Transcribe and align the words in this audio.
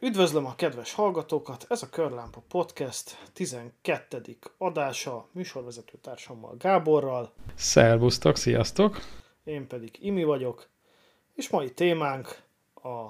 Üdvözlöm 0.00 0.46
a 0.46 0.54
kedves 0.54 0.92
hallgatókat, 0.92 1.66
ez 1.68 1.82
a 1.82 1.88
Körlámpa 1.88 2.42
Podcast 2.48 3.18
12. 3.32 4.20
adása 4.58 5.28
műsorvezető 5.32 5.98
társammal 6.02 6.54
Gáborral, 6.58 7.32
Szervusztok, 7.54 8.36
sziasztok! 8.36 9.00
én 9.44 9.66
pedig 9.66 9.90
Imi 10.00 10.24
vagyok, 10.24 10.68
és 11.34 11.48
mai 11.48 11.70
témánk 11.72 12.42
a 12.74 13.04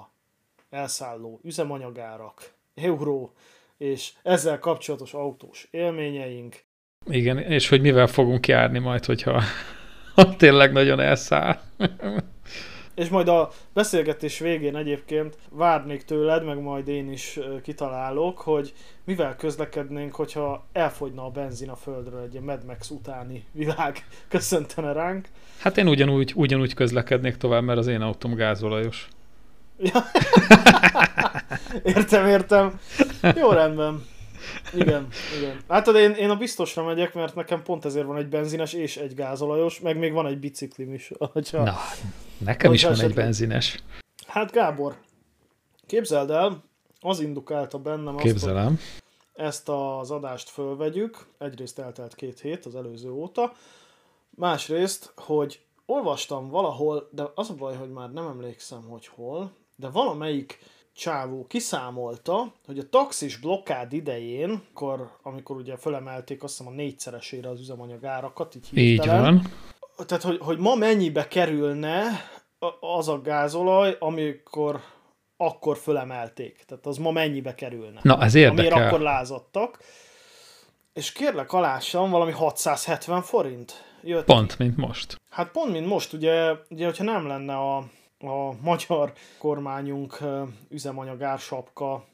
elszálló 0.69 1.39
üzemanyagárak, 1.43 2.53
euró 2.75 3.33
és 3.77 4.13
ezzel 4.23 4.59
kapcsolatos 4.59 5.13
autós 5.13 5.67
élményeink. 5.71 6.63
Igen, 7.05 7.37
és 7.37 7.69
hogy 7.69 7.81
mivel 7.81 8.07
fogunk 8.07 8.47
járni 8.47 8.79
majd, 8.79 9.05
hogyha 9.05 9.41
ha 10.15 10.35
tényleg 10.35 10.71
nagyon 10.71 10.99
elszáll. 10.99 11.59
És 12.97 13.09
majd 13.09 13.27
a 13.27 13.49
beszélgetés 13.73 14.39
végén 14.39 14.75
egyébként 14.75 15.37
várnék 15.49 16.03
tőled, 16.03 16.45
meg 16.45 16.61
majd 16.61 16.87
én 16.87 17.11
is 17.11 17.39
kitalálok, 17.63 18.37
hogy 18.37 18.73
mivel 19.03 19.35
közlekednénk, 19.35 20.15
hogyha 20.15 20.65
elfogyna 20.71 21.25
a 21.25 21.29
benzin 21.29 21.69
a 21.69 21.75
földről, 21.75 22.21
egy 22.21 22.31
ilyen 22.31 22.43
Mad 22.43 22.65
Max 22.65 22.89
utáni 22.89 23.45
világ 23.51 24.07
köszöntene 24.29 24.91
ránk. 24.91 25.27
Hát 25.59 25.77
én 25.77 25.87
ugyanúgy, 25.87 26.33
ugyanúgy 26.35 26.73
közlekednék 26.73 27.35
tovább, 27.35 27.63
mert 27.63 27.79
az 27.79 27.87
én 27.87 28.01
autóm 28.01 28.33
gázolajos. 28.33 29.07
Értem, 31.83 32.27
értem. 32.27 32.79
Jó, 33.35 33.51
rendben. 33.51 34.05
Igen, 34.73 35.07
igen. 35.37 35.57
Hát 35.67 35.87
én, 35.87 36.11
én 36.11 36.29
a 36.29 36.35
biztosra 36.35 36.83
megyek, 36.83 37.13
mert 37.13 37.35
nekem 37.35 37.63
pont 37.63 37.85
ezért 37.85 38.05
van 38.05 38.17
egy 38.17 38.27
benzines 38.27 38.73
és 38.73 38.97
egy 38.97 39.13
gázolajos, 39.13 39.79
meg 39.79 39.97
még 39.97 40.13
van 40.13 40.25
egy 40.25 40.39
biciklim 40.39 40.93
is. 40.93 41.11
Hogyha... 41.33 41.63
Na, 41.63 41.77
nekem 42.37 42.73
is 42.73 42.83
van 42.83 42.99
egy 42.99 43.13
benzines. 43.13 43.83
Hát 44.27 44.51
Gábor, 44.51 44.97
képzeld 45.85 46.29
el, 46.29 46.63
az 46.99 47.19
indukálta 47.19 47.77
bennem 47.77 48.15
azt, 48.15 48.21
hogy 48.21 48.31
Képzelem. 48.31 48.79
ezt 49.33 49.69
az 49.69 50.11
adást 50.11 50.49
fölvegyük. 50.49 51.27
Egyrészt 51.37 51.79
eltelt 51.79 52.15
két 52.15 52.39
hét 52.39 52.65
az 52.65 52.75
előző 52.75 53.09
óta. 53.11 53.53
Másrészt, 54.29 55.13
hogy 55.15 55.61
olvastam 55.85 56.49
valahol, 56.49 57.09
de 57.11 57.23
az 57.35 57.49
a 57.49 57.53
baj, 57.53 57.75
hogy 57.75 57.89
már 57.91 58.11
nem 58.11 58.27
emlékszem, 58.27 58.81
hogy 58.81 59.07
hol, 59.07 59.51
de 59.75 59.89
valamelyik 59.89 60.59
csávó 60.97 61.45
kiszámolta, 61.47 62.53
hogy 62.65 62.79
a 62.79 62.89
taxis 62.89 63.37
blokkád 63.37 63.93
idején, 63.93 64.61
akkor, 64.73 65.11
amikor 65.23 65.55
ugye 65.55 65.77
fölemelték 65.77 66.43
azt 66.43 66.57
hiszem 66.57 66.71
a 66.73 66.75
négyszeresére 66.75 67.49
az 67.49 67.59
üzemanyag 67.59 68.05
árakat, 68.05 68.55
így 68.55 68.67
Így 68.71 68.87
hirtelen, 68.87 69.41
van. 69.95 70.05
tehát, 70.05 70.23
hogy, 70.23 70.37
hogy 70.41 70.57
ma 70.57 70.75
mennyibe 70.75 71.27
kerülne 71.27 72.03
az 72.79 73.07
a 73.07 73.21
gázolaj, 73.21 73.95
amikor 73.99 74.81
akkor 75.37 75.77
fölemelték. 75.77 76.63
Tehát 76.67 76.85
az 76.85 76.97
ma 76.97 77.11
mennyibe 77.11 77.55
kerülne. 77.55 77.99
Na, 78.03 78.21
ez 78.21 78.35
Amiért 78.35 78.57
érdekel. 78.57 78.87
akkor 78.87 78.99
lázadtak. 78.99 79.79
És 80.93 81.11
kérlek 81.11 81.53
alássam, 81.53 82.09
valami 82.09 82.31
670 82.31 83.21
forint 83.21 83.83
jött. 84.03 84.25
Pont, 84.25 84.57
mint 84.57 84.77
most. 84.77 85.21
Hát 85.29 85.51
pont, 85.51 85.71
mint 85.71 85.87
most, 85.87 86.13
ugye, 86.13 86.51
ugye 86.69 86.85
hogyha 86.85 87.03
nem 87.03 87.27
lenne 87.27 87.55
a, 87.57 87.83
a 88.19 88.61
magyar 88.61 89.13
kormányunk 89.37 90.17
ö, 90.21 90.43
üzemanyagársapka, 90.69 92.05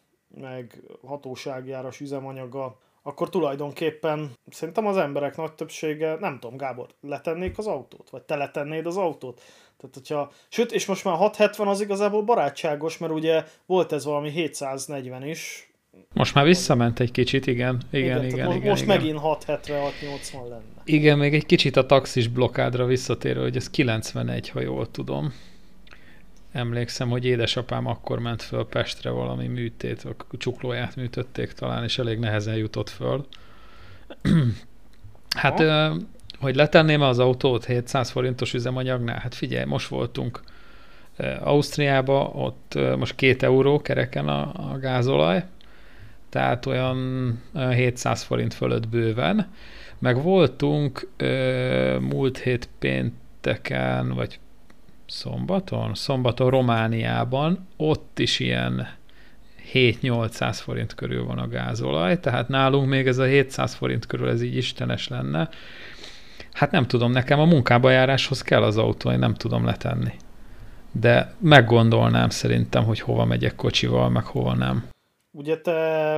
meg 0.41 0.81
hatóságjáras 1.07 1.99
üzemanyaga, 1.99 2.77
akkor 3.03 3.29
tulajdonképpen 3.29 4.31
szerintem 4.49 4.87
az 4.87 4.97
emberek 4.97 5.37
nagy 5.37 5.53
többsége, 5.53 6.17
nem 6.19 6.39
tudom, 6.39 6.57
Gábor, 6.57 6.87
letennék 7.01 7.57
az 7.57 7.67
autót? 7.67 8.09
Vagy 8.09 8.21
te 8.21 8.35
letennéd 8.35 8.85
az 8.85 8.97
autót? 8.97 9.41
Tehát, 9.77 9.95
hogyha, 9.95 10.31
sőt, 10.49 10.71
és 10.71 10.85
most 10.85 11.03
már 11.03 11.15
670 11.15 11.67
az 11.67 11.81
igazából 11.81 12.21
barátságos, 12.21 12.97
mert 12.97 13.13
ugye 13.13 13.43
volt 13.65 13.91
ez 13.91 14.05
valami 14.05 14.29
740 14.29 15.23
is. 15.27 15.71
Most 16.13 16.33
már 16.33 16.45
visszament 16.45 16.99
egy 16.99 17.11
kicsit, 17.11 17.47
igen. 17.47 17.81
Igen, 17.91 18.25
igen, 18.25 18.45
mo- 18.45 18.55
igen. 18.55 18.69
Most 18.69 18.83
igen. 18.83 18.97
megint 18.97 19.19
670-680 19.23 20.49
lenne. 20.49 20.61
Igen, 20.83 21.17
még 21.17 21.33
egy 21.33 21.45
kicsit 21.45 21.75
a 21.75 21.85
taxis 21.85 22.27
blokkádra 22.27 22.85
visszatérő, 22.85 23.41
hogy 23.41 23.55
ez 23.55 23.69
91, 23.69 24.49
ha 24.49 24.61
jól 24.61 24.91
tudom. 24.91 25.33
Emlékszem, 26.53 27.09
hogy 27.09 27.25
édesapám 27.25 27.87
akkor 27.87 28.19
ment 28.19 28.41
föl 28.41 28.67
Pestre 28.67 29.09
valami 29.09 29.47
műtét, 29.47 30.03
a 30.03 30.37
csuklóját 30.37 30.95
műtötték 30.95 31.51
talán, 31.51 31.83
és 31.83 31.97
elég 31.97 32.19
nehezen 32.19 32.55
jutott 32.55 32.89
föl. 32.89 33.25
hát, 35.35 35.59
Ha. 35.59 35.95
hogy 36.39 36.55
letenném 36.55 37.01
az 37.01 37.19
autót 37.19 37.65
700 37.65 38.09
forintos 38.09 38.53
üzemanyagnál, 38.53 39.19
hát 39.19 39.35
figyelj, 39.35 39.65
most 39.65 39.87
voltunk 39.87 40.41
Ausztriába, 41.39 42.31
ott 42.35 42.79
most 42.97 43.15
két 43.15 43.43
euró 43.43 43.81
kereken 43.81 44.27
a, 44.27 44.71
a 44.71 44.77
gázolaj, 44.77 45.43
tehát 46.29 46.65
olyan, 46.65 46.97
olyan 47.55 47.71
700 47.71 48.23
forint 48.23 48.53
fölött 48.53 48.87
bőven. 48.87 49.51
Meg 49.99 50.21
voltunk 50.21 51.09
múlt 51.99 52.37
hét 52.37 52.69
pénteken, 52.79 54.13
vagy 54.13 54.39
szombaton? 55.13 55.93
Szombaton 55.93 56.49
Romániában, 56.49 57.67
ott 57.77 58.19
is 58.19 58.39
ilyen 58.39 58.87
7-800 59.73 60.59
forint 60.61 60.95
körül 60.95 61.25
van 61.25 61.37
a 61.37 61.47
gázolaj, 61.47 62.19
tehát 62.19 62.47
nálunk 62.47 62.87
még 62.89 63.07
ez 63.07 63.17
a 63.17 63.23
700 63.23 63.73
forint 63.73 64.05
körül 64.05 64.29
ez 64.29 64.41
így 64.41 64.55
istenes 64.55 65.07
lenne. 65.07 65.49
Hát 66.51 66.71
nem 66.71 66.87
tudom, 66.87 67.11
nekem 67.11 67.39
a 67.39 67.45
munkába 67.45 67.89
járáshoz 67.89 68.41
kell 68.41 68.63
az 68.63 68.77
autó, 68.77 69.11
én 69.11 69.19
nem 69.19 69.33
tudom 69.33 69.65
letenni. 69.65 70.13
De 70.91 71.33
meggondolnám 71.39 72.29
szerintem, 72.29 72.83
hogy 72.83 72.99
hova 72.99 73.25
megyek 73.25 73.55
kocsival, 73.55 74.09
meg 74.09 74.23
hova 74.23 74.53
nem. 74.53 74.87
Ugye 75.31 75.57
te 75.57 76.17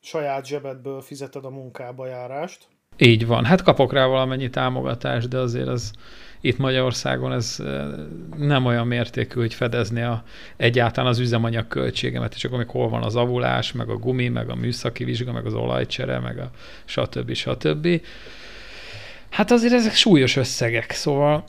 saját 0.00 0.46
zsebedből 0.46 1.00
fizeted 1.00 1.44
a 1.44 1.50
munkába 1.50 2.06
járást. 2.06 2.66
Így 2.96 3.26
van. 3.26 3.44
Hát 3.44 3.62
kapok 3.62 3.92
rá 3.92 4.06
valamennyi 4.06 4.50
támogatást, 4.50 5.28
de 5.28 5.38
azért 5.38 5.68
az 5.68 5.92
itt 6.40 6.58
Magyarországon 6.58 7.32
ez 7.32 7.56
eh, 7.58 7.86
nem 8.36 8.66
olyan 8.66 8.86
mértékű, 8.86 9.40
hogy 9.40 9.54
fedezni 9.54 10.02
a, 10.02 10.22
egyáltalán 10.56 11.10
az 11.10 11.18
üzemanyag 11.18 11.68
költségemet, 11.68 12.34
és 12.34 12.44
akkor 12.44 12.58
még 12.58 12.68
hol 12.68 12.88
van 12.88 13.02
az 13.02 13.16
avulás, 13.16 13.72
meg 13.72 13.88
a 13.88 13.96
gumi, 13.96 14.28
meg 14.28 14.50
a 14.50 14.54
műszaki 14.54 15.04
vizsga, 15.04 15.32
meg 15.32 15.46
az 15.46 15.54
olajcsere, 15.54 16.18
meg 16.18 16.38
a 16.38 16.50
stb. 16.84 17.32
stb. 17.32 18.00
Hát 19.30 19.50
azért 19.50 19.72
ezek 19.72 19.94
súlyos 19.94 20.36
összegek, 20.36 20.90
szóval 20.90 21.44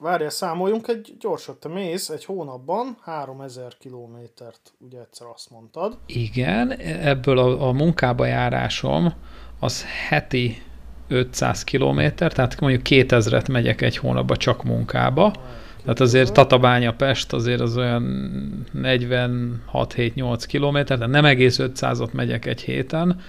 Várjál, 0.00 0.30
számoljunk 0.30 0.88
egy 0.88 1.14
gyorsat. 1.18 1.56
Te 1.56 1.68
mész 1.68 2.08
egy 2.08 2.24
hónapban 2.24 2.96
3000 3.00 3.72
kilométert, 3.78 4.72
ugye 4.78 4.98
egyszer 4.98 5.26
azt 5.34 5.50
mondtad. 5.50 5.98
igen, 6.06 6.70
ebből 6.80 7.38
a, 7.38 7.68
a 7.68 7.72
munkába 7.72 8.26
járásom 8.26 9.12
az 9.58 9.84
heti 10.08 10.62
500 11.10 11.64
kilométer, 11.64 12.32
tehát 12.32 12.60
mondjuk 12.60 12.82
2000-et 12.84 13.50
megyek 13.50 13.80
egy 13.80 13.96
hónapba 13.96 14.36
csak 14.36 14.64
munkába, 14.64 15.32
Tehát 15.80 16.00
azért 16.00 16.32
Tatabánya 16.32 16.92
Pest 16.92 17.32
azért 17.32 17.60
az 17.60 17.76
olyan 17.76 18.66
46-7-8 18.74 20.44
kilométer, 20.46 20.96
tehát 20.96 21.12
nem 21.12 21.24
egész 21.24 21.58
500-ot 21.60 22.12
megyek 22.12 22.46
egy 22.46 22.60
héten. 22.60 23.20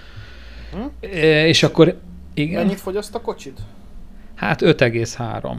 Hm? 0.72 0.78
E, 1.00 1.46
És 1.46 1.62
akkor 1.62 1.98
igen, 2.34 2.64
Mennyit 2.64 2.80
fogyaszt 2.80 3.14
a 3.14 3.20
kocsid? 3.20 3.58
hát 4.34 4.60
5,3 4.60 5.56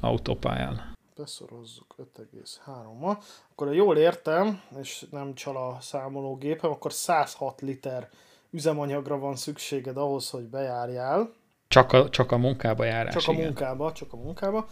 autópályán. 0.00 0.92
Beszorozzuk 1.16 1.94
5,3-mal. 2.16 3.16
Akkor 3.52 3.66
ha 3.66 3.72
jól 3.72 3.96
értem, 3.96 4.60
és 4.80 5.04
nem 5.10 5.34
csal 5.34 5.56
a 5.56 5.76
számológépem, 5.80 6.70
akkor 6.70 6.92
106 6.92 7.60
liter 7.60 8.08
üzemanyagra 8.50 9.18
van 9.18 9.36
szükséged 9.36 9.96
ahhoz, 9.96 10.30
hogy 10.30 10.44
bejárjál. 10.44 11.32
Csak 11.68 11.92
a, 11.92 12.08
csak 12.08 12.32
a 12.32 12.36
munkába 12.36 12.84
járás, 12.84 13.12
Csak 13.14 13.28
a 13.28 13.32
igen. 13.32 13.44
munkába, 13.44 13.92
csak 13.92 14.12
a 14.12 14.16
munkába. 14.16 14.66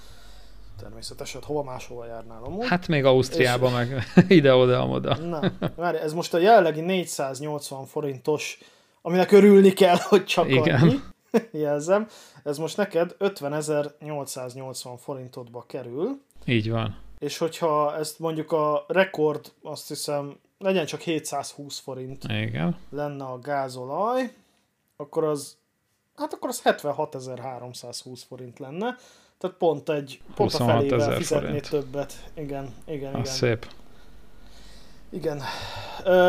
Természetesen, 0.78 1.42
hova 1.44 1.62
máshova 1.62 2.06
járnál 2.06 2.42
amúgy. 2.42 2.66
Hát 2.66 2.88
még 2.88 3.04
Ausztriába, 3.04 3.70
meg 3.70 4.04
ide-oda, 4.28 4.80
amoda. 4.80 5.16
Na, 5.16 5.40
várj, 5.76 5.96
ez 5.98 6.12
most 6.12 6.34
a 6.34 6.38
jelenlegi 6.38 6.80
480 6.80 7.84
forintos, 7.84 8.58
aminek 9.02 9.32
örülni 9.32 9.72
kell, 9.72 9.96
hogy 10.00 10.24
csak 10.24 10.48
Igen. 10.50 10.80
annyi. 10.80 11.00
Jelzem. 11.62 12.06
Ez 12.44 12.58
most 12.58 12.76
neked 12.76 13.14
50.880 13.18 14.94
forintodba 14.98 15.64
kerül, 15.68 16.20
Így 16.44 16.70
van. 16.70 16.96
és 17.18 17.38
hogyha 17.38 17.96
ezt 17.96 18.18
mondjuk 18.18 18.52
a 18.52 18.84
rekord, 18.88 19.52
azt 19.62 19.88
hiszem, 19.88 20.38
legyen 20.58 20.86
csak 20.86 21.00
720 21.00 21.78
forint 21.78 22.24
Igen. 22.24 22.76
lenne 22.90 23.24
a 23.24 23.38
gázolaj, 23.38 24.32
akkor 24.96 25.24
az, 25.24 25.56
hát 26.16 26.32
akkor 26.32 26.48
az 26.48 26.62
76.320 26.64 28.20
forint 28.28 28.58
lenne. 28.58 28.96
Tehát 29.38 29.56
pont 29.56 29.88
egy, 29.88 30.20
pont 30.34 30.54
a 30.54 30.58
26 30.58 30.76
felével 30.76 31.16
fizetné 31.16 31.46
forint. 31.46 31.68
többet. 31.68 32.30
Igen, 32.34 32.74
igen, 32.84 33.10
igen. 33.10 33.14
Az 33.20 33.36
szép. 33.36 33.66
Igen. 35.10 35.42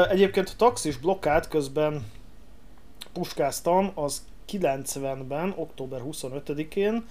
Egyébként 0.10 0.50
a 0.50 0.56
taxis 0.58 0.98
blokkád 0.98 1.48
közben 1.48 2.06
puskáztam, 3.14 3.92
az 3.96 4.26
90-ben, 4.52 5.54
október 5.58 6.02
25-én 6.06 7.06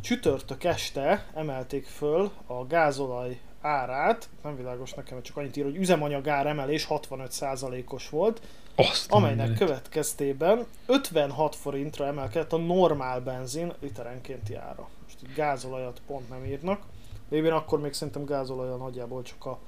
csütörtök 0.00 0.64
este 0.64 1.26
emelték 1.34 1.86
föl 1.86 2.30
a 2.46 2.66
gázolaj 2.66 3.40
árát, 3.60 4.28
nem 4.42 4.56
világos 4.56 4.92
nekem, 4.92 5.22
csak 5.22 5.36
annyit 5.36 5.56
ír, 5.56 5.64
hogy 5.64 5.76
üzemanyag 5.76 6.28
ár 6.28 6.46
emelés 6.46 6.86
65%-os 6.90 8.08
volt, 8.08 8.40
Azt 8.74 9.12
amelynek 9.12 9.46
mindenit. 9.46 9.58
következtében 9.58 10.66
56 10.86 11.56
forintra 11.56 12.06
emelkedett 12.06 12.52
a 12.52 12.56
normál 12.56 13.20
benzin 13.20 13.72
literenkénti 13.80 14.54
ára. 14.54 14.88
Most 15.02 15.18
itt 15.22 15.34
gázolajat 15.34 16.00
pont 16.06 16.28
nem 16.28 16.44
írnak, 16.44 16.82
de 17.28 17.36
én 17.36 17.52
akkor 17.52 17.80
még 17.80 17.92
szerintem 17.92 18.24
gázolaja 18.24 18.76
nagyjából 18.76 19.22
csak 19.22 19.44
a 19.44 19.58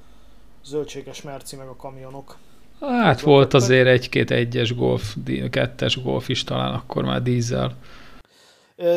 zöldséges 0.64 1.22
merci 1.22 1.56
meg 1.56 1.66
a 1.66 1.76
kamionok. 1.76 2.36
Hát 2.80 3.20
volt 3.20 3.54
azért 3.54 3.86
egy-két 3.86 4.30
egyes 4.30 4.74
golf, 4.74 5.16
kettes 5.50 6.02
golf 6.02 6.28
is 6.28 6.44
talán 6.44 6.74
akkor 6.74 7.04
már 7.04 7.22
dízel. 7.22 7.76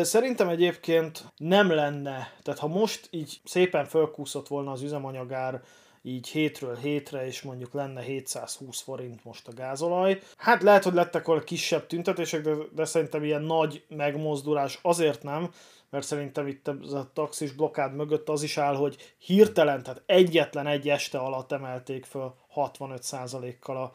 Szerintem 0.02 0.48
egyébként 0.48 1.24
nem 1.36 1.70
lenne, 1.70 2.32
tehát 2.42 2.60
ha 2.60 2.66
most 2.66 3.08
így 3.10 3.40
szépen 3.44 3.84
fölkúszott 3.84 4.48
volna 4.48 4.70
az 4.70 4.82
üzemanyagár 4.82 5.62
így 6.08 6.28
hétről 6.28 6.76
hétre, 6.76 7.26
és 7.26 7.42
mondjuk 7.42 7.72
lenne 7.72 8.00
720 8.00 8.80
forint 8.80 9.24
most 9.24 9.48
a 9.48 9.52
gázolaj. 9.52 10.20
Hát 10.36 10.62
lehet, 10.62 10.84
hogy 10.84 10.94
lettek 10.94 11.26
volna 11.26 11.42
kisebb 11.42 11.86
tüntetések, 11.86 12.40
de, 12.40 12.54
de 12.74 12.84
szerintem 12.84 13.24
ilyen 13.24 13.42
nagy 13.42 13.84
megmozdulás 13.88 14.78
azért 14.82 15.22
nem, 15.22 15.50
mert 15.90 16.06
szerintem 16.06 16.46
itt 16.46 16.68
a 16.68 17.10
taxis 17.12 17.52
blokkád 17.52 17.94
mögött 17.94 18.28
az 18.28 18.42
is 18.42 18.58
áll, 18.58 18.74
hogy 18.74 19.14
hirtelen, 19.18 19.82
tehát 19.82 20.02
egyetlen 20.06 20.66
egy 20.66 20.88
este 20.88 21.18
alatt 21.18 21.52
emelték 21.52 22.04
föl 22.04 22.34
65%-kal 22.54 23.76
a, 23.76 23.92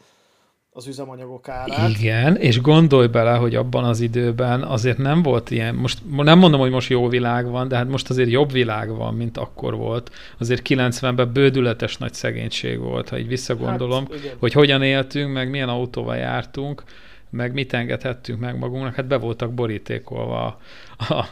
az 0.76 0.88
üzemanyagok 0.88 1.50
árát. 1.50 1.90
Igen, 1.90 2.36
és 2.36 2.62
gondolj 2.62 3.08
bele, 3.08 3.32
hogy 3.32 3.56
abban 3.56 3.84
az 3.84 4.00
időben 4.00 4.62
azért 4.62 4.98
nem 4.98 5.22
volt 5.22 5.52
ilyen, 5.52 5.76
most 5.76 6.00
nem 6.18 6.40
mondom, 6.40 6.60
hogy 6.60 6.72
most 6.72 6.90
jó 6.90 7.08
világ 7.08 7.50
van, 7.50 7.68
de 7.68 7.76
hát 7.76 7.88
most 7.88 8.10
azért 8.10 8.30
jobb 8.30 8.52
világ 8.52 8.96
van, 8.96 9.14
mint 9.14 9.38
akkor 9.38 9.76
volt. 9.76 10.12
Azért 10.38 10.62
90-ben 10.70 11.34
bődületes 11.34 11.98
nagy 11.98 12.14
szegénység 12.14 12.80
volt, 12.80 13.10
ha 13.10 13.18
így 13.18 13.28
visszagondolom, 13.28 14.06
Hát, 14.10 14.20
igen. 14.20 14.36
hogy 14.40 14.54
hogyan 14.54 14.82
éltünk, 14.82 15.34
meg 15.34 15.50
milyen 15.50 15.70
autóval 15.70 16.16
jártunk, 16.16 16.84
meg 17.30 17.54
mit 17.54 17.74
engedhettünk 17.74 18.40
meg 18.40 18.58
magunknak, 18.58 18.96
hát 18.96 19.08
be 19.08 19.18
voltak 19.18 19.54
borítékolva 19.54 20.60
a, 20.98 21.14
a, 21.14 21.26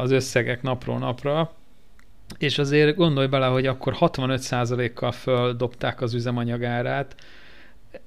az 0.00 0.10
összegek 0.10 0.62
napról 0.62 0.98
napra, 0.98 1.52
és 2.38 2.58
azért 2.58 2.96
gondolj 2.96 3.26
bele, 3.26 3.46
hogy 3.46 3.66
akkor 3.66 3.96
65%-kal 4.00 5.12
földobták 5.12 6.00
az 6.00 6.14
üzemanyagárát, 6.14 7.14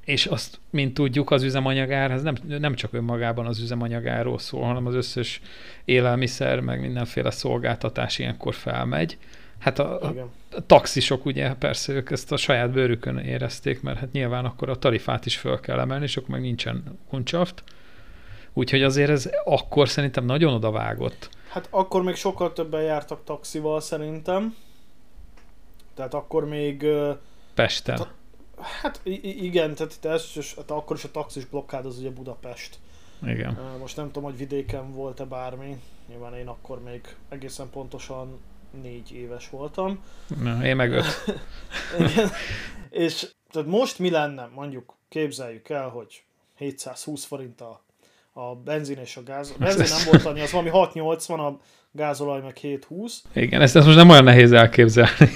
és 0.05 0.25
azt, 0.25 0.59
mint 0.69 0.93
tudjuk, 0.93 1.31
az 1.31 1.43
üzemanyagár, 1.43 2.11
ez 2.11 2.21
nem, 2.21 2.35
nem 2.47 2.75
csak 2.75 2.93
önmagában 2.93 3.45
az 3.45 3.59
üzemanyagáról 3.59 4.39
szól, 4.39 4.63
hanem 4.63 4.85
az 4.85 4.95
összes 4.95 5.41
élelmiszer, 5.85 6.59
meg 6.59 6.81
mindenféle 6.81 7.31
szolgáltatás 7.31 8.19
ilyenkor 8.19 8.53
felmegy. 8.53 9.17
Hát 9.59 9.79
a, 9.79 10.01
a 10.01 10.09
Igen. 10.11 10.29
a 10.51 10.65
taxisok 10.65 11.25
ugye 11.25 11.53
persze 11.53 11.93
ők 11.93 12.11
ezt 12.11 12.31
a 12.31 12.37
saját 12.37 12.71
bőrükön 12.71 13.17
érezték, 13.17 13.81
mert 13.81 13.99
hát 13.99 14.11
nyilván 14.11 14.45
akkor 14.45 14.69
a 14.69 14.75
tarifát 14.75 15.25
is 15.25 15.37
föl 15.37 15.59
kell 15.59 15.79
emelni, 15.79 16.03
és 16.03 16.17
akkor 16.17 16.29
meg 16.29 16.41
nincsen 16.41 16.99
kuncsaft. 17.09 17.63
Úgyhogy 18.53 18.83
azért 18.83 19.09
ez 19.09 19.29
akkor 19.45 19.89
szerintem 19.89 20.25
nagyon 20.25 20.53
odavágott. 20.53 21.29
Hát 21.47 21.67
akkor 21.69 22.03
még 22.03 22.15
sokkal 22.15 22.53
többen 22.53 22.81
jártak 22.81 23.23
taxival 23.23 23.81
szerintem. 23.81 24.55
Tehát 25.95 26.13
akkor 26.13 26.47
még, 26.47 26.85
Pesten. 27.53 28.07
Hát 28.81 29.01
igen, 29.21 29.75
tehát 29.75 29.93
itt 29.93 30.05
elsős, 30.05 30.55
hát 30.55 30.71
akkor 30.71 30.95
is 30.95 31.03
a 31.03 31.11
taxis 31.11 31.45
blokkád 31.45 31.85
az 31.85 31.97
ugye 31.97 32.09
Budapest. 32.09 32.79
Igen. 33.25 33.57
Most 33.79 33.95
nem 33.95 34.05
tudom, 34.05 34.23
hogy 34.23 34.37
vidéken 34.37 34.91
volt-e 34.91 35.25
bármi. 35.25 35.77
Nyilván 36.07 36.33
én 36.33 36.47
akkor 36.47 36.83
még 36.83 37.01
egészen 37.29 37.69
pontosan 37.69 38.39
négy 38.81 39.11
éves 39.11 39.49
voltam. 39.49 40.03
Na, 40.41 40.65
én 40.65 40.75
meg 40.75 40.91
öt. 40.91 41.05
Igen. 42.09 42.29
És 42.89 43.27
tehát 43.51 43.67
most 43.67 43.99
mi 43.99 44.09
lenne, 44.09 44.49
mondjuk 44.55 44.97
képzeljük 45.09 45.69
el, 45.69 45.89
hogy 45.89 46.23
720 46.57 47.23
forint 47.25 47.61
a, 47.61 47.83
a 48.33 48.55
benzin 48.55 48.97
és 48.97 49.17
a 49.17 49.23
gáz. 49.23 49.49
A 49.49 49.59
benzin 49.59 49.95
nem 49.97 50.05
volt 50.11 50.25
annyi, 50.25 50.41
az 50.41 50.51
valami 50.51 50.69
680, 50.69 51.39
a 51.39 51.59
gázolaj 51.91 52.41
meg 52.41 52.55
720. 52.55 53.23
Igen, 53.33 53.61
ezt, 53.61 53.75
ezt 53.75 53.85
most 53.85 53.97
nem 53.97 54.09
olyan 54.09 54.23
nehéz 54.23 54.51
elképzelni. 54.51 55.29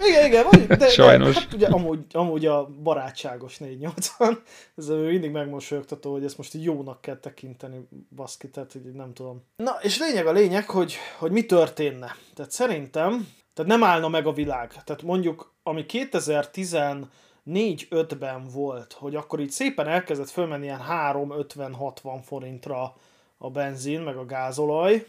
Igen, 0.00 0.26
igen, 0.26 0.44
vagy, 0.50 0.66
de, 0.66 0.88
Sajnos. 0.88 1.34
De, 1.34 1.40
hát 1.40 1.52
ugye 1.52 1.66
amúgy, 1.66 2.04
amúgy 2.12 2.46
a 2.46 2.68
barátságos 2.82 3.58
480, 3.58 4.42
ez 4.76 4.88
mindig 4.88 5.30
megmosolyogtató, 5.30 6.12
hogy 6.12 6.24
ezt 6.24 6.38
most 6.38 6.54
így 6.54 6.64
jónak 6.64 7.00
kell 7.00 7.16
tekinteni, 7.16 7.88
baszki, 8.16 8.50
tehát 8.50 8.72
hogy 8.72 8.82
nem 8.82 9.12
tudom. 9.12 9.42
Na, 9.56 9.78
és 9.82 9.98
lényeg 9.98 10.26
a 10.26 10.32
lényeg, 10.32 10.68
hogy, 10.68 10.96
hogy 11.18 11.30
mi 11.30 11.46
történne. 11.46 12.16
Tehát 12.34 12.50
szerintem, 12.50 13.28
tehát 13.54 13.70
nem 13.70 13.82
állna 13.82 14.08
meg 14.08 14.26
a 14.26 14.32
világ. 14.32 14.82
Tehát 14.84 15.02
mondjuk, 15.02 15.54
ami 15.62 15.84
2014-5-ben 15.88 18.46
volt, 18.52 18.92
hogy 18.92 19.14
akkor 19.14 19.40
így 19.40 19.50
szépen 19.50 19.88
elkezdett 19.88 20.30
fölmenni 20.30 20.64
ilyen 20.64 20.82
3-50-60 20.90 22.20
forintra 22.24 22.94
a 23.38 23.50
benzin, 23.50 24.00
meg 24.00 24.16
a 24.16 24.24
gázolaj, 24.24 25.06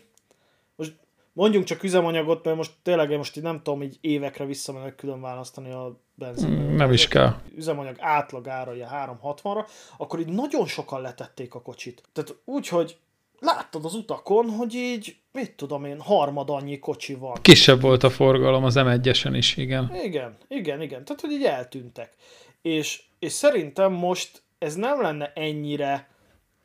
Mondjunk 1.37 1.65
csak 1.65 1.83
üzemanyagot, 1.83 2.43
mert 2.43 2.57
most 2.57 2.71
tényleg 2.83 3.11
én 3.11 3.17
most 3.17 3.37
így 3.37 3.43
nem 3.43 3.61
tudom 3.63 3.83
így 3.83 3.97
évekre 4.01 4.45
visszamenőleg 4.45 4.95
külön 4.95 5.21
választani 5.21 5.71
a 5.71 5.99
benzin. 6.15 6.49
Mm, 6.49 6.75
nem 6.75 6.91
is 6.91 7.07
kell. 7.07 7.35
Üzemanyag 7.55 7.95
átlag 7.99 8.47
ára 8.47 8.75
ilyen 8.75 8.89
360-ra, 8.91 9.67
akkor 9.97 10.19
így 10.19 10.27
nagyon 10.27 10.65
sokan 10.65 11.01
letették 11.01 11.53
a 11.53 11.61
kocsit. 11.61 12.03
Tehát 12.13 12.35
úgy, 12.45 12.67
hogy 12.67 12.97
láttad 13.39 13.85
az 13.85 13.93
utakon, 13.93 14.49
hogy 14.49 14.73
így, 14.73 15.15
mit 15.31 15.55
tudom 15.55 15.85
én, 15.85 16.01
harmad 16.01 16.49
annyi 16.49 16.79
kocsi 16.79 17.13
van. 17.13 17.37
Kisebb 17.41 17.81
volt 17.81 18.03
a 18.03 18.09
forgalom 18.09 18.63
az 18.63 18.75
M1-esen 18.77 19.33
is, 19.33 19.57
igen. 19.57 19.95
Igen, 20.03 20.37
igen, 20.47 20.81
igen. 20.81 21.05
Tehát, 21.05 21.21
hogy 21.21 21.31
így 21.31 21.43
eltűntek. 21.43 22.13
És, 22.61 23.03
és 23.19 23.31
szerintem 23.31 23.91
most 23.91 24.41
ez 24.57 24.75
nem 24.75 25.01
lenne 25.01 25.31
ennyire 25.35 26.09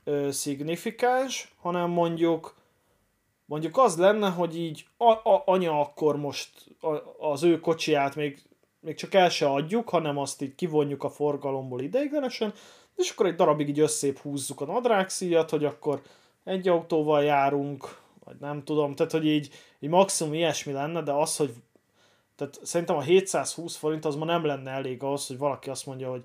ö, 0.04 0.30
szignifikáns, 0.30 1.54
hanem 1.60 1.90
mondjuk 1.90 2.60
mondjuk 3.52 3.78
az 3.78 3.96
lenne, 3.96 4.28
hogy 4.28 4.58
így 4.58 4.86
a, 4.96 5.10
a, 5.10 5.42
anya 5.44 5.80
akkor 5.80 6.16
most 6.16 6.50
a, 6.80 6.96
az 7.30 7.42
ő 7.42 7.60
kocsiját 7.60 8.14
még, 8.14 8.42
még 8.80 8.94
csak 8.94 9.14
el 9.14 9.28
se 9.28 9.48
adjuk, 9.48 9.88
hanem 9.88 10.18
azt 10.18 10.42
így 10.42 10.54
kivonjuk 10.54 11.04
a 11.04 11.10
forgalomból 11.10 11.80
ideiglenesen, 11.80 12.52
és 12.96 13.10
akkor 13.10 13.26
egy 13.26 13.34
darabig 13.34 13.68
így 13.68 13.80
összép 13.80 14.18
húzzuk 14.18 14.60
a 14.60 14.64
nadrágszíjat, 14.64 15.50
hogy 15.50 15.64
akkor 15.64 16.02
egy 16.44 16.68
autóval 16.68 17.22
járunk, 17.22 17.98
vagy 18.24 18.36
nem 18.40 18.64
tudom, 18.64 18.94
tehát 18.94 19.12
hogy 19.12 19.26
így, 19.26 19.50
így 19.80 19.90
maximum 19.90 20.34
ilyesmi 20.34 20.72
lenne, 20.72 21.02
de 21.02 21.12
az, 21.12 21.36
hogy 21.36 21.54
tehát 22.36 22.58
szerintem 22.62 22.96
a 22.96 23.00
720 23.00 23.76
forint 23.76 24.04
az 24.04 24.14
ma 24.16 24.24
nem 24.24 24.44
lenne 24.44 24.70
elég 24.70 25.02
ahhoz, 25.02 25.26
hogy 25.26 25.38
valaki 25.38 25.70
azt 25.70 25.86
mondja, 25.86 26.10
hogy 26.10 26.22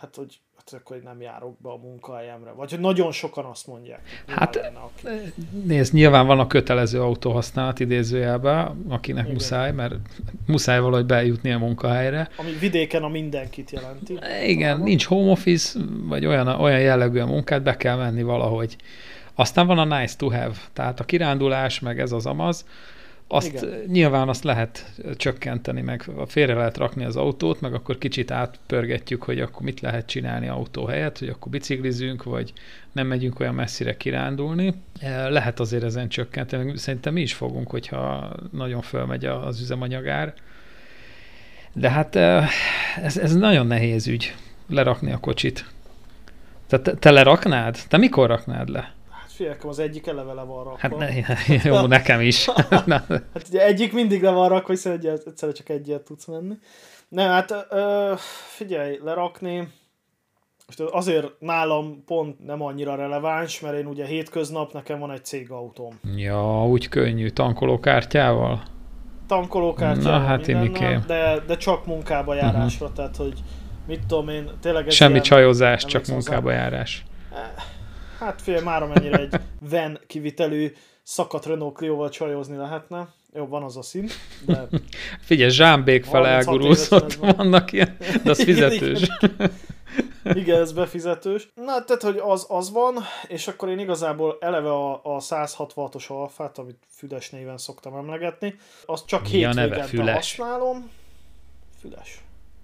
hát, 0.00 0.16
hogy 0.16 0.40
hát 0.56 0.80
akkor 0.80 0.96
én 0.96 1.02
nem 1.04 1.20
járok 1.20 1.60
be 1.60 1.68
a 1.68 1.76
munkahelyemre. 1.76 2.50
Vagy 2.50 2.70
hogy 2.70 2.80
nagyon 2.80 3.12
sokan 3.12 3.44
azt 3.44 3.66
mondják. 3.66 4.22
Hát, 4.26 4.54
lenne, 4.54 4.78
aki... 4.78 5.32
Nézd, 5.64 5.94
nyilván 5.94 6.26
van 6.26 6.38
a 6.38 6.46
kötelező 6.46 7.02
autóhasználat 7.02 7.80
idézőjelben, 7.80 8.84
akinek 8.88 9.22
Igen. 9.22 9.34
muszáj, 9.34 9.72
mert 9.72 9.94
muszáj 10.46 10.80
valahogy 10.80 11.06
bejutni 11.06 11.52
a 11.52 11.58
munkahelyre. 11.58 12.28
Ami 12.36 12.50
vidéken 12.50 13.02
a 13.02 13.08
mindenkit 13.08 13.70
jelenti. 13.70 14.18
Igen, 14.46 14.80
nincs 14.80 15.04
home 15.04 15.30
office, 15.30 15.78
vagy 16.02 16.26
olyan, 16.26 16.48
olyan 16.48 16.80
jellegű 16.80 17.18
a 17.18 17.26
munkát, 17.26 17.62
be 17.62 17.76
kell 17.76 17.96
menni 17.96 18.22
valahogy. 18.22 18.76
Aztán 19.34 19.66
van 19.66 19.78
a 19.78 19.98
nice 19.98 20.16
to 20.16 20.30
have, 20.30 20.54
tehát 20.72 21.00
a 21.00 21.04
kirándulás, 21.04 21.80
meg 21.80 22.00
ez 22.00 22.12
az 22.12 22.26
amaz, 22.26 22.64
azt 23.28 23.52
Igen. 23.52 23.84
nyilván 23.86 24.28
azt 24.28 24.44
lehet 24.44 24.92
csökkenteni, 25.16 25.80
meg 25.80 26.10
félre 26.26 26.54
lehet 26.54 26.76
rakni 26.76 27.04
az 27.04 27.16
autót, 27.16 27.60
meg 27.60 27.74
akkor 27.74 27.98
kicsit 27.98 28.30
átpörgetjük, 28.30 29.22
hogy 29.22 29.40
akkor 29.40 29.62
mit 29.62 29.80
lehet 29.80 30.06
csinálni 30.06 30.48
autó 30.48 30.84
helyett, 30.84 31.18
hogy 31.18 31.28
akkor 31.28 31.52
biciklizünk, 31.52 32.22
vagy 32.22 32.52
nem 32.92 33.06
megyünk 33.06 33.40
olyan 33.40 33.54
messzire 33.54 33.96
kirándulni. 33.96 34.74
Eh, 35.00 35.30
Lehet 35.30 35.60
azért 35.60 35.82
ezen 35.82 36.08
csökkenteni, 36.08 36.76
szerintem 36.76 37.12
mi 37.12 37.20
is 37.20 37.34
fogunk, 37.34 37.70
hogyha 37.70 38.32
nagyon 38.52 38.82
fölmegy 38.82 39.24
az 39.24 39.60
üzemanyagár. 39.60 40.34
De 41.72 41.90
hát 41.90 42.16
eh, 42.16 42.48
ez, 43.02 43.18
ez 43.18 43.34
nagyon 43.34 43.66
nehéz 43.66 44.06
ügy, 44.06 44.34
lerakni 44.68 45.12
a 45.12 45.18
kocsit. 45.18 45.64
Te, 46.66 46.78
te 46.78 47.10
leraknád? 47.10 47.78
Te 47.88 47.96
mikor 47.96 48.28
raknád 48.28 48.68
le? 48.68 48.92
Nekem 49.38 49.68
az 49.68 49.78
egyik 49.78 50.06
eleve 50.06 50.32
le 50.32 50.42
van 50.42 50.64
rakva. 50.64 50.78
Hát 50.78 50.96
ne, 50.96 51.34
jó, 51.70 51.86
nekem 51.86 52.20
is. 52.20 52.46
Hát 53.34 53.48
ugye 53.48 53.64
egyik 53.64 53.92
mindig 53.92 54.22
le 54.22 54.30
van 54.30 54.48
rakva, 54.48 54.72
hiszen 54.72 54.92
egy, 54.92 55.06
egyszerre 55.06 55.52
csak 55.52 55.68
egyet 55.68 56.02
tudsz 56.02 56.26
menni. 56.26 56.54
Nem, 57.08 57.30
hát 57.30 57.66
ö, 57.70 58.12
figyelj, 58.56 58.98
lerakni, 59.04 59.68
most 60.66 60.80
azért 60.80 61.32
nálam 61.38 62.04
pont 62.06 62.44
nem 62.44 62.62
annyira 62.62 62.94
releváns, 62.94 63.60
mert 63.60 63.76
én 63.76 63.86
ugye 63.86 64.06
hétköznap 64.06 64.72
nekem 64.72 64.98
van 64.98 65.10
egy 65.10 65.24
cégautóm. 65.24 66.00
ja, 66.16 66.66
úgy 66.66 66.88
könnyű, 66.88 67.28
tankolókártyával? 67.28 68.62
Tankolókártyával, 69.26 70.20
Na, 70.20 70.26
hát 70.26 70.46
mindennel, 70.46 71.04
de, 71.06 71.42
de 71.46 71.56
csak 71.56 71.86
munkába 71.86 72.34
járásra, 72.34 72.86
uh-huh. 72.86 72.96
tehát 72.96 73.16
hogy 73.16 73.42
mit 73.86 74.06
tudom 74.06 74.28
én, 74.28 74.50
tényleg 74.60 74.90
Semmi 74.90 75.10
ilyen, 75.10 75.22
csajozás, 75.22 75.84
csak 75.84 76.06
munkába 76.06 76.50
járás. 76.50 77.04
Hát 78.18 78.42
fél 78.42 78.62
már 78.62 78.82
amennyire 78.82 79.18
egy 79.18 79.40
van 79.60 80.00
kivitelű 80.06 80.72
szakadt 81.02 81.46
Renault 81.46 81.76
Clio-val 81.76 82.08
csajozni 82.08 82.56
lehetne. 82.56 83.08
Jó, 83.34 83.46
van 83.46 83.62
az 83.62 83.76
a 83.76 83.82
szín, 83.82 84.08
de... 84.46 84.68
Figyelj, 85.20 85.50
zsámbék 85.50 86.04
fel 86.04 86.26
elgurulszott, 86.26 87.12
vannak 87.12 87.72
ilyen, 87.72 87.96
de 88.24 88.30
az 88.30 88.42
fizetős. 88.44 89.08
Igen, 89.20 89.50
igen, 90.42 90.60
ez 90.60 90.72
befizetős. 90.72 91.48
Na, 91.54 91.84
tehát, 91.84 92.02
hogy 92.02 92.20
az, 92.24 92.46
az 92.48 92.70
van, 92.70 92.94
és 93.28 93.48
akkor 93.48 93.68
én 93.68 93.78
igazából 93.78 94.36
eleve 94.40 94.72
a, 94.72 94.94
a 94.94 95.20
166-os 95.20 96.06
alfát, 96.06 96.58
amit 96.58 96.78
Füles 96.88 97.30
néven 97.30 97.58
szoktam 97.58 97.96
emlegetni, 97.96 98.58
azt 98.86 99.06
csak 99.06 99.26
hétvégente 99.26 100.12
használom. 100.12 100.90
Füles. 101.80 102.22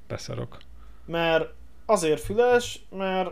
Beszarok. 0.09 0.59
Mert 1.07 1.49
azért 1.87 2.21
füles, 2.21 2.81
mert 2.91 3.31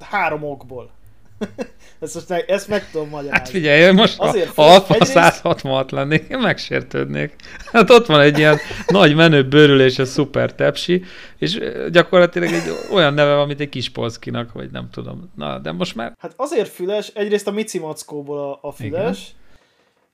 három 0.00 0.44
okból. 0.44 0.90
ezt, 2.00 2.14
most 2.14 2.28
meg, 2.28 2.44
ezt 2.50 2.68
meg 2.68 2.90
tudom 2.90 3.08
magyarázni. 3.08 3.38
Hát 3.38 3.48
figyelj, 3.48 3.92
most 3.92 4.18
Azért 4.18 4.54
ha 4.54 4.62
Alfa 4.62 4.94
egyrészt... 4.94 5.12
166 5.12 5.90
lennék, 5.90 6.26
én 6.28 6.38
megsértődnék. 6.38 7.34
Hát 7.72 7.90
ott 7.90 8.06
van 8.06 8.20
egy 8.20 8.38
ilyen 8.38 8.58
nagy 8.86 9.14
menő 9.14 9.48
bőrülés, 9.48 9.98
a 9.98 10.04
szuper 10.04 10.54
tepsi, 10.54 11.04
és 11.38 11.58
gyakorlatilag 11.90 12.52
egy 12.52 12.72
olyan 12.92 13.14
neve 13.14 13.34
van, 13.34 13.46
mint 13.46 13.60
egy 13.60 13.68
kis 13.68 13.90
polszkinak, 13.90 14.52
vagy 14.52 14.70
nem 14.70 14.88
tudom. 14.90 15.30
Na, 15.34 15.58
de 15.58 15.72
most 15.72 15.94
már... 15.94 16.12
Hát 16.18 16.32
azért 16.36 16.68
füles, 16.68 17.08
egyrészt 17.14 17.46
a 17.46 17.50
Mici 17.50 17.78
Mackóból 17.78 18.38
a, 18.38 18.58
a 18.68 18.72
füles, 18.72 19.18
Igen 19.18 19.44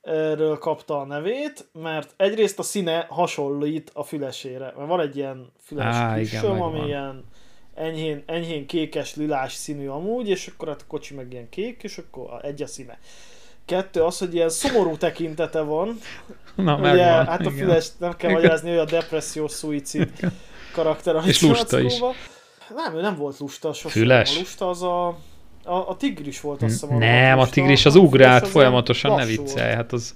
erről 0.02 0.58
kapta 0.58 1.00
a 1.00 1.04
nevét, 1.04 1.68
mert 1.72 2.14
egyrészt 2.16 2.58
a 2.58 2.62
színe 2.62 3.06
hasonlít 3.08 3.90
a 3.94 4.02
fülesére, 4.02 4.72
mert 4.76 4.88
van 4.88 5.00
egy 5.00 5.16
ilyen 5.16 5.52
füles 5.60 5.94
Á, 5.94 6.14
külsőm, 6.14 6.62
ami 6.62 6.86
ilyen 6.86 7.24
enyhén, 7.74 8.22
enyhén 8.26 8.66
kékes, 8.66 9.14
lilás 9.14 9.52
színű 9.52 9.88
amúgy, 9.88 10.28
és 10.28 10.46
akkor 10.46 10.68
hát 10.68 10.80
a 10.80 10.84
kocsi 10.88 11.14
meg 11.14 11.32
ilyen 11.32 11.48
kék, 11.48 11.82
és 11.82 11.98
akkor 11.98 12.40
egy 12.42 12.62
a 12.62 12.66
színe. 12.66 12.98
Kettő 13.64 14.02
az, 14.02 14.18
hogy 14.18 14.34
ilyen 14.34 14.48
szomorú 14.48 14.96
tekintete 14.96 15.60
van. 15.60 15.98
Na, 16.54 16.74
Ugye, 16.76 16.82
megvan, 16.82 17.26
hát 17.26 17.46
a 17.46 17.50
füles 17.50 17.88
nem 17.98 18.16
kell 18.16 18.30
magyarázni, 18.30 18.68
hogy 18.68 18.78
a 18.78 18.84
depressziós 18.84 19.50
szuicid 19.52 20.10
karakter. 20.72 21.16
És 21.26 21.42
lusta 21.42 21.80
is. 21.80 21.98
Nem, 22.74 22.94
ő 22.94 23.00
nem 23.00 23.16
volt 23.16 23.38
lusta 23.38 23.72
sosem. 23.72 23.90
Füles? 23.90 24.36
A 24.36 24.38
lusta 24.38 24.68
az 24.68 24.82
a, 24.82 25.06
a, 25.64 25.88
a 25.88 25.96
tigris 25.96 26.40
volt, 26.40 26.62
azt 26.62 26.72
hiszem. 26.72 26.98
Nem, 26.98 27.38
a, 27.38 27.42
a 27.42 27.48
tigris 27.48 27.86
az 27.86 27.94
ugrált 27.94 28.48
folyamatosan, 28.48 29.14
ne 29.14 29.24
viccelj. 29.24 29.74
Hát, 29.74 29.92
az... 29.92 30.14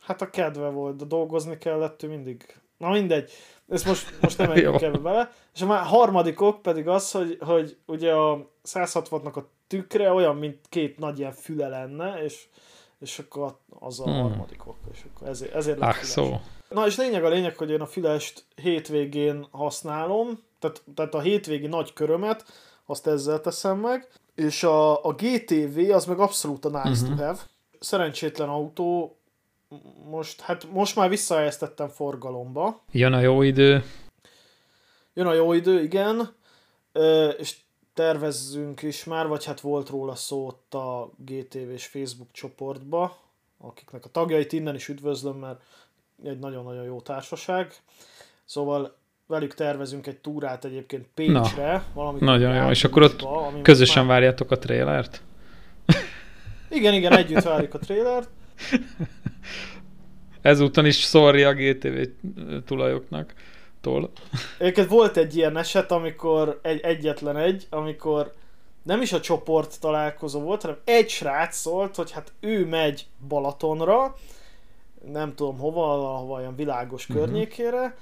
hát 0.00 0.22
a 0.22 0.30
kedve 0.30 0.68
volt, 0.68 0.96
de 0.96 1.04
dolgozni 1.04 1.58
kellett 1.58 2.02
ő 2.02 2.08
mindig. 2.08 2.44
Na 2.78 2.90
mindegy. 2.90 3.30
Ezt 3.74 3.86
most, 3.86 4.12
most 4.20 4.38
nem 4.38 4.48
menjünk 4.48 4.82
ebbe 4.82 4.98
bele. 4.98 5.32
És 5.54 5.62
a 5.62 5.66
már 5.66 5.84
harmadik 5.84 6.40
ok 6.40 6.62
pedig 6.62 6.88
az, 6.88 7.10
hogy, 7.10 7.38
hogy 7.40 7.76
ugye 7.86 8.12
a 8.12 8.50
160-nak 8.64 9.34
a 9.34 9.48
tükre 9.66 10.12
olyan, 10.12 10.36
mint 10.36 10.58
két 10.68 10.98
nagy 10.98 11.18
ilyen 11.18 11.32
füle 11.32 11.68
lenne, 11.68 12.22
és, 12.22 12.46
és 12.98 13.18
akkor 13.18 13.56
az 13.80 14.00
a 14.00 14.04
hmm. 14.04 14.20
harmadik 14.20 14.66
ok, 14.66 14.76
és 14.92 14.98
akkor 15.14 15.28
ezért, 15.28 15.54
ezért 15.54 15.78
lett 15.78 16.02
szó. 16.02 16.40
Na 16.68 16.86
és 16.86 16.96
lényeg 16.96 17.24
a 17.24 17.28
lényeg, 17.28 17.56
hogy 17.56 17.70
én 17.70 17.80
a 17.80 17.86
fülest 17.86 18.44
hétvégén 18.54 19.46
használom, 19.50 20.42
tehát, 20.58 20.82
tehát 20.94 21.14
a 21.14 21.20
hétvégi 21.20 21.66
nagy 21.66 21.92
körömet, 21.92 22.44
azt 22.86 23.06
ezzel 23.06 23.40
teszem 23.40 23.78
meg, 23.78 24.08
és 24.34 24.62
a, 24.62 25.04
a 25.04 25.12
GTV 25.12 25.90
az 25.92 26.04
meg 26.04 26.18
abszolút 26.18 26.64
a 26.64 26.68
nice 26.68 27.02
uh-huh. 27.02 27.16
to 27.16 27.24
have. 27.24 27.38
Szerencsétlen 27.78 28.48
autó, 28.48 29.16
most, 30.10 30.40
hát 30.40 30.66
most 30.70 30.96
már 30.96 31.08
visszahelyeztettem 31.08 31.88
forgalomba. 31.88 32.82
Jön 32.90 33.12
a 33.12 33.20
jó 33.20 33.42
idő. 33.42 33.84
Jön 35.14 35.26
a 35.26 35.32
jó 35.32 35.52
idő, 35.52 35.82
igen. 35.82 36.34
Ö, 36.92 37.28
és 37.28 37.56
tervezzünk 37.94 38.82
is 38.82 39.04
már, 39.04 39.26
vagy 39.26 39.44
hát 39.44 39.60
volt 39.60 39.88
róla 39.88 40.14
szó 40.14 40.46
ott 40.46 40.74
a 40.74 41.10
GTV-s 41.16 41.86
Facebook 41.86 42.30
csoportba, 42.32 43.16
akiknek 43.58 44.04
a 44.04 44.08
tagjait 44.08 44.52
innen 44.52 44.74
is 44.74 44.88
üdvözlöm, 44.88 45.36
mert 45.36 45.62
egy 46.24 46.38
nagyon-nagyon 46.38 46.84
jó 46.84 47.00
társaság. 47.00 47.74
Szóval 48.44 48.96
velük 49.26 49.54
tervezünk 49.54 50.06
egy 50.06 50.18
túrát 50.18 50.64
egyébként 50.64 51.06
Pécsre. 51.14 51.84
Na, 51.94 52.12
nagyon 52.12 52.54
jó, 52.54 52.70
és 52.70 52.84
akkor 52.84 53.02
ott 53.02 53.26
közösen 53.62 54.04
már... 54.04 54.12
várjátok 54.12 54.50
a 54.50 54.58
trélert? 54.58 55.22
Igen, 56.70 56.94
igen, 56.94 57.16
együtt 57.16 57.42
várjuk 57.42 57.74
a 57.74 57.78
trélert. 57.78 58.28
Ezúton 60.42 60.86
is 60.86 61.00
sorry 61.00 61.42
a 61.42 61.54
GTV 61.54 62.00
tulajoknak. 62.64 63.34
Tól. 63.80 64.10
Egyébként 64.58 64.88
volt 64.88 65.16
egy 65.16 65.36
ilyen 65.36 65.56
eset, 65.56 65.90
amikor 65.90 66.58
egy, 66.62 66.80
egyetlen 66.80 67.36
egy, 67.36 67.66
amikor 67.70 68.32
nem 68.82 69.02
is 69.02 69.12
a 69.12 69.20
csoport 69.20 69.80
találkozó 69.80 70.40
volt, 70.40 70.62
hanem 70.62 70.78
egy 70.84 71.08
srác 71.08 71.56
szólt, 71.56 71.96
hogy 71.96 72.10
hát 72.10 72.32
ő 72.40 72.66
megy 72.66 73.06
Balatonra, 73.28 74.16
nem 75.12 75.34
tudom 75.34 75.58
hova, 75.58 75.86
valahova 75.86 76.34
olyan 76.34 76.56
világos 76.56 77.08
uh-huh. 77.08 77.24
környékére, 77.24 77.96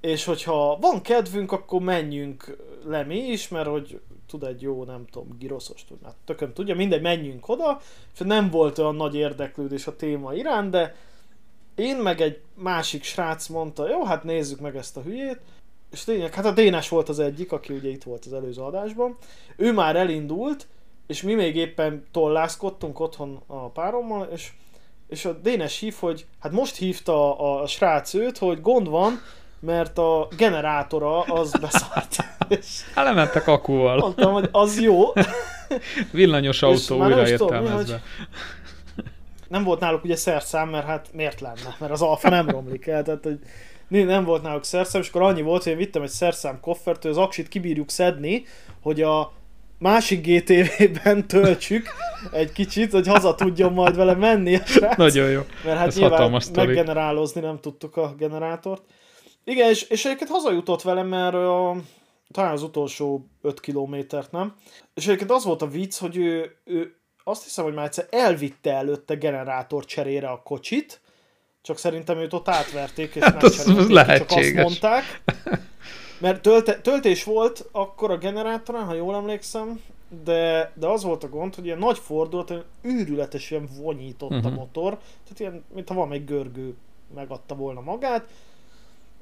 és 0.00 0.24
hogyha 0.24 0.78
van 0.80 1.02
kedvünk, 1.02 1.52
akkor 1.52 1.80
menjünk 1.80 2.56
le 2.84 3.02
mi 3.02 3.18
is, 3.18 3.48
mert 3.48 3.68
hogy 3.68 4.00
tud 4.26 4.42
egy 4.42 4.62
jó, 4.62 4.84
nem 4.84 5.06
tudom, 5.06 5.28
giroszos, 5.38 5.84
tud, 5.84 5.98
hát 6.04 6.16
tököm 6.24 6.52
tudja, 6.52 6.74
mindegy, 6.74 7.02
menjünk 7.02 7.48
oda, 7.48 7.80
és 8.14 8.20
nem 8.24 8.50
volt 8.50 8.78
olyan 8.78 8.94
nagy 8.94 9.14
érdeklődés 9.14 9.86
a 9.86 9.96
téma 9.96 10.34
iránt, 10.34 10.70
de 10.70 10.94
én 11.74 11.96
meg 11.96 12.20
egy 12.20 12.40
másik 12.54 13.02
srác 13.02 13.48
mondta, 13.48 13.88
jó, 13.88 14.04
hát 14.04 14.24
nézzük 14.24 14.60
meg 14.60 14.76
ezt 14.76 14.96
a 14.96 15.02
hülyét, 15.02 15.40
és 15.90 16.04
tényleg, 16.04 16.34
hát 16.34 16.44
a 16.44 16.52
Dénes 16.52 16.88
volt 16.88 17.08
az 17.08 17.18
egyik, 17.18 17.52
aki 17.52 17.72
ugye 17.72 17.88
itt 17.88 18.02
volt 18.02 18.24
az 18.24 18.32
előző 18.32 18.62
adásban, 18.62 19.16
ő 19.56 19.72
már 19.72 19.96
elindult, 19.96 20.66
és 21.06 21.22
mi 21.22 21.34
még 21.34 21.56
éppen 21.56 22.04
tollászkodtunk 22.10 23.00
otthon 23.00 23.42
a 23.46 23.68
párommal, 23.68 24.28
és, 24.32 24.52
és 25.08 25.24
a 25.24 25.32
Dénes 25.32 25.78
hív, 25.78 25.94
hogy 25.94 26.26
hát 26.40 26.52
most 26.52 26.76
hívta 26.76 27.38
a, 27.38 27.62
a 27.62 27.66
srác 27.66 28.14
őt, 28.14 28.38
hogy 28.38 28.60
gond 28.60 28.88
van, 28.88 29.12
mert 29.64 29.98
a 29.98 30.28
generátora 30.36 31.20
az 31.20 31.52
beszállt. 31.60 32.16
Elementek 32.94 33.46
akúval. 33.46 33.96
Mondtam, 33.96 34.32
hogy 34.32 34.48
az 34.52 34.80
jó. 34.80 35.12
Villanyos 36.12 36.62
autó 36.62 37.02
újra 37.04 37.28
értelmezve. 37.28 38.02
Nem 39.48 39.64
volt 39.64 39.80
náluk 39.80 40.04
ugye 40.04 40.16
szerszám, 40.16 40.68
mert 40.68 40.86
hát 40.86 41.08
miért 41.12 41.40
lenne? 41.40 41.76
Mert 41.78 41.92
az 41.92 42.02
alfa 42.02 42.28
nem 42.28 42.48
romlik 42.48 42.86
el, 42.86 43.02
tehát 43.02 43.24
hogy 43.24 43.38
nem 43.88 44.24
volt 44.24 44.42
náluk 44.42 44.64
szerszám, 44.64 45.00
és 45.02 45.08
akkor 45.08 45.22
annyi 45.22 45.42
volt, 45.42 45.62
hogy 45.62 45.72
én 45.72 45.78
vittem 45.78 46.02
egy 46.02 46.08
szerszám 46.08 46.60
koffert, 46.60 47.02
hogy 47.02 47.10
az 47.10 47.16
aksit 47.16 47.48
kibírjuk 47.48 47.90
szedni, 47.90 48.44
hogy 48.80 49.02
a 49.02 49.32
másik 49.78 50.26
GTV-ben 50.26 51.26
töltsük 51.26 51.88
egy 52.32 52.52
kicsit, 52.52 52.92
hogy 52.92 53.06
haza 53.06 53.34
tudjon 53.34 53.72
majd 53.72 53.96
vele 53.96 54.14
menni 54.14 54.58
srác. 54.64 54.96
Nagyon 54.96 55.30
jó. 55.30 55.40
Mert 55.64 55.78
hát 55.78 55.86
Ez 55.86 55.96
nyilván 55.96 56.42
meggenerálozni 56.54 57.40
nem 57.40 57.58
tudtuk 57.60 57.96
a 57.96 58.14
generátort. 58.18 58.82
Igen, 59.44 59.68
és, 59.68 59.82
és 59.82 60.04
egyébként 60.04 60.30
hazajutott 60.30 60.82
velem, 60.82 61.06
mert 61.06 61.34
a, 61.34 61.76
talán 62.30 62.52
az 62.52 62.62
utolsó 62.62 63.26
5 63.42 63.60
kilométert, 63.60 64.32
nem? 64.32 64.54
És 64.94 65.06
egyébként 65.06 65.30
az 65.30 65.44
volt 65.44 65.62
a 65.62 65.68
vicc, 65.68 65.98
hogy 65.98 66.16
ő, 66.16 66.56
ő 66.64 66.96
azt 67.24 67.44
hiszem, 67.44 67.64
hogy 67.64 67.74
már 67.74 67.84
egyszer 67.84 68.06
elvitte 68.10 68.72
előtte 68.72 69.14
generátor 69.14 69.84
cserére 69.84 70.28
a 70.28 70.42
kocsit, 70.42 71.00
csak 71.62 71.78
szerintem 71.78 72.18
őt 72.18 72.32
ott 72.32 72.48
átverték, 72.48 73.14
és 73.14 73.22
hát 73.22 73.42
nem 73.66 73.76
az 73.76 73.88
lehetséges. 73.88 74.28
csak 74.28 74.38
azt 74.38 74.54
mondták. 74.54 75.22
Mert 76.20 76.42
tölte, 76.42 76.80
töltés 76.80 77.24
volt 77.24 77.68
akkor 77.72 78.10
a 78.10 78.18
generátorán, 78.18 78.84
ha 78.84 78.94
jól 78.94 79.14
emlékszem, 79.14 79.80
de, 80.24 80.72
de 80.74 80.86
az 80.86 81.02
volt 81.02 81.24
a 81.24 81.28
gond, 81.28 81.54
hogy 81.54 81.64
ilyen 81.64 81.78
nagy 81.78 81.98
fordulat, 81.98 82.52
űrületesen 82.86 83.68
vonyított 83.80 84.30
uh-huh. 84.30 84.46
a 84.46 84.48
mhm. 84.48 84.58
motor, 84.58 84.98
tehát 85.22 85.40
ilyen, 85.40 85.64
mintha 85.74 86.08
egy 86.10 86.24
görgő 86.24 86.74
megadta 87.14 87.54
volna 87.54 87.80
magát, 87.80 88.28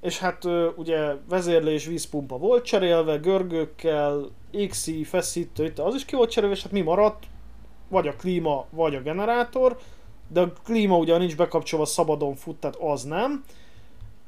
és 0.02 0.18
hát 0.18 0.44
ugye 0.76 1.14
vezérlés, 1.28 1.86
vízpumpa 1.86 2.36
volt 2.36 2.64
cserélve, 2.64 3.16
görgőkkel, 3.16 4.30
XI, 4.68 5.04
feszítő, 5.04 5.72
az 5.76 5.94
is 5.94 6.04
ki 6.04 6.16
volt 6.16 6.30
cserélve, 6.30 6.54
és 6.54 6.62
hát 6.62 6.72
mi 6.72 6.80
maradt? 6.80 7.24
Vagy 7.88 8.08
a 8.08 8.16
klíma, 8.16 8.66
vagy 8.70 8.94
a 8.94 9.00
generátor, 9.00 9.78
de 10.28 10.40
a 10.40 10.52
klíma 10.64 10.96
ugye 10.96 11.18
nincs 11.18 11.36
bekapcsolva, 11.36 11.84
szabadon 11.84 12.34
fut, 12.34 12.56
tehát 12.56 12.76
az 12.76 13.02
nem. 13.02 13.44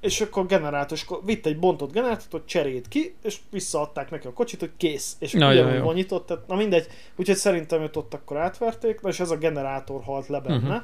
És 0.00 0.20
akkor 0.20 0.46
generátor, 0.46 0.96
és 0.96 1.04
akkor 1.04 1.20
vitt 1.24 1.46
egy 1.46 1.58
bontott 1.58 1.92
generátort, 1.92 2.46
cserélt 2.46 2.88
ki, 2.88 3.14
és 3.22 3.38
visszaadták 3.50 4.10
neki 4.10 4.26
a 4.26 4.32
kocsit, 4.32 4.60
hogy 4.60 4.72
kész. 4.76 5.16
És 5.18 5.32
na, 5.32 5.50
ugyanúgy 5.50 5.80
van 5.80 5.94
nyitott, 5.94 6.26
tehát 6.26 6.46
na 6.46 6.54
mindegy. 6.54 6.86
Úgyhogy 7.16 7.36
szerintem 7.36 7.82
őt 7.82 7.96
ott 7.96 8.14
akkor 8.14 8.36
átverték, 8.36 9.00
na 9.00 9.08
és 9.08 9.20
ez 9.20 9.30
a 9.30 9.36
generátor 9.36 10.02
halt 10.02 10.26
le 10.26 10.40
benne. 10.40 10.56
Uh-huh. 10.56 10.82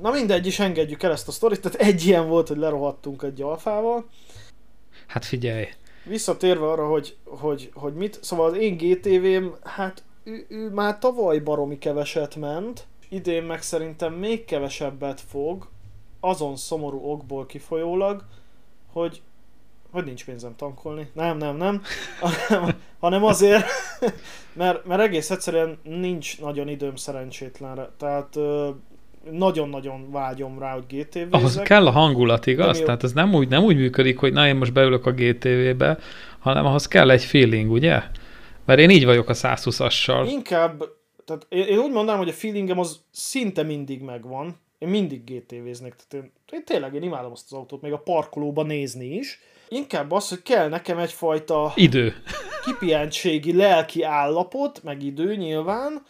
Na 0.00 0.10
mindegy, 0.10 0.46
is 0.46 0.58
engedjük 0.58 1.02
el 1.02 1.12
ezt 1.12 1.28
a 1.28 1.32
sztorit, 1.32 1.60
tehát 1.60 1.80
egy 1.80 2.06
ilyen 2.06 2.28
volt, 2.28 2.48
hogy 2.48 2.56
lerohadtunk 2.56 3.22
egy 3.22 3.42
alfával. 3.42 4.08
Hát 5.06 5.24
figyelj. 5.24 5.66
Visszatérve 6.04 6.70
arra, 6.70 6.88
hogy, 6.88 7.16
hogy, 7.24 7.70
hogy 7.74 7.94
mit, 7.94 8.18
szóval 8.22 8.46
az 8.50 8.56
én 8.56 8.76
GTV-m, 8.76 9.46
hát 9.62 10.02
ő, 10.24 10.46
ő 10.48 10.70
már 10.70 10.98
tavaly 10.98 11.38
baromi 11.38 11.78
keveset 11.78 12.36
ment, 12.36 12.86
idén 13.08 13.42
meg 13.42 13.62
szerintem 13.62 14.12
még 14.12 14.44
kevesebbet 14.44 15.20
fog, 15.20 15.68
azon 16.20 16.56
szomorú 16.56 17.10
okból 17.10 17.46
kifolyólag, 17.46 18.24
hogy 18.92 19.22
hogy 19.94 20.04
nincs 20.04 20.24
pénzem 20.24 20.56
tankolni. 20.56 21.10
Nem, 21.12 21.36
nem, 21.36 21.56
nem. 21.56 21.82
Hanem, 22.20 22.74
hanem 22.98 23.24
azért, 23.24 23.66
mert, 24.52 24.84
mert 24.84 25.00
egész 25.00 25.30
egyszerűen 25.30 25.78
nincs 25.82 26.40
nagyon 26.40 26.68
időm 26.68 26.96
szerencsétlenre. 26.96 27.90
Tehát 27.98 28.36
nagyon-nagyon 29.30 30.10
vágyom 30.10 30.58
rá, 30.58 30.72
hogy 30.72 30.84
GTV-zek. 30.86 31.32
Ahhoz 31.32 31.56
kell 31.56 31.86
a 31.86 31.90
hangulat, 31.90 32.46
igaz? 32.46 32.80
Tehát 32.80 33.02
ez 33.02 33.12
nem 33.12 33.34
úgy, 33.34 33.48
nem 33.48 33.62
úgy 33.62 33.76
működik, 33.76 34.18
hogy 34.18 34.32
na 34.32 34.46
én 34.46 34.56
most 34.56 34.72
beülök 34.72 35.06
a 35.06 35.12
GTV-be, 35.12 35.98
hanem 36.38 36.66
ahhoz 36.66 36.88
kell 36.88 37.10
egy 37.10 37.24
feeling, 37.24 37.70
ugye? 37.70 38.02
Mert 38.64 38.80
én 38.80 38.90
így 38.90 39.04
vagyok 39.04 39.28
a 39.28 39.34
120-assal. 39.34 40.26
Inkább, 40.30 40.84
tehát 41.24 41.46
én, 41.48 41.66
én 41.66 41.78
úgy 41.78 41.92
mondanám, 41.92 42.20
hogy 42.20 42.28
a 42.28 42.32
feelingem 42.32 42.78
az 42.78 43.00
szinte 43.10 43.62
mindig 43.62 44.02
megvan. 44.02 44.56
Én 44.78 44.88
mindig 44.88 45.24
GTV-znek. 45.24 45.96
Tehát 45.96 46.24
én, 46.24 46.32
én 46.52 46.64
tényleg 46.64 46.94
én 46.94 47.02
imádom 47.02 47.32
azt 47.32 47.44
az 47.44 47.58
autót, 47.58 47.82
még 47.82 47.92
a 47.92 47.98
parkolóba 47.98 48.62
nézni 48.62 49.06
is. 49.06 49.40
Inkább 49.68 50.12
az, 50.12 50.28
hogy 50.28 50.42
kell 50.42 50.68
nekem 50.68 50.98
egyfajta 50.98 51.72
idő. 51.76 52.14
kipihentségi 52.64 53.56
lelki 53.56 54.02
állapot, 54.02 54.82
meg 54.82 55.02
idő 55.02 55.36
nyilván, 55.36 56.02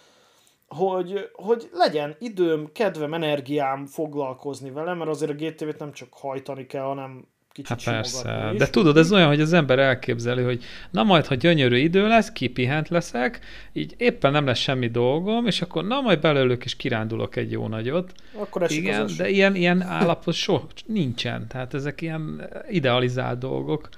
hogy, 0.74 1.30
hogy 1.32 1.68
legyen 1.72 2.16
időm, 2.18 2.68
kedvem, 2.72 3.14
energiám 3.14 3.86
foglalkozni 3.86 4.70
vele, 4.70 4.94
mert 4.94 5.10
azért 5.10 5.30
a 5.30 5.34
GTV-t 5.34 5.78
nem 5.78 5.92
csak 5.92 6.08
hajtani 6.12 6.66
kell, 6.66 6.82
hanem 6.82 7.24
kicsit 7.54 7.82
Hát 7.82 7.94
persze, 7.94 8.50
is. 8.52 8.58
de 8.58 8.70
tudod, 8.70 8.96
ez 8.96 9.12
olyan, 9.12 9.28
hogy 9.28 9.40
az 9.40 9.52
ember 9.52 9.78
elképzeli, 9.78 10.42
hogy 10.42 10.64
na 10.90 11.02
majd, 11.02 11.26
ha 11.26 11.34
gyönyörű 11.34 11.76
idő 11.76 12.08
lesz, 12.08 12.32
kipihent 12.32 12.88
leszek, 12.88 13.40
így 13.72 13.94
éppen 13.96 14.32
nem 14.32 14.46
lesz 14.46 14.58
semmi 14.58 14.88
dolgom, 14.88 15.46
és 15.46 15.62
akkor 15.62 15.84
na 15.84 16.00
majd 16.00 16.20
belőlük 16.20 16.64
és 16.64 16.76
kirándulok 16.76 17.36
egy 17.36 17.50
jó 17.50 17.68
nagyot. 17.68 18.12
Akkor 18.32 18.70
Igen, 18.70 19.10
de 19.16 19.28
ilyen, 19.28 19.54
ilyen 19.54 19.82
állapot 19.82 20.34
so, 20.34 20.60
nincsen, 20.86 21.48
tehát 21.48 21.74
ezek 21.74 22.00
ilyen 22.00 22.50
idealizált 22.68 23.38
dolgok. 23.38 23.88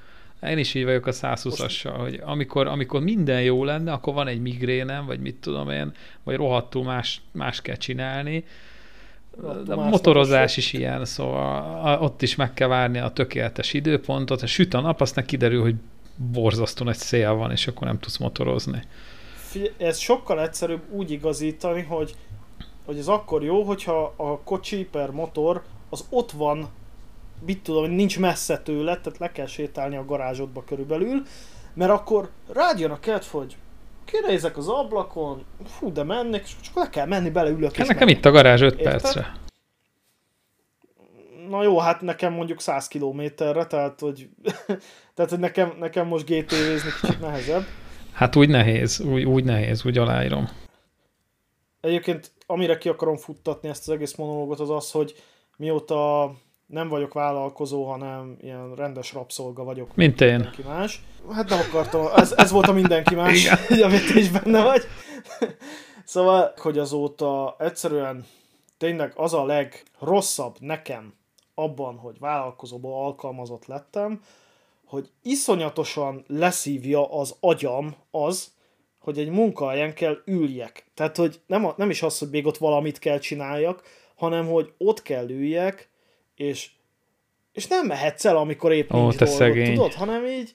Én 0.48 0.58
is 0.58 0.74
így 0.74 0.84
vagyok 0.84 1.06
a 1.06 1.12
120-assal, 1.12 1.94
hogy 1.98 2.20
amikor, 2.24 2.66
amikor 2.66 3.00
minden 3.00 3.42
jó 3.42 3.64
lenne, 3.64 3.92
akkor 3.92 4.14
van 4.14 4.26
egy 4.26 4.40
migrénem, 4.40 5.06
vagy 5.06 5.20
mit 5.20 5.36
tudom 5.36 5.70
én, 5.70 5.92
vagy 6.22 6.36
rohadtul 6.36 6.84
más, 6.84 7.20
más 7.32 7.60
kell 7.60 7.76
csinálni. 7.76 8.44
De 9.64 9.74
a 9.74 9.88
motorozás 9.88 10.56
is 10.56 10.72
ilyen, 10.72 11.04
szóval 11.04 12.02
ott 12.02 12.22
is 12.22 12.34
meg 12.34 12.54
kell 12.54 12.68
várni 12.68 12.98
a 12.98 13.08
tökéletes 13.10 13.72
időpontot. 13.72 14.40
Ha 14.40 14.46
süt 14.46 14.74
a 14.74 14.80
nap, 14.80 15.00
aztán 15.00 15.26
kiderül, 15.26 15.62
hogy 15.62 15.74
borzasztó 16.32 16.84
nagy 16.84 16.96
szél 16.96 17.34
van, 17.34 17.50
és 17.50 17.66
akkor 17.66 17.86
nem 17.86 17.98
tudsz 17.98 18.16
motorozni. 18.16 18.82
Ez 19.76 19.98
sokkal 19.98 20.42
egyszerűbb 20.42 20.82
úgy 20.90 21.10
igazítani, 21.10 21.82
hogy, 21.82 22.14
hogy 22.84 22.98
ez 22.98 23.06
akkor 23.06 23.44
jó, 23.44 23.62
hogyha 23.62 24.14
a 24.16 24.40
kocsi 24.40 24.84
per 24.84 25.10
motor 25.10 25.62
az 25.88 26.04
ott 26.10 26.30
van 26.30 26.68
mit 27.46 27.62
tudom, 27.62 27.90
nincs 27.90 28.18
messze 28.18 28.58
tőle, 28.58 28.96
tehát 28.96 29.18
le 29.18 29.32
kell 29.32 29.46
sétálni 29.46 29.96
a 29.96 30.04
garázsodba 30.04 30.64
körülbelül, 30.64 31.22
mert 31.74 31.90
akkor 31.90 32.30
rád 32.52 32.78
jön 32.78 32.90
a 32.90 33.00
kedv, 33.00 33.26
hogy 33.30 33.56
kinézek 34.04 34.56
az 34.56 34.68
ablakon, 34.68 35.44
fú, 35.64 35.92
de 35.92 36.02
mennék, 36.02 36.42
és 36.42 36.54
csak 36.60 36.74
le 36.74 36.88
kell 36.88 37.06
menni, 37.06 37.30
beleülök. 37.30 37.76
Hát 37.76 37.86
nekem 37.86 38.08
itt 38.08 38.24
a 38.24 38.30
garázs 38.30 38.60
5 38.60 38.78
Érted? 38.78 39.00
percre. 39.00 39.36
Na 41.48 41.62
jó, 41.62 41.78
hát 41.78 42.00
nekem 42.00 42.32
mondjuk 42.32 42.60
100 42.60 42.88
kilométerre, 42.88 43.66
tehát 43.66 44.00
hogy, 44.00 44.28
tehát, 45.14 45.30
hogy 45.30 45.38
nekem, 45.38 45.76
nekem 45.78 46.06
most 46.06 46.24
GT-zni 46.24 46.90
kicsit 47.00 47.20
nehezebb. 47.20 47.64
Hát 48.12 48.36
úgy 48.36 48.48
nehéz, 48.48 49.00
úgy, 49.00 49.24
úgy 49.24 49.44
nehéz, 49.44 49.84
úgy 49.84 49.98
aláírom. 49.98 50.48
Egyébként 51.80 52.32
amire 52.46 52.78
ki 52.78 52.88
akarom 52.88 53.16
futtatni 53.16 53.68
ezt 53.68 53.88
az 53.88 53.94
egész 53.94 54.14
monológot 54.14 54.60
az 54.60 54.70
az, 54.70 54.90
hogy 54.90 55.14
mióta 55.56 56.32
nem 56.66 56.88
vagyok 56.88 57.12
vállalkozó, 57.12 57.84
hanem 57.84 58.36
ilyen 58.40 58.74
rendes 58.74 59.12
rabszolga 59.12 59.64
vagyok. 59.64 59.94
Mint 59.94 60.20
én. 60.20 60.28
Mindenki 60.28 60.62
más. 60.62 61.02
Hát 61.32 61.48
nem 61.48 61.58
akartam, 61.58 62.06
ez, 62.16 62.32
ez 62.36 62.50
volt 62.50 62.66
a 62.68 62.72
mindenki 62.72 63.14
más, 63.14 63.48
amit 63.82 64.14
is 64.14 64.30
benne 64.30 64.62
vagy. 64.62 64.82
szóval, 66.04 66.52
hogy 66.56 66.78
azóta 66.78 67.56
egyszerűen 67.58 68.26
tényleg 68.78 69.12
az 69.16 69.34
a 69.34 69.44
legrosszabb 69.44 70.56
nekem 70.60 71.14
abban, 71.54 71.96
hogy 71.96 72.18
vállalkozóból 72.18 73.04
alkalmazott 73.04 73.66
lettem, 73.66 74.20
hogy 74.86 75.10
iszonyatosan 75.22 76.24
leszívja 76.26 77.12
az 77.12 77.36
agyam 77.40 77.94
az, 78.10 78.54
hogy 79.00 79.18
egy 79.18 79.28
munkahelyen 79.28 79.94
kell 79.94 80.22
üljek. 80.24 80.90
Tehát, 80.94 81.16
hogy 81.16 81.40
nem, 81.46 81.64
a, 81.66 81.74
nem 81.76 81.90
is 81.90 82.02
az, 82.02 82.18
hogy 82.18 82.28
még 82.30 82.46
ott 82.46 82.56
valamit 82.56 82.98
kell 82.98 83.18
csináljak, 83.18 83.82
hanem, 84.16 84.46
hogy 84.46 84.72
ott 84.78 85.02
kell 85.02 85.28
üljek, 85.28 85.88
és, 86.36 86.70
és 87.52 87.66
nem 87.66 87.86
mehetsz 87.86 88.24
el, 88.24 88.36
amikor 88.36 88.72
épp 88.72 88.92
Ó, 88.92 88.98
nincs 89.00 89.16
dolgod, 89.16 89.36
szegény. 89.38 89.74
tudod, 89.74 89.94
hanem 89.94 90.26
így, 90.26 90.54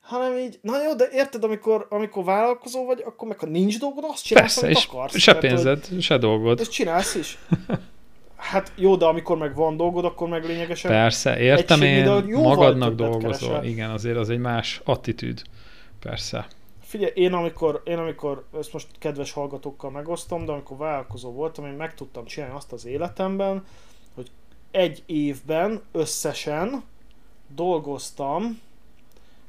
hanem 0.00 0.36
így, 0.38 0.58
na 0.62 0.82
jó, 0.82 0.94
de 0.94 1.08
érted, 1.12 1.44
amikor, 1.44 1.86
amikor 1.90 2.24
vállalkozó 2.24 2.84
vagy, 2.84 3.02
akkor 3.04 3.28
meg 3.28 3.38
ha 3.38 3.46
nincs 3.46 3.78
dolgod, 3.78 4.04
azt 4.08 4.24
csinálsz, 4.24 4.44
Persze, 4.54 4.66
amit 4.66 4.76
és 4.76 4.84
akarsz. 4.84 5.18
se 5.18 5.34
Tehát, 5.34 5.46
pénzed, 5.46 5.86
hogy, 5.86 6.02
se 6.02 6.18
dolgod. 6.18 6.60
És 6.60 6.68
csinálsz 6.68 7.14
is. 7.14 7.38
Hát 8.36 8.72
jó, 8.76 8.96
de 8.96 9.04
amikor 9.04 9.36
meg 9.36 9.54
van 9.54 9.76
dolgod, 9.76 10.04
akkor 10.04 10.28
meg 10.28 10.44
lényegesen... 10.44 10.90
Persze, 10.90 11.38
értem 11.38 11.82
én, 11.82 12.08
magadnak 12.26 12.94
dolgozol. 12.94 13.48
Keresel. 13.48 13.64
Igen, 13.64 13.90
azért 13.90 14.16
az 14.16 14.30
egy 14.30 14.38
más 14.38 14.80
attitűd. 14.84 15.42
Persze. 16.00 16.46
Figyelj, 16.82 17.12
én 17.14 17.32
amikor, 17.32 17.82
én 17.84 17.98
amikor, 17.98 18.46
ezt 18.58 18.72
most 18.72 18.86
kedves 18.98 19.32
hallgatókkal 19.32 19.90
megosztom, 19.90 20.44
de 20.44 20.52
amikor 20.52 20.76
vállalkozó 20.76 21.32
voltam, 21.32 21.66
én 21.66 21.72
meg 21.72 21.94
tudtam 21.94 22.24
csinálni 22.24 22.54
azt 22.56 22.72
az 22.72 22.86
életemben, 22.86 23.64
egy 24.76 25.02
évben 25.06 25.82
összesen 25.92 26.82
dolgoztam, 27.54 28.60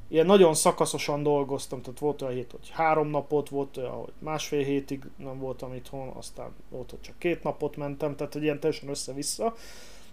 ilyen 0.08 0.26
nagyon 0.26 0.54
szakaszosan 0.54 1.22
dolgoztam, 1.22 1.82
tehát 1.82 1.98
volt 1.98 2.22
olyan 2.22 2.34
hét, 2.34 2.50
hogy 2.50 2.70
három 2.70 3.08
napot, 3.08 3.48
volt 3.48 3.76
olyan, 3.76 3.92
hogy 3.92 4.12
másfél 4.18 4.64
hétig 4.64 5.04
nem 5.16 5.38
voltam 5.38 5.74
itthon, 5.74 6.08
aztán 6.08 6.50
volt, 6.70 6.90
hogy 6.90 7.00
csak 7.00 7.18
két 7.18 7.42
napot 7.42 7.76
mentem, 7.76 8.16
tehát 8.16 8.32
hogy 8.32 8.42
ilyen 8.42 8.60
teljesen 8.60 8.88
össze-vissza. 8.88 9.54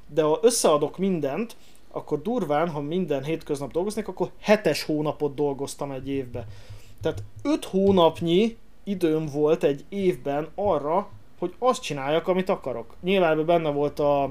De 0.08 0.22
ha 0.22 0.40
összeadok 0.42 0.98
mindent, 0.98 1.56
akkor 1.92 2.22
durván, 2.22 2.70
ha 2.70 2.82
minden 2.82 3.24
hétköznap 3.24 3.72
dolgoznék, 3.72 4.08
akkor 4.08 4.32
hetes 4.40 4.84
hónapot 4.84 5.36
dolgoztam 5.36 5.92
egy 5.92 6.10
évbe. 6.10 6.48
Tehát 7.02 7.24
öt 7.44 7.66
hónapnyi 7.66 8.58
időm 8.84 9.26
volt 9.26 9.64
egy 9.64 9.86
évben 9.90 10.50
arra, 10.56 11.10
hogy 11.40 11.54
azt 11.60 11.82
csináljak, 11.82 12.28
amit 12.28 12.50
akarok. 12.50 12.96
Nyilván 13.02 13.46
benne 13.46 13.70
volt 13.70 14.00
a 14.00 14.30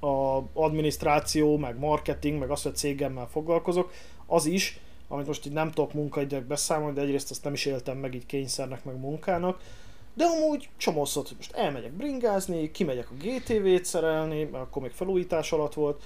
a 0.00 0.42
adminisztráció, 0.52 1.56
meg 1.56 1.78
marketing, 1.78 2.38
meg 2.38 2.50
az, 2.50 2.62
hogy 2.62 2.76
cégemmel 2.76 3.28
foglalkozok, 3.28 3.92
az 4.26 4.46
is, 4.46 4.80
amit 5.08 5.26
most 5.26 5.46
így 5.46 5.52
nem 5.52 5.70
tudok 5.70 5.92
munkaidők 5.92 6.44
beszámolni, 6.44 6.94
de 6.94 7.00
egyrészt 7.00 7.30
azt 7.30 7.44
nem 7.44 7.52
is 7.52 7.66
éltem 7.66 7.96
meg 7.96 8.14
így 8.14 8.26
kényszernek, 8.26 8.84
meg 8.84 9.00
munkának, 9.00 9.60
de 10.14 10.24
amúgy 10.24 10.68
csomószor, 10.76 11.24
hogy 11.26 11.36
most 11.36 11.52
elmegyek 11.52 11.92
bringázni, 11.92 12.70
kimegyek 12.70 13.10
a 13.10 13.14
GTV-t 13.14 13.84
szerelni, 13.84 14.44
mert 14.44 14.64
akkor 14.64 14.82
még 14.82 14.90
felújítás 14.90 15.52
alatt 15.52 15.74
volt, 15.74 16.02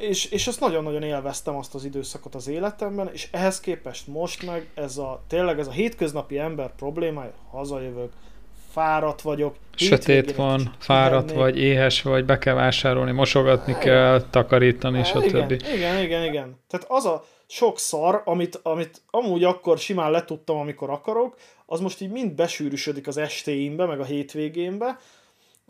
és, 0.00 0.24
és 0.24 0.46
ezt 0.46 0.60
nagyon-nagyon 0.60 1.02
élveztem 1.02 1.56
azt 1.56 1.74
az 1.74 1.84
időszakot 1.84 2.34
az 2.34 2.48
életemben, 2.48 3.08
és 3.12 3.28
ehhez 3.32 3.60
képest 3.60 4.06
most 4.06 4.46
meg 4.46 4.70
ez 4.74 4.96
a, 4.98 5.22
tényleg 5.26 5.58
ez 5.58 5.66
a 5.66 5.70
hétköznapi 5.70 6.38
ember 6.38 6.74
problémája, 6.74 7.32
hazajövök, 7.50 8.12
fáradt 8.76 9.22
vagyok. 9.22 9.54
Sötét 9.74 10.34
van, 10.34 10.74
fáradt 10.78 11.32
vagy, 11.32 11.58
éhes 11.58 12.02
vagy, 12.02 12.24
be 12.24 12.38
kell 12.38 12.54
vásárolni, 12.54 13.12
mosogatni 13.12 13.72
igen. 13.72 13.82
kell, 13.82 14.22
takarítani, 14.30 15.04
stb. 15.04 15.50
Igen, 15.50 15.74
igen, 15.74 16.02
igen, 16.02 16.24
igen. 16.24 16.60
Tehát 16.68 16.86
az 16.88 17.04
a 17.04 17.24
sok 17.46 17.78
szar, 17.78 18.22
amit, 18.24 18.60
amit 18.62 19.02
amúgy 19.10 19.44
akkor 19.44 19.78
simán 19.78 20.10
letudtam, 20.10 20.56
amikor 20.56 20.90
akarok, 20.90 21.36
az 21.66 21.80
most 21.80 22.00
így 22.00 22.10
mind 22.10 22.32
besűrűsödik 22.32 23.06
az 23.06 23.16
estéimbe, 23.16 23.86
meg 23.86 24.00
a 24.00 24.04
hétvégénbe, 24.04 24.98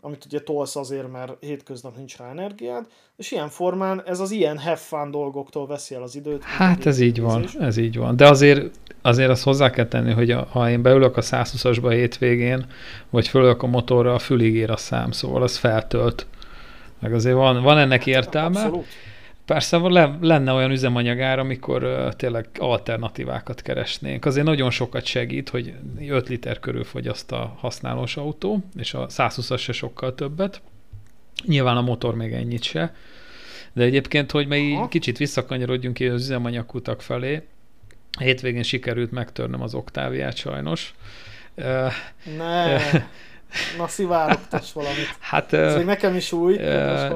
amit 0.01 0.25
ugye 0.25 0.39
tolsz 0.39 0.75
azért, 0.75 1.11
mert 1.11 1.33
hétköznap 1.39 1.95
nincs 1.95 2.17
rá 2.17 2.29
energiád, 2.29 2.85
és 3.15 3.31
ilyen 3.31 3.49
formán 3.49 4.03
ez 4.05 4.19
az 4.19 4.31
ilyen 4.31 4.57
have 4.57 4.75
fun 4.75 5.11
dolgoktól 5.11 5.67
veszi 5.67 5.95
el 5.95 6.01
az 6.01 6.15
időt. 6.15 6.43
Hát 6.43 6.85
ez 6.85 6.99
így 6.99 7.21
van, 7.21 7.47
ez 7.59 7.77
így 7.77 7.97
van. 7.97 8.15
De 8.15 8.27
azért, 8.27 8.79
azért 9.01 9.29
azt 9.29 9.43
hozzá 9.43 9.69
kell 9.69 9.87
tenni, 9.87 10.11
hogy 10.11 10.31
a, 10.31 10.47
ha 10.51 10.69
én 10.69 10.81
beülök 10.81 11.17
a 11.17 11.21
120-asba 11.21 11.89
hétvégén, 11.91 12.65
vagy 13.09 13.27
fölök 13.27 13.63
a 13.63 13.67
motorra, 13.67 14.13
a 14.13 14.19
fülig 14.19 14.55
ér 14.55 14.71
a 14.71 14.77
szám, 14.77 15.11
szóval 15.11 15.43
az 15.43 15.57
feltölt. 15.57 16.25
Meg 16.99 17.13
azért 17.13 17.35
van, 17.35 17.63
van 17.63 17.77
ennek 17.77 18.05
értelme. 18.05 18.59
Abszolút. 18.59 18.85
Persze 19.47 19.77
lenne 20.21 20.51
olyan 20.51 20.71
üzemanyagár, 20.71 21.39
amikor 21.39 21.83
uh, 21.83 22.11
tényleg 22.11 22.47
alternatívákat 22.59 23.61
keresnénk. 23.61 24.25
Azért 24.25 24.45
nagyon 24.45 24.69
sokat 24.69 25.05
segít, 25.05 25.49
hogy 25.49 25.73
5 26.09 26.27
liter 26.27 26.59
körül 26.59 26.83
fogyaszt 26.83 27.31
a 27.31 27.55
használós 27.57 28.17
autó, 28.17 28.63
és 28.77 28.93
a 28.93 29.07
120-as 29.07 29.59
se 29.59 29.71
sokkal 29.71 30.15
többet. 30.15 30.61
Nyilván 31.45 31.77
a 31.77 31.81
motor 31.81 32.15
még 32.15 32.33
ennyit 32.33 32.63
se. 32.63 32.95
De 33.73 33.83
egyébként, 33.83 34.31
hogy 34.31 34.47
még 34.47 34.69
így 34.69 34.87
kicsit 34.89 35.17
visszakanyarodjunk 35.17 35.99
az 35.99 36.21
üzemanyagkutak 36.21 37.01
felé, 37.01 37.41
hétvégén 38.19 38.63
sikerült 38.63 39.11
megtörnöm 39.11 39.61
az 39.61 39.73
oktáviát 39.73 40.35
sajnos. 40.35 40.93
Ne. 42.37 42.79
Na, 43.77 43.87
szivárogtass 43.87 44.73
valamit. 44.73 45.15
Hát, 45.19 45.53
Ez 45.53 45.75
még 45.75 45.85
nekem 45.85 46.15
is 46.15 46.31
új. 46.31 46.57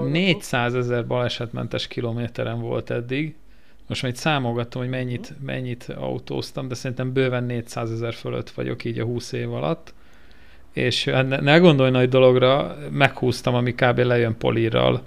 400 0.10 0.76
ezer 0.76 1.08
balesetmentes 1.08 1.88
kilométeren 1.88 2.60
volt 2.62 2.90
eddig. 2.92 3.36
Most 3.88 4.02
majd 4.02 4.16
számolgattam, 4.16 4.82
hogy 4.82 4.90
mennyit, 4.90 5.34
mennyit 5.46 5.94
autóztam, 6.00 6.68
de 6.68 6.76
szerintem 6.76 7.14
bőven 7.14 7.44
400 7.44 7.92
ezer 7.92 8.14
fölött 8.14 8.50
vagyok 8.50 8.84
így 8.84 9.00
a 9.00 9.04
20 9.04 9.32
év 9.32 9.54
alatt. 9.54 9.94
és 10.74 11.06
hát 11.06 11.28
ne, 11.28 11.40
ne 11.40 11.58
gondolj 11.58 11.90
nagy 11.92 12.10
dologra, 12.10 12.78
meghúztam, 12.92 13.56
ami 13.56 13.74
kb. 13.74 13.98
lejön 14.00 14.38
polírral, 14.38 15.02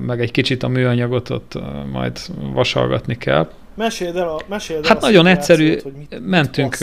meg 0.00 0.20
egy 0.20 0.30
kicsit 0.30 0.62
a 0.62 0.68
műanyagot 0.68 1.30
ott 1.30 1.58
majd 1.92 2.18
vasalgatni 2.52 3.16
kell. 3.16 3.50
Meséld 3.74 4.16
el, 4.16 4.28
a, 4.28 4.40
meséld 4.48 4.84
el 4.84 4.88
Hát 4.88 5.00
nagyon 5.00 5.26
egyszerű, 5.26 5.78
hogy 5.82 6.20
mentünk. 6.20 6.76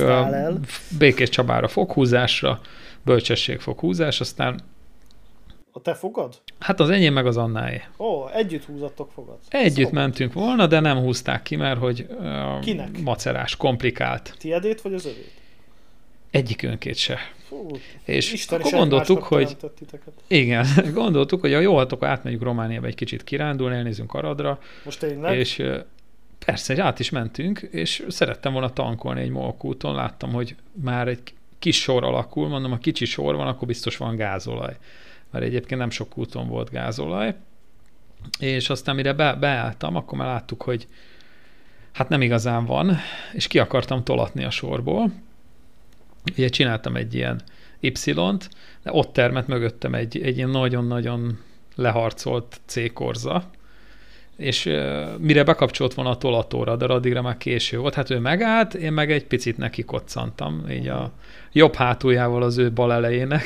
Békés 0.98 1.30
Csabára 1.30 1.68
foghúzásra, 1.68 2.60
bölcsesség 3.04 3.60
foghúzás, 3.60 4.20
aztán 4.20 4.62
a 5.72 5.82
te 5.82 5.94
fogad? 5.94 6.42
Hát 6.60 6.80
az 6.80 6.90
enyém 6.90 7.14
meg 7.14 7.26
az 7.26 7.38
Annáé. 7.38 7.82
Ó, 7.98 8.28
együtt 8.30 8.66
húzattok 8.66 9.12
fogad. 9.12 9.38
Együtt 9.50 9.76
Szabad. 9.76 9.94
mentünk 9.94 10.34
volna, 10.34 10.68
de 10.68 10.80
nem 10.80 10.98
húzták 10.98 11.44
ki, 11.44 11.56
mert 11.56 11.80
hogy 11.80 12.06
uh, 12.10 12.60
Kinek? 12.60 13.02
macerás, 13.02 13.56
komplikált. 13.56 14.36
Tiedét 14.38 14.82
vagy 14.82 14.94
az 14.94 15.06
övét? 15.06 15.32
Egyik 16.32 16.64
önkét 16.64 16.96
se. 16.96 17.18
Fú, 17.48 17.68
és 18.04 18.34
Isten 18.34 18.60
akkor 18.60 18.72
gondoltuk, 18.80 19.24
hogy 19.24 19.58
igen, 20.28 20.66
gondoltuk, 20.94 21.42
hogy 21.42 21.54
a 21.54 21.60
jó, 21.60 21.78
hát 21.78 21.92
akkor 21.92 22.08
átmegyünk 22.08 22.44
Romániába 22.44 22.88
egy 22.88 22.96
kicsit 22.96 23.24
kirándulni, 23.24 23.76
elnézünk 23.76 24.14
Aradra. 24.14 24.60
Most 24.86 25.00
tényleg? 25.00 25.38
És 25.38 25.64
persze, 26.46 26.84
át 26.84 27.00
is 27.00 27.10
mentünk, 27.10 27.60
és 27.60 28.06
szerettem 28.08 28.52
volna 28.52 28.74
tankolni 28.74 29.22
egy 29.22 29.30
molkúton, 29.30 29.96
láttam, 29.96 30.32
hogy 30.32 30.56
már 30.72 31.08
egy 31.08 31.22
kis 31.62 31.82
sor 31.82 32.04
alakul, 32.04 32.48
mondom, 32.48 32.72
a 32.72 32.78
kicsi 32.78 33.06
sor 33.06 33.36
van, 33.36 33.48
akkor 33.48 33.68
biztos 33.68 33.98
van 33.98 34.16
gázolaj. 34.16 34.78
Mert 35.32 35.46
egyébként 35.46 35.80
nem 35.80 35.90
sok 35.90 36.18
úton 36.18 36.48
volt 36.48 36.70
gázolaj. 36.70 37.36
És 38.40 38.70
aztán 38.70 38.96
mire 38.96 39.14
be, 39.14 39.34
beálltam, 39.34 39.96
akkor 39.96 40.18
már 40.18 40.28
láttuk, 40.28 40.62
hogy 40.62 40.88
hát 41.92 42.10
nem 42.10 42.22
igazán 42.22 42.66
van, 42.66 42.98
és 43.34 43.48
ki 43.48 43.60
akartam 43.60 44.04
tolatni 44.04 44.44
a 44.44 44.50
sorból, 44.50 45.12
ugye 46.38 46.48
csináltam 46.48 46.96
egy 46.96 47.14
ilyen 47.14 47.42
Y-t, 47.80 48.50
de 48.84 48.92
ott 48.92 49.14
termett 49.14 49.48
mögöttem 49.48 49.94
egy, 49.94 50.22
egy 50.22 50.38
ilyen 50.38 50.50
nagyon-nagyon 50.50 51.40
leharcolt 51.76 52.62
C-korza, 52.66 53.50
és 54.42 54.66
uh, 54.66 55.18
mire 55.18 55.44
bekapcsolt 55.44 55.94
volna 55.94 56.10
a 56.12 56.18
tolatóra, 56.18 56.76
de 56.76 56.86
addigra 56.86 57.22
már 57.22 57.38
késő 57.38 57.78
volt, 57.78 57.94
hát 57.94 58.10
ő 58.10 58.20
megállt, 58.20 58.74
én 58.74 58.94
meg 58.94 59.12
egy 59.12 59.26
picit 59.26 59.58
neki 59.58 59.84
koccantam, 59.84 60.66
így 60.70 60.88
a 60.88 61.12
jobb 61.52 61.76
hátuljával 61.76 62.44
az 62.44 62.58
ő 62.58 62.72
bal 62.72 62.94
elejének. 62.94 63.44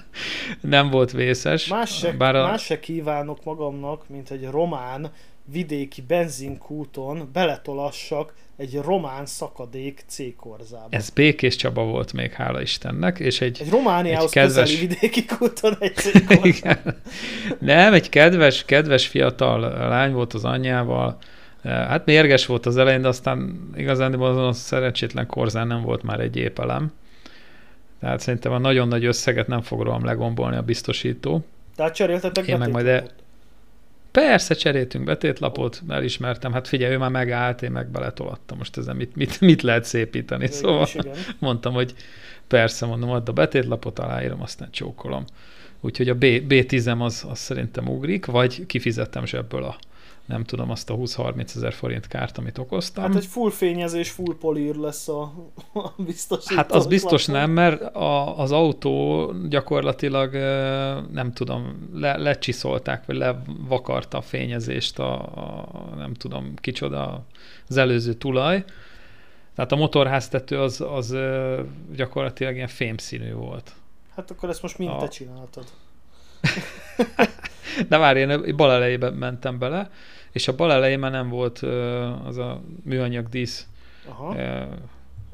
Nem 0.60 0.90
volt 0.90 1.12
vészes. 1.12 1.68
Más 1.68 1.98
se, 1.98 2.12
bár 2.12 2.34
a... 2.34 2.46
más 2.46 2.64
se 2.64 2.80
kívánok 2.80 3.44
magamnak, 3.44 4.08
mint 4.08 4.30
egy 4.30 4.48
román 4.50 5.10
vidéki 5.44 6.02
benzinkúton 6.02 7.30
beletolassak 7.32 8.34
egy 8.56 8.80
román 8.84 9.26
szakadék 9.26 10.02
C-korzába. 10.06 10.86
Ez 10.90 11.10
Békés 11.10 11.56
Csaba 11.56 11.84
volt 11.84 12.12
még, 12.12 12.32
hála 12.32 12.60
Istennek, 12.60 13.18
és 13.18 13.40
egy... 13.40 13.58
Egy 13.60 13.70
Romániához 13.70 14.24
egy 14.24 14.32
kedves... 14.32 14.70
közeli 14.70 14.86
vidéki 14.86 15.24
kúton 15.24 15.76
egy 15.80 15.94
C-korzába. 15.94 16.94
Nem, 17.58 17.92
egy 17.92 18.08
kedves, 18.08 18.64
kedves 18.64 19.06
fiatal 19.06 19.60
lány 19.88 20.12
volt 20.12 20.32
az 20.32 20.44
anyjával, 20.44 21.18
hát 21.62 22.04
mérges 22.04 22.46
volt 22.46 22.66
az 22.66 22.76
elején, 22.76 23.02
de 23.02 23.08
aztán 23.08 23.68
igazán 23.76 24.14
azon 24.14 24.46
a 24.46 24.52
szerencsétlen 24.52 25.26
korzán 25.26 25.66
nem 25.66 25.82
volt 25.82 26.02
már 26.02 26.20
egy 26.20 26.36
épelem. 26.36 26.92
Tehát 28.00 28.20
szerintem 28.20 28.52
a 28.52 28.58
nagyon 28.58 28.88
nagy 28.88 29.04
összeget 29.04 29.46
nem 29.46 29.60
fog 29.60 29.82
rólam 29.82 30.04
legombolni 30.04 30.56
a 30.56 30.62
biztosító. 30.62 31.44
Tehát 31.76 31.94
cseréltetek 31.94 32.46
Én 32.46 32.58
meg 32.58 32.70
majd 32.70 32.86
e... 32.86 33.04
Persze 34.12 34.54
cseréltünk 34.54 35.04
betétlapot, 35.04 35.82
elismertem, 35.88 36.52
hát 36.52 36.68
figyelj, 36.68 36.94
ő 36.94 36.98
már 36.98 37.10
megállt, 37.10 37.62
én 37.62 37.70
meg 37.70 37.90
beletolattam, 37.90 38.58
most 38.58 38.76
ezen 38.76 38.96
mit, 38.96 39.16
mit, 39.16 39.40
mit 39.40 39.62
lehet 39.62 39.84
szépíteni, 39.84 40.40
Végül 40.40 40.56
szóval 40.56 40.82
is, 40.82 40.96
mondtam, 41.38 41.72
hogy 41.72 41.94
persze, 42.46 42.86
mondom, 42.86 43.10
add 43.10 43.28
a 43.28 43.32
betétlapot, 43.32 43.98
aláírom, 43.98 44.42
aztán 44.42 44.70
csókolom. 44.70 45.24
Úgyhogy 45.80 46.08
a 46.08 46.14
B, 46.14 46.24
B10 46.24 46.98
az, 47.00 47.24
az 47.28 47.38
szerintem 47.38 47.88
ugrik, 47.88 48.26
vagy 48.26 48.66
kifizettem 48.66 49.26
zsebből 49.26 49.64
a 49.64 49.78
nem 50.26 50.44
tudom, 50.44 50.70
azt 50.70 50.90
a 50.90 50.94
20-30 50.94 51.56
ezer 51.56 51.72
forint 51.72 52.06
kárt, 52.06 52.38
amit 52.38 52.58
okoztam. 52.58 53.04
Hát 53.04 53.16
egy 53.16 53.26
full 53.26 53.50
fényezés, 53.50 54.10
full 54.10 54.36
polír 54.40 54.74
lesz 54.74 55.08
a, 55.08 55.22
a 55.72 55.92
biztosító. 55.96 56.56
Hát 56.56 56.72
az 56.72 56.86
biztos 56.86 57.26
nem, 57.26 57.50
mert 57.50 57.82
a, 57.94 58.38
az 58.38 58.52
autó 58.52 59.32
gyakorlatilag 59.48 60.32
nem 61.12 61.32
tudom, 61.32 61.88
le, 61.94 62.16
lecsiszolták, 62.16 63.06
vagy 63.06 63.16
levakarta 63.16 64.18
a 64.18 64.22
fényezést 64.22 64.98
a, 64.98 65.20
a 65.20 65.94
nem 65.96 66.14
tudom 66.14 66.54
kicsoda 66.54 67.24
az 67.68 67.76
előző 67.76 68.12
tulaj. 68.14 68.64
Tehát 69.54 69.72
a 69.72 69.76
motorháztető 69.76 70.60
az, 70.60 70.80
az 70.80 71.16
gyakorlatilag 71.94 72.54
ilyen 72.54 72.68
fémszínű 72.68 73.32
volt. 73.32 73.72
Hát 74.14 74.30
akkor 74.30 74.48
ezt 74.48 74.62
most 74.62 74.78
mind 74.78 74.90
a... 74.90 74.96
te 74.96 75.08
csináltad. 75.08 75.64
De 77.88 77.98
várj, 77.98 78.18
én 78.18 78.56
bal 78.56 78.72
elejébe 78.72 79.10
mentem 79.10 79.58
bele, 79.58 79.90
és 80.32 80.48
a 80.48 80.54
bal 80.54 80.72
elején 80.72 80.98
már 80.98 81.10
nem 81.10 81.28
volt 81.28 81.58
az 82.24 82.36
a 82.36 82.62
műanyag 82.84 83.28
dísz 83.28 83.66
Aha. 84.08 84.36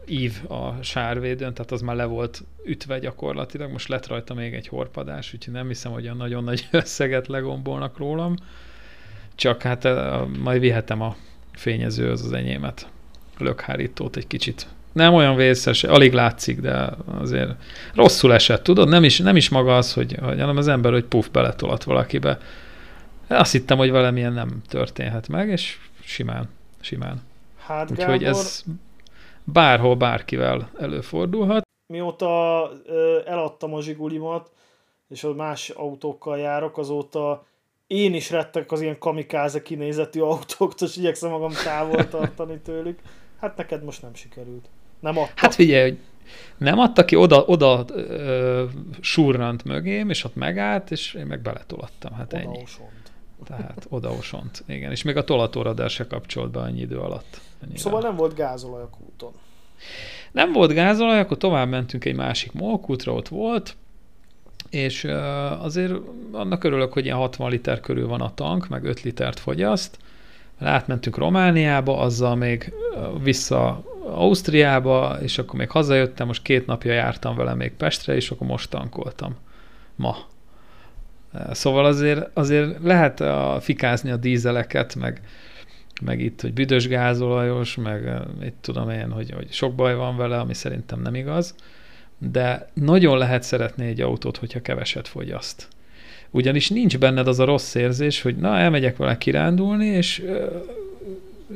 ív 0.06 0.32
a 0.48 0.82
sárvédőn, 0.82 1.54
tehát 1.54 1.72
az 1.72 1.80
már 1.80 1.96
le 1.96 2.04
volt 2.04 2.44
ütve 2.64 2.98
gyakorlatilag, 2.98 3.70
most 3.70 3.88
lett 3.88 4.06
rajta 4.06 4.34
még 4.34 4.54
egy 4.54 4.68
horpadás, 4.68 5.34
úgyhogy 5.34 5.54
nem 5.54 5.66
hiszem, 5.66 5.92
hogy 5.92 6.06
a 6.06 6.14
nagyon 6.14 6.44
nagy 6.44 6.68
összeget 6.82 7.26
legombolnak 7.26 7.98
rólam, 7.98 8.36
csak 9.34 9.62
hát 9.62 9.88
majd 10.38 10.60
vihetem 10.60 11.00
a 11.00 11.16
fényező 11.52 12.10
az 12.10 12.24
az 12.24 12.32
enyémet, 12.32 12.88
lökhárítót 13.38 14.16
egy 14.16 14.26
kicsit 14.26 14.66
nem 14.98 15.14
olyan 15.14 15.36
vészes, 15.36 15.84
alig 15.84 16.12
látszik, 16.12 16.60
de 16.60 16.88
azért 17.20 17.50
rosszul 17.94 18.34
esett, 18.34 18.62
tudod? 18.62 18.88
Nem 18.88 19.04
is, 19.04 19.18
nem 19.18 19.36
is 19.36 19.48
maga 19.48 19.76
az, 19.76 19.92
hogy, 19.92 20.16
hogy 20.22 20.40
hanem 20.40 20.56
az 20.56 20.68
ember, 20.68 20.92
hogy 20.92 21.04
puf, 21.04 21.28
beletolat 21.28 21.84
valakibe. 21.84 22.38
Azt 23.28 23.52
hittem, 23.52 23.78
hogy 23.78 23.90
velem 23.90 24.16
ilyen 24.16 24.32
nem 24.32 24.62
történhet 24.68 25.28
meg, 25.28 25.48
és 25.48 25.76
simán, 26.00 26.48
simán. 26.80 27.22
Hát 27.58 27.90
Úgyhogy 27.90 28.20
Gábor, 28.20 28.38
ez 28.38 28.64
bárhol, 29.44 29.94
bárkivel 29.94 30.70
előfordulhat. 30.78 31.62
Mióta 31.92 32.70
ö, 32.86 33.20
eladtam 33.26 33.74
a 33.74 33.82
zsigulimat, 33.82 34.50
és 35.08 35.24
a 35.24 35.34
más 35.34 35.68
autókkal 35.70 36.38
járok, 36.38 36.78
azóta 36.78 37.46
én 37.86 38.14
is 38.14 38.30
rettek 38.30 38.72
az 38.72 38.80
ilyen 38.80 38.98
kamikáze 38.98 39.62
kinézetű 39.62 40.20
autóktól, 40.20 40.88
és 40.88 40.96
igyekszem 40.96 41.30
magam 41.30 41.52
távol 41.64 42.08
tartani 42.08 42.58
tőlük. 42.58 42.98
Hát 43.40 43.56
neked 43.56 43.84
most 43.84 44.02
nem 44.02 44.14
sikerült. 44.14 44.68
Nem 45.00 45.18
adta. 45.18 45.32
Hát 45.34 45.54
figyelj, 45.54 45.90
hogy 45.90 45.98
nem 46.56 46.78
adta 46.78 47.04
ki, 47.04 47.16
oda, 47.16 47.44
oda 47.46 47.84
ö, 47.94 48.64
surrant 49.00 49.64
mögém, 49.64 50.10
és 50.10 50.24
ott 50.24 50.34
megállt, 50.34 50.90
és 50.90 51.14
én 51.14 51.26
meg 51.26 51.40
beletolattam. 51.40 52.12
Hát 52.12 52.32
oda 52.32 52.42
ennyi. 52.42 52.60
Osont. 52.62 53.12
Tehát 53.46 53.86
oda 53.88 54.10
osont. 54.10 54.64
Igen, 54.66 54.90
és 54.90 55.02
még 55.02 55.16
a 55.16 55.24
tolatóradás 55.24 55.92
se 55.92 56.06
kapcsolt 56.06 56.50
be 56.50 56.60
annyi 56.60 56.80
idő 56.80 56.98
alatt. 56.98 57.40
Annyira. 57.62 57.78
Szóval 57.78 58.00
nem 58.00 58.16
volt 58.16 58.34
gázolaj 58.34 58.82
a 58.82 58.88
kúton. 58.90 59.32
Nem 60.32 60.52
volt 60.52 60.72
gázolaj, 60.72 61.18
akkor 61.18 61.36
tovább 61.36 61.68
mentünk 61.68 62.04
egy 62.04 62.16
másik 62.16 62.52
molkútra, 62.52 63.12
ott 63.12 63.28
volt, 63.28 63.76
és 64.70 65.04
azért 65.60 65.92
annak 66.32 66.64
örülök, 66.64 66.92
hogy 66.92 67.04
ilyen 67.04 67.16
60 67.16 67.50
liter 67.50 67.80
körül 67.80 68.06
van 68.06 68.20
a 68.20 68.34
tank, 68.34 68.68
meg 68.68 68.84
5 68.84 69.02
litert 69.02 69.38
fogyaszt. 69.38 69.98
Átmentünk 70.58 71.16
Romániába, 71.16 71.98
azzal 71.98 72.34
még 72.34 72.72
vissza 73.22 73.82
Ausztriába, 74.14 75.18
és 75.22 75.38
akkor 75.38 75.58
még 75.58 75.70
hazajöttem, 75.70 76.26
most 76.26 76.42
két 76.42 76.66
napja 76.66 76.92
jártam 76.92 77.36
vele 77.36 77.54
még 77.54 77.72
Pestre, 77.72 78.14
és 78.14 78.30
akkor 78.30 78.46
most 78.46 78.70
tankoltam. 78.70 79.36
Ma. 79.96 80.16
Szóval 81.50 81.84
azért, 81.84 82.30
azért 82.34 82.82
lehet 82.82 83.20
a, 83.20 83.58
fikázni 83.60 84.10
a 84.10 84.16
dízeleket, 84.16 84.94
meg, 84.94 85.20
meg 86.02 86.20
itt, 86.20 86.40
hogy 86.40 86.52
büdös 86.52 86.88
gázolajos, 86.88 87.74
meg 87.76 88.20
itt 88.42 88.56
tudom 88.60 88.90
én, 88.90 89.10
hogy, 89.10 89.30
hogy 89.30 89.52
sok 89.52 89.74
baj 89.74 89.94
van 89.94 90.16
vele, 90.16 90.38
ami 90.38 90.54
szerintem 90.54 91.00
nem 91.00 91.14
igaz, 91.14 91.54
de 92.18 92.68
nagyon 92.74 93.18
lehet 93.18 93.42
szeretni 93.42 93.86
egy 93.86 94.00
autót, 94.00 94.36
hogyha 94.36 94.62
keveset 94.62 95.08
fogyaszt. 95.08 95.68
Ugyanis 96.30 96.68
nincs 96.68 96.98
benned 96.98 97.28
az 97.28 97.38
a 97.38 97.44
rossz 97.44 97.74
érzés, 97.74 98.22
hogy 98.22 98.36
na, 98.36 98.58
elmegyek 98.58 98.96
vele 98.96 99.18
kirándulni, 99.18 99.86
és 99.86 100.22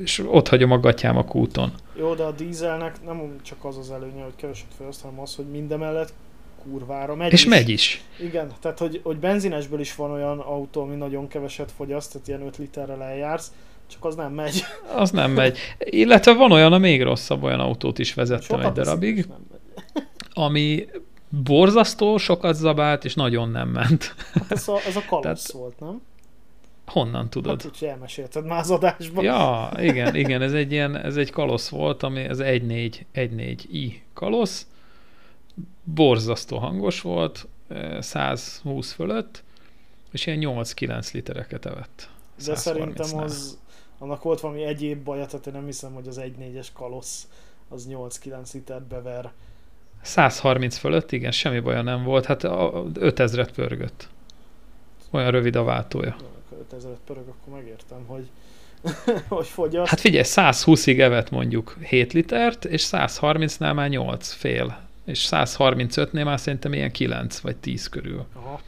és 0.01 0.23
ott 0.27 0.49
hagyom 0.49 0.71
a 0.71 0.81
gatyám 0.81 1.17
a 1.17 1.25
kúton. 1.25 1.73
Jó, 2.13 2.19
de 2.19 2.25
a 2.25 2.31
dízelnek 2.31 3.05
nem 3.05 3.37
csak 3.43 3.65
az 3.65 3.79
az 3.79 3.91
előnye, 3.91 4.23
hogy 4.23 4.37
keveset 4.37 4.75
fogyaszt, 4.77 5.03
hanem 5.03 5.21
az, 5.21 5.35
hogy 5.35 5.45
mindemellett 5.45 6.13
kurvára 6.63 7.15
megy 7.15 7.33
És 7.33 7.43
is. 7.43 7.49
megy 7.49 7.69
is. 7.69 8.05
Igen, 8.21 8.53
tehát 8.61 8.79
hogy, 8.79 9.01
hogy 9.03 9.17
benzinesből 9.17 9.81
is 9.81 9.95
van 9.95 10.11
olyan 10.11 10.39
autó, 10.39 10.83
ami 10.83 10.95
nagyon 10.95 11.29
keveset 11.29 11.73
fogyaszt, 11.77 12.13
tehát 12.13 12.29
ilyen 12.29 12.43
5 12.43 12.57
literrel 12.57 13.03
eljársz, 13.03 13.53
csak 13.87 14.05
az 14.05 14.15
nem 14.15 14.33
megy. 14.33 14.65
Az 15.03 15.11
nem 15.11 15.31
megy. 15.31 15.59
Illetve 15.79 16.35
van 16.35 16.53
olyan, 16.53 16.73
a 16.73 16.79
még 16.79 17.03
rosszabb 17.03 17.43
olyan 17.43 17.61
autót 17.61 17.99
is 17.99 18.15
vezettem 18.15 18.59
Sokat 18.59 18.79
egy 18.79 18.85
darabig, 18.85 19.27
ami 20.33 20.87
borzasztó, 21.29 22.19
sokat 22.19 22.55
zabált, 22.55 23.05
és 23.05 23.15
nagyon 23.15 23.51
nem 23.51 23.69
ment. 23.69 24.15
Hát 24.33 24.53
ez 24.53 24.69
a, 24.69 24.79
ez 24.87 24.97
a 24.97 25.03
kalasz 25.09 25.23
Tehát, 25.23 25.63
volt, 25.63 25.81
nem? 25.81 26.01
Honnan 26.93 27.31
tudod? 27.31 27.63
Hát, 27.63 27.83
elmesélted 27.83 28.47
már 28.47 28.59
az 28.59 28.71
adásban. 28.71 29.25
Ja, 29.25 29.71
igen, 29.79 30.15
igen, 30.15 30.43
ez 30.43 30.53
egy 30.53 30.73
ilyen, 30.73 30.97
ez 30.97 31.17
egy 31.17 31.31
kalosz 31.31 31.69
volt, 31.69 32.03
ami 32.03 32.21
ez 32.21 32.39
1.4, 32.39 32.95
1.4i 33.15 33.95
kalosz, 34.13 34.67
borzasztó 35.85 36.59
hangos 36.59 37.01
volt, 37.01 37.47
120 37.99 38.93
fölött, 38.93 39.43
és 40.11 40.27
ilyen 40.27 40.39
8-9 40.43 41.13
litereket 41.13 41.67
evett. 41.67 42.09
De 42.47 42.55
szerintem 42.55 43.19
az, 43.19 43.59
annak 43.99 44.23
volt 44.23 44.41
valami 44.41 44.65
egyéb 44.65 45.05
baja, 45.05 45.27
tehát 45.27 45.47
én 45.47 45.53
nem 45.53 45.65
hiszem, 45.65 45.93
hogy 45.93 46.09
az 46.09 46.21
1.4-es 46.21 46.67
kalossz 46.73 47.23
az 47.69 47.89
8-9 47.91 48.53
litert 48.53 48.87
bever. 48.87 49.33
130 50.03 50.77
fölött, 50.77 51.13
igen, 51.13 51.31
semmi 51.31 51.61
baja 51.61 51.83
nem 51.83 52.05
volt, 52.05 52.25
hát 52.25 52.41
5000-et 52.45 53.51
pörgött. 53.55 54.09
Olyan 55.11 55.31
rövid 55.31 55.57
a 55.57 55.65
váltója. 55.65 56.17
5000-et 56.73 56.97
pörög, 57.07 57.29
akkor 57.29 57.53
megértem, 57.53 58.05
hogy, 58.07 58.29
hogy 59.29 59.47
fogyaszt. 59.47 59.91
Hát 59.91 60.01
figyelj, 60.01 60.25
120-ig 60.27 61.01
evett 61.01 61.31
mondjuk 61.31 61.77
7 61.81 62.13
litert, 62.13 62.65
és 62.65 62.89
130-nál 62.91 63.75
már 63.75 63.89
8 63.89 64.29
fél. 64.33 64.81
És 65.05 65.29
135-nél 65.31 66.25
már 66.25 66.41
szerintem 66.41 66.73
ilyen 66.73 66.91
9 66.91 67.39
vagy 67.39 67.57
10 67.57 67.89
körül. 67.89 68.27
Aha. 68.33 68.61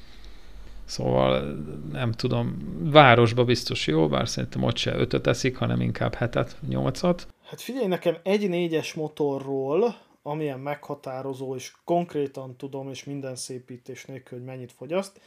Szóval 0.84 1.56
nem 1.92 2.12
tudom, 2.12 2.76
városba 2.90 3.44
biztos 3.44 3.86
jó, 3.86 4.08
bár 4.08 4.28
szerintem 4.28 4.62
ott 4.62 4.76
se 4.76 4.94
ötöt 4.94 5.26
eszik, 5.26 5.56
hanem 5.56 5.80
inkább 5.80 6.14
hetet, 6.14 6.56
nyolcat. 6.68 7.26
Hát 7.44 7.60
figyelj, 7.60 7.86
nekem 7.86 8.16
egy 8.22 8.48
négyes 8.48 8.94
motorról, 8.94 9.96
amilyen 10.22 10.60
meghatározó, 10.60 11.54
és 11.54 11.72
konkrétan 11.84 12.56
tudom, 12.56 12.90
és 12.90 13.04
minden 13.04 13.36
szépítés 13.36 14.04
nélkül, 14.04 14.38
hogy 14.38 14.46
mennyit 14.46 14.72
fogyaszt, 14.72 15.20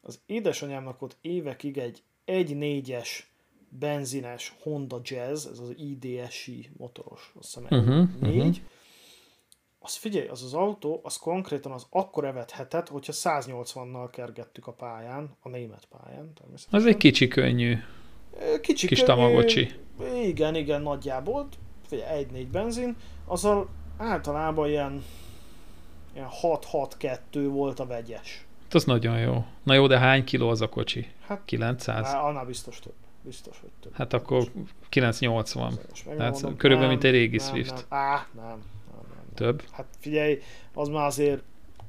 az 0.00 0.20
édesanyámnak 0.26 1.02
ott 1.02 1.16
évekig 1.20 1.78
egy 1.78 2.02
egy 2.28 2.56
négyes 2.56 3.32
benzines 3.68 4.56
Honda 4.60 5.00
Jazz, 5.02 5.46
ez 5.46 5.58
az 5.58 5.74
IDSI 5.76 6.70
motoros, 6.76 7.32
azt 7.38 7.54
hiszem 7.54 7.80
uh-huh, 7.80 8.20
négy, 8.20 8.36
uh-huh 8.36 8.66
az 9.88 9.94
figyelj, 9.94 10.28
az 10.28 10.42
az 10.42 10.54
autó, 10.54 11.00
az 11.02 11.16
konkrétan 11.16 11.72
az 11.72 11.86
akkor 11.90 12.24
evethetett, 12.24 12.88
hogyha 12.88 13.12
180-nal 13.14 14.08
kergettük 14.12 14.66
a 14.66 14.72
pályán, 14.72 15.36
a 15.40 15.48
német 15.48 15.88
pályán 15.90 16.32
természetesen. 16.34 16.80
Az 16.80 16.86
egy 16.86 16.96
kicsi 16.96 17.28
könnyű. 17.28 17.76
Kicsi 18.60 18.86
Kis 18.86 18.98
könnyű, 19.02 19.12
tamagocsi. 19.12 19.70
Igen, 20.22 20.54
igen, 20.54 20.82
nagyjából. 20.82 21.48
Figyelj, 21.86 22.26
1-4 22.32 22.46
benzin, 22.52 22.96
azzal 23.24 23.68
általában 23.96 24.68
ilyen, 24.68 25.04
ilyen 26.14 26.28
6-6-2 26.42 27.18
volt 27.50 27.80
a 27.80 27.86
vegyes. 27.86 28.46
Hát 28.68 28.76
az 28.76 28.84
nagyon 28.84 29.18
jó. 29.18 29.44
Na 29.62 29.74
jó, 29.74 29.86
de 29.86 29.98
hány 29.98 30.24
kiló 30.24 30.48
az 30.48 30.60
a 30.60 30.68
kocsi? 30.68 31.06
Hát 31.26 31.40
900? 31.44 32.06
Á, 32.06 32.22
annál 32.22 32.44
biztos 32.44 32.78
több. 32.78 32.92
Biztos, 33.22 33.60
hogy 33.60 33.70
több. 33.80 33.94
Hát 33.94 34.12
akkor 34.12 34.44
980. 34.88 35.78
Hát 36.18 36.44
körülbelül, 36.56 36.90
mint 36.90 37.04
egy 37.04 37.10
régi 37.10 37.36
nem, 37.36 37.46
Swift. 37.46 37.86
Nem, 37.88 37.98
á, 37.98 38.26
nem. 38.34 38.62
Több? 39.34 39.62
Hát 39.70 39.86
figyelj, 40.00 40.42
az 40.74 40.88
már 40.88 41.06
azért 41.06 41.42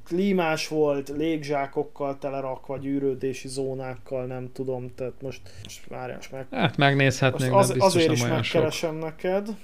klímás 0.04 0.68
volt, 0.68 1.08
légzsákokkal 1.08 2.18
telerakva, 2.18 2.78
gyűrődési 2.78 3.48
zónákkal, 3.48 4.26
nem 4.26 4.52
tudom, 4.52 4.94
tehát 4.94 5.22
most, 5.22 5.40
most 5.62 5.86
várjál, 5.86 6.20
meg... 6.30 6.46
Hát 6.50 6.76
megnézhetnénk, 6.76 7.54
az, 7.54 7.68
de 7.68 7.74
biztos 7.74 7.94
Azért 7.94 8.12
is 8.12 8.22
olyan 8.22 8.34
megkeresem 8.34 8.92
sok. 8.92 9.02
neked. 9.02 9.56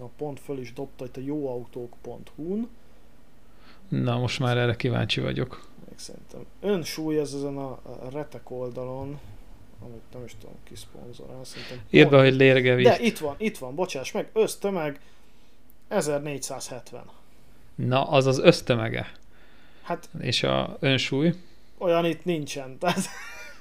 A 0.00 0.06
pont 0.16 0.40
föl 0.40 0.58
is 0.58 0.72
dobta 0.72 1.04
itt 1.04 1.16
a 1.16 1.20
jóautók.hu-n. 1.20 2.68
Na, 3.88 4.18
most 4.18 4.38
már 4.38 4.56
erre 4.56 4.76
kíváncsi 4.76 5.20
vagyok. 5.20 5.72
Még 5.94 6.02
szerintem. 6.02 6.46
Önsúly 6.60 7.18
ez 7.18 7.34
ezen 7.34 7.56
a 7.56 7.80
retek 8.12 8.50
oldalon, 8.50 9.20
amit 9.82 10.02
nem 10.12 10.24
is 10.24 10.36
tudom 10.40 10.54
ki 10.64 10.74
szponzorál, 10.76 11.44
szerintem. 11.44 11.80
Írd 11.90 12.10
be, 12.10 12.18
hogy 12.18 12.34
lérgevíz. 12.34 12.86
De 12.86 13.00
itt 13.00 13.18
van, 13.18 13.34
itt 13.38 13.58
van, 13.58 13.74
bocsáss 13.74 14.12
meg, 14.12 14.28
össztömeg, 14.32 15.00
1470. 15.88 17.02
Na, 17.74 18.08
az 18.08 18.26
az 18.26 18.38
össztömege. 18.38 19.12
Hát, 19.82 20.08
És 20.20 20.42
a 20.42 20.76
önsúly? 20.80 21.34
Olyan 21.78 22.04
itt 22.04 22.24
nincsen. 22.24 22.78
Tehát 22.78 23.00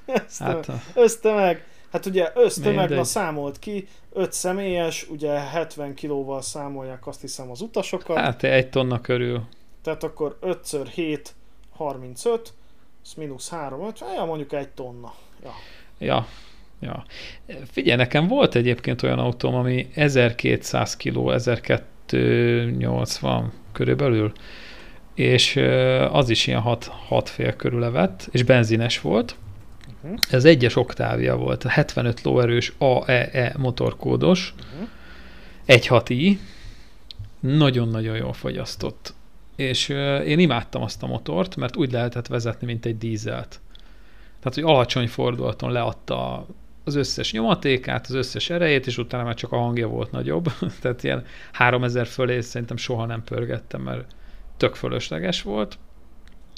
Hát 0.06 0.36
hát, 0.40 0.72
Ösztömeg. 0.94 1.68
Hát 1.92 2.06
ugye 2.06 2.32
ösztömeg, 2.36 2.90
na 2.90 3.04
számolt 3.04 3.60
ki, 3.60 3.88
5 4.14 4.34
személyes, 4.34 5.10
ugye 5.10 5.30
70 5.30 5.94
kilóval 5.94 6.42
számolják 6.42 7.08
azt 7.08 7.22
hiszem 7.22 7.52
az 7.52 7.62
utasokat. 7.62 8.18
Hát 8.18 8.44
egy 8.44 8.70
tonna 8.70 9.02
körül. 9.02 9.44
Tehát 9.82 10.04
akkor 10.04 10.38
5 10.42 10.60
x 10.62 10.76
7 10.94 11.34
35, 11.76 12.54
az 13.04 13.14
mínusz 13.14 13.50
3, 13.50 13.88
5, 13.88 14.04
ja, 14.16 14.26
mondjuk 14.26 14.54
egy 14.54 14.70
tonna. 14.70 15.14
Ja. 15.44 15.52
Ja, 15.98 16.28
ja. 16.80 17.06
Figyelj, 17.72 17.98
nekem 17.98 18.28
volt 18.28 18.56
egyébként 18.56 19.04
olyan 19.04 19.20
autóm, 19.20 19.56
ami 19.56 19.90
1200 19.94 20.98
kg, 20.98 21.32
1200 21.32 21.82
280 22.06 23.52
körülbelül, 23.72 24.32
és 25.16 25.56
az 26.12 26.30
is 26.30 26.48
ilyen 26.48 26.62
6, 26.62 26.86
6 26.86 27.30
fél 27.30 27.56
körül 27.56 27.84
evett, 27.84 28.28
és 28.32 28.44
benzines 28.44 29.02
volt. 29.02 29.36
Uh-huh. 30.04 30.20
Ez 30.32 30.46
egyes 30.46 30.76
oktávia 30.76 31.36
volt, 31.36 31.64
75 31.64 32.22
lóerős 32.22 32.74
AEE 32.78 33.54
motorkódos, 33.58 34.54
uh-huh. 34.58 34.88
1.6i, 35.68 36.38
nagyon-nagyon 37.40 38.16
jól 38.16 38.34
fogyasztott. 38.34 39.14
És 39.56 39.90
én 40.26 40.40
imádtam 40.40 40.82
azt 40.82 41.04
a 41.04 41.08
motort, 41.08 41.56
mert 41.56 41.76
úgy 41.76 41.92
lehetett 41.92 42.28
vezetni, 42.28 42.68
mint 42.68 42.86
egy 42.86 42.98
dízelt. 42.98 43.62
Tehát, 44.40 44.54
hogy 44.54 44.64
alacsony 44.64 45.08
fordulaton 45.08 45.72
leadta 45.72 46.48
az 46.84 46.96
összes 46.96 47.32
nyomatékát, 47.32 48.08
az 48.08 48.14
összes 48.14 48.50
erejét, 48.50 48.88
és 48.88 48.98
utána 48.98 49.24
már 49.24 49.36
csak 49.36 49.52
a 49.52 49.58
hangja 49.58 49.88
volt 49.88 50.12
nagyobb. 50.12 50.52
Tehát 50.82 51.04
ilyen 51.04 51.26
3000 51.52 52.08
fölé 52.08 52.42
szerintem 52.42 52.78
soha 52.78 53.06
nem 53.06 53.24
pörgettem, 53.24 53.82
mert 53.82 54.16
tök 54.58 54.76
fölösleges 54.76 55.42
volt, 55.42 55.78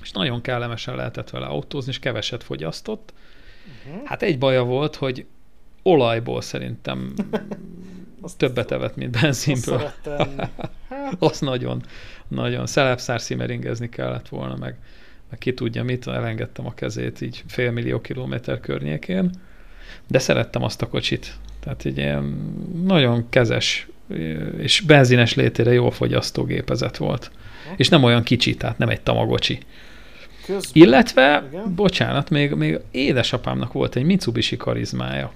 és 0.01 0.11
nagyon 0.11 0.41
kellemesen 0.41 0.95
lehetett 0.95 1.29
vele 1.29 1.45
autózni, 1.45 1.91
és 1.91 1.99
keveset 1.99 2.43
fogyasztott. 2.43 3.13
Uh-huh. 3.87 4.05
Hát 4.05 4.21
egy 4.21 4.37
baja 4.37 4.63
volt, 4.63 4.95
hogy 4.95 5.25
olajból 5.83 6.41
szerintem 6.41 7.13
többet 8.37 8.71
evett, 8.71 8.95
mint 8.95 9.21
benzinből. 9.21 9.77
Hát. 9.77 10.29
az 11.19 11.39
nagyon, 11.39 11.83
nagyon. 12.27 12.65
Szelepszár 12.65 13.21
szimeringezni 13.21 13.89
kellett 13.89 14.27
volna, 14.27 14.55
meg, 14.55 14.75
meg 15.29 15.39
ki 15.39 15.53
tudja 15.53 15.83
mit, 15.83 16.07
elengedtem 16.07 16.65
a 16.65 16.73
kezét 16.73 17.21
így 17.21 17.43
félmillió 17.47 18.01
kilométer 18.01 18.59
környékén 18.59 19.31
de 20.07 20.19
szerettem 20.19 20.63
azt 20.63 20.81
a 20.81 20.87
kocsit. 20.87 21.33
Tehát 21.59 21.85
egy 21.85 21.97
ilyen 21.97 22.23
nagyon 22.85 23.29
kezes 23.29 23.87
és 24.57 24.81
benzines 24.81 25.33
létére 25.33 25.73
jól 25.73 25.91
fogyasztó 25.91 26.43
gépezet 26.43 26.97
volt. 26.97 27.31
Ha. 27.67 27.73
És 27.77 27.89
nem 27.89 28.03
olyan 28.03 28.23
kicsi, 28.23 28.55
tehát 28.55 28.77
nem 28.77 28.89
egy 28.89 29.01
tamagocsi. 29.01 29.59
Közben, 30.45 30.83
Illetve, 30.83 31.43
igen. 31.49 31.75
bocsánat, 31.75 32.29
még, 32.29 32.51
még 32.51 32.79
édesapámnak 32.91 33.73
volt 33.73 33.95
egy 33.95 34.03
Mitsubishi 34.03 34.57
karizmája. 34.57 35.31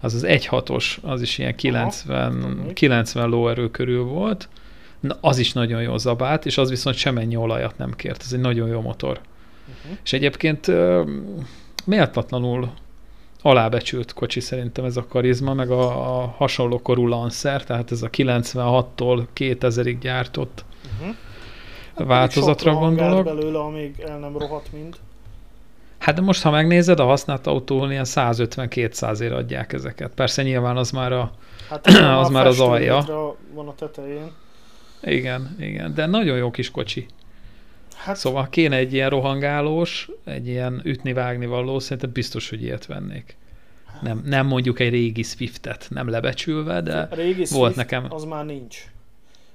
Az 0.00 0.14
az 0.14 0.24
1.6-os, 0.24 0.96
az 1.02 1.22
is 1.22 1.38
ilyen 1.38 1.54
90, 1.54 2.42
Aha, 2.42 2.72
90 2.72 3.28
lóerő 3.28 3.70
körül 3.70 4.02
volt. 4.02 4.48
Na, 5.00 5.16
az 5.20 5.38
is 5.38 5.52
nagyon 5.52 5.82
jó 5.82 5.96
zabált, 5.96 6.46
és 6.46 6.58
az 6.58 6.68
viszont 6.68 6.96
semennyi 6.96 7.36
olajat 7.36 7.78
nem 7.78 7.94
kért. 7.96 8.22
Ez 8.22 8.32
egy 8.32 8.40
nagyon 8.40 8.68
jó 8.68 8.80
motor. 8.80 9.20
Uh-huh. 9.68 9.98
És 10.04 10.12
egyébként 10.12 10.70
méltatlanul 11.84 12.70
alábecsült 13.42 14.12
kocsi 14.12 14.40
szerintem 14.40 14.84
ez 14.84 14.96
a 14.96 15.06
karizma, 15.08 15.54
meg 15.54 15.70
a, 15.70 16.20
a 16.20 16.34
hasonló 16.36 16.82
korú 16.82 17.06
Lancer, 17.06 17.64
tehát 17.64 17.92
ez 17.92 18.02
a 18.02 18.10
96-tól 18.10 19.24
2000-ig 19.36 19.96
gyártott 20.00 20.64
uh-huh. 21.00 22.06
változatra 22.06 22.74
gondolok. 22.74 23.24
belőle, 23.24 23.58
amíg 23.58 24.04
el 24.06 24.18
nem 24.18 24.38
rohadt 24.38 24.72
mind. 24.72 24.96
Hát 25.98 26.14
de 26.14 26.20
most, 26.20 26.42
ha 26.42 26.50
megnézed, 26.50 27.00
a 27.00 27.04
használt 27.04 27.46
autón 27.46 27.90
ilyen 27.90 28.04
150-200 28.06 29.20
ér 29.20 29.32
adják 29.32 29.72
ezeket. 29.72 30.12
Persze 30.14 30.42
nyilván 30.42 30.76
az 30.76 30.90
már 30.90 31.12
a, 31.12 31.30
hát 31.68 31.86
az, 32.20 32.28
már 32.28 32.46
az 32.46 32.60
alja. 32.60 33.04
van 33.54 33.68
a 33.68 33.74
tetején. 33.74 34.30
Igen, 35.02 35.56
igen, 35.60 35.94
de 35.94 36.06
nagyon 36.06 36.36
jó 36.36 36.50
kis 36.50 36.70
kocsi. 36.70 37.06
Hát, 37.96 38.16
szóval 38.16 38.48
kéne 38.48 38.76
egy 38.76 38.92
ilyen 38.92 39.10
rohangálós, 39.10 40.10
egy 40.24 40.48
ilyen 40.48 40.80
ütni-vágni 40.84 41.46
való, 41.46 41.78
szerintem 41.78 42.12
biztos, 42.12 42.48
hogy 42.48 42.62
ilyet 42.62 42.86
vennék. 42.86 43.36
Nem, 44.02 44.22
nem 44.24 44.46
mondjuk 44.46 44.80
egy 44.80 44.90
régi 44.90 45.22
Swiftet, 45.22 45.86
nem 45.90 46.08
lebecsülve, 46.08 46.80
de 46.80 46.98
a 46.98 47.14
régi 47.14 47.44
volt 47.48 47.48
Swift 47.48 47.76
nekem... 47.76 48.06
az 48.08 48.24
már 48.24 48.44
nincs. 48.44 48.84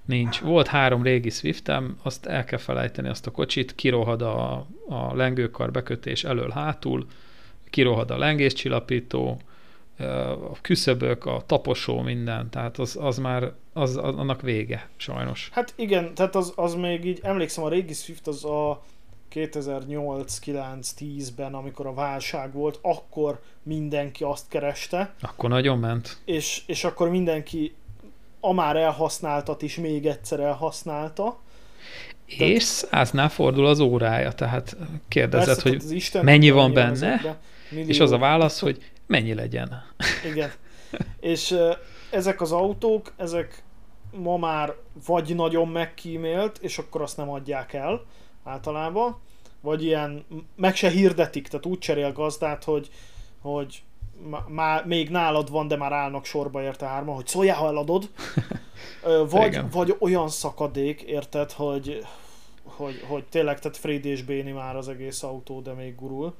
Nincs. 0.05 0.39
Volt 0.39 0.67
három 0.67 1.03
régi 1.03 1.29
Swiftem, 1.29 1.97
azt 2.01 2.25
el 2.25 2.43
kell 2.43 2.59
felejteni 2.59 3.07
azt 3.07 3.27
a 3.27 3.31
kocsit, 3.31 3.75
kirohad 3.75 4.21
a, 4.21 4.65
a 4.89 5.15
lengőkar 5.15 5.71
bekötés 5.71 6.23
elől-hátul, 6.23 7.07
kirohad 7.69 8.11
a 8.11 8.17
lengéscsillapító, 8.17 9.41
a 10.03 10.51
küszöbök, 10.61 11.25
a 11.25 11.43
taposó, 11.45 12.01
minden, 12.01 12.49
tehát 12.49 12.79
az, 12.79 12.97
az 12.99 13.17
már, 13.17 13.51
az, 13.73 13.95
az, 13.95 14.15
annak 14.15 14.41
vége, 14.41 14.89
sajnos. 14.95 15.49
Hát 15.51 15.73
igen, 15.75 16.13
tehát 16.13 16.35
az, 16.35 16.53
az 16.55 16.75
még 16.75 17.05
így, 17.05 17.19
emlékszem, 17.23 17.63
a 17.63 17.69
régi 17.69 17.93
Swift 17.93 18.27
az 18.27 18.45
a 18.45 18.81
2008-9-10-ben, 19.33 21.53
amikor 21.53 21.85
a 21.85 21.93
válság 21.93 22.53
volt, 22.53 22.79
akkor 22.81 23.41
mindenki 23.63 24.23
azt 24.23 24.45
kereste. 24.47 25.13
Akkor 25.21 25.49
nagyon 25.49 25.79
ment. 25.79 26.17
És, 26.25 26.61
és 26.65 26.83
akkor 26.83 27.09
mindenki 27.09 27.73
a 28.39 28.53
már 28.53 28.75
elhasználtat 28.75 29.61
is 29.61 29.75
még 29.75 30.05
egyszer 30.05 30.39
elhasználta. 30.39 31.39
De... 32.37 32.45
És 32.45 32.63
száznál 32.63 33.29
fordul 33.29 33.65
az 33.65 33.79
órája, 33.79 34.31
tehát 34.31 34.77
kérdezed, 35.07 35.61
Persze, 35.61 35.69
hogy 35.69 36.09
tehát 36.11 36.27
mennyi 36.27 36.49
van 36.49 36.73
benne, 36.73 37.39
és 37.69 37.99
az 37.99 38.11
a 38.11 38.17
válasz, 38.17 38.59
hogy 38.59 38.91
mennyi 39.07 39.33
legyen. 39.33 39.83
Igen. 40.31 40.51
És 41.19 41.57
ezek 42.11 42.41
az 42.41 42.51
autók, 42.51 43.13
ezek 43.17 43.63
ma 44.11 44.37
már 44.37 44.75
vagy 45.05 45.35
nagyon 45.35 45.67
megkímélt, 45.67 46.57
és 46.57 46.77
akkor 46.77 47.01
azt 47.01 47.17
nem 47.17 47.29
adják 47.29 47.73
el 47.73 48.05
általában, 48.43 49.19
vagy 49.61 49.83
ilyen 49.83 50.25
meg 50.55 50.75
se 50.75 50.89
hirdetik, 50.89 51.47
tehát 51.47 51.65
úgy 51.65 51.79
cserél 51.79 52.11
gazdát, 52.11 52.63
hogy, 52.63 52.89
hogy 53.41 53.83
már 54.47 54.85
még 54.85 55.09
nálad 55.09 55.51
van, 55.51 55.67
de 55.67 55.75
már 55.75 55.91
állnak 55.91 56.25
sorba 56.25 56.61
érte 56.61 56.85
hárma, 56.85 57.13
hogy 57.13 57.27
szóljál, 57.27 57.57
ha 57.57 57.67
eladod. 57.67 58.09
Vagy, 59.29 59.47
Igen. 59.47 59.69
vagy 59.69 59.95
olyan 59.99 60.29
szakadék, 60.29 61.01
érted, 61.01 61.51
hogy, 61.51 62.05
hogy, 62.63 63.03
hogy 63.07 63.23
tényleg, 63.23 63.59
tehát 63.59 63.77
Freddy 63.77 64.09
és 64.09 64.23
Béni 64.23 64.51
már 64.51 64.75
az 64.75 64.87
egész 64.87 65.23
autó, 65.23 65.61
de 65.61 65.71
még 65.71 65.95
gurul. 65.95 66.33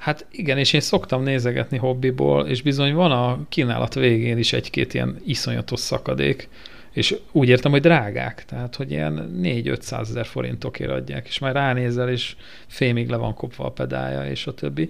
Hát 0.00 0.26
igen, 0.30 0.58
és 0.58 0.72
én 0.72 0.80
szoktam 0.80 1.22
nézegetni 1.22 1.76
hobbiból, 1.76 2.46
és 2.46 2.62
bizony 2.62 2.94
van 2.94 3.12
a 3.12 3.38
kínálat 3.48 3.94
végén 3.94 4.38
is 4.38 4.52
egy-két 4.52 4.94
ilyen 4.94 5.20
iszonyatos 5.24 5.80
szakadék, 5.80 6.48
és 6.92 7.16
úgy 7.32 7.48
értem, 7.48 7.70
hogy 7.70 7.80
drágák, 7.80 8.44
tehát 8.44 8.76
hogy 8.76 8.90
ilyen 8.90 9.40
4-500 9.42 10.00
ezer 10.00 10.26
forintokért 10.26 10.90
adják, 10.90 11.26
és 11.26 11.38
már 11.38 11.54
ránézel, 11.54 12.08
és 12.08 12.36
fémig 12.66 13.08
le 13.08 13.16
van 13.16 13.34
kopva 13.34 13.64
a 13.64 13.70
pedálja, 13.70 14.30
és 14.30 14.46
a 14.46 14.54
többi. 14.54 14.88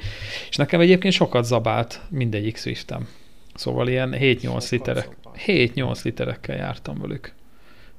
És 0.48 0.56
nekem 0.56 0.80
egyébként 0.80 1.14
sokat 1.14 1.44
zabált 1.44 2.00
mindegyik 2.08 2.56
Swiftem. 2.56 3.08
Szóval 3.54 3.88
ilyen 3.88 4.14
7-8 4.18 4.40
Sokat 4.40 4.68
literek, 4.68 5.16
zabált. 5.22 5.42
7-8 5.46 6.02
literekkel 6.02 6.56
jártam 6.56 7.00
velük. 7.00 7.32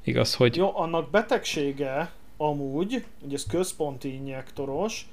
Igaz, 0.04 0.36
hogy 0.36 0.56
Jó, 0.56 0.78
annak 0.78 1.10
betegsége 1.10 2.12
amúgy, 2.38 3.04
ugye 3.26 3.36
ez 3.36 3.46
központi 3.46 4.14
injektoros, 4.14 5.08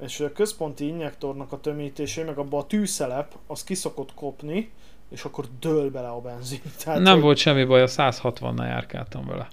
és 0.00 0.20
a 0.20 0.32
központi 0.32 0.86
injektornak 0.86 1.52
a 1.52 1.60
tömítésé, 1.60 2.22
meg 2.22 2.38
abban 2.38 2.60
a 2.60 2.66
tűszelep, 2.66 3.34
az 3.46 3.64
kiszokott 3.64 4.14
kopni, 4.14 4.70
és 5.08 5.24
akkor 5.24 5.44
dől 5.60 5.90
bele 5.90 6.08
a 6.08 6.20
benzin. 6.20 6.60
Tehát, 6.84 7.00
nem 7.00 7.12
hogy- 7.12 7.22
volt 7.22 7.36
semmi 7.36 7.64
baj, 7.64 7.82
a 7.82 7.86
160-nal 7.86 8.66
járkáltam 8.66 9.26
vele. 9.26 9.48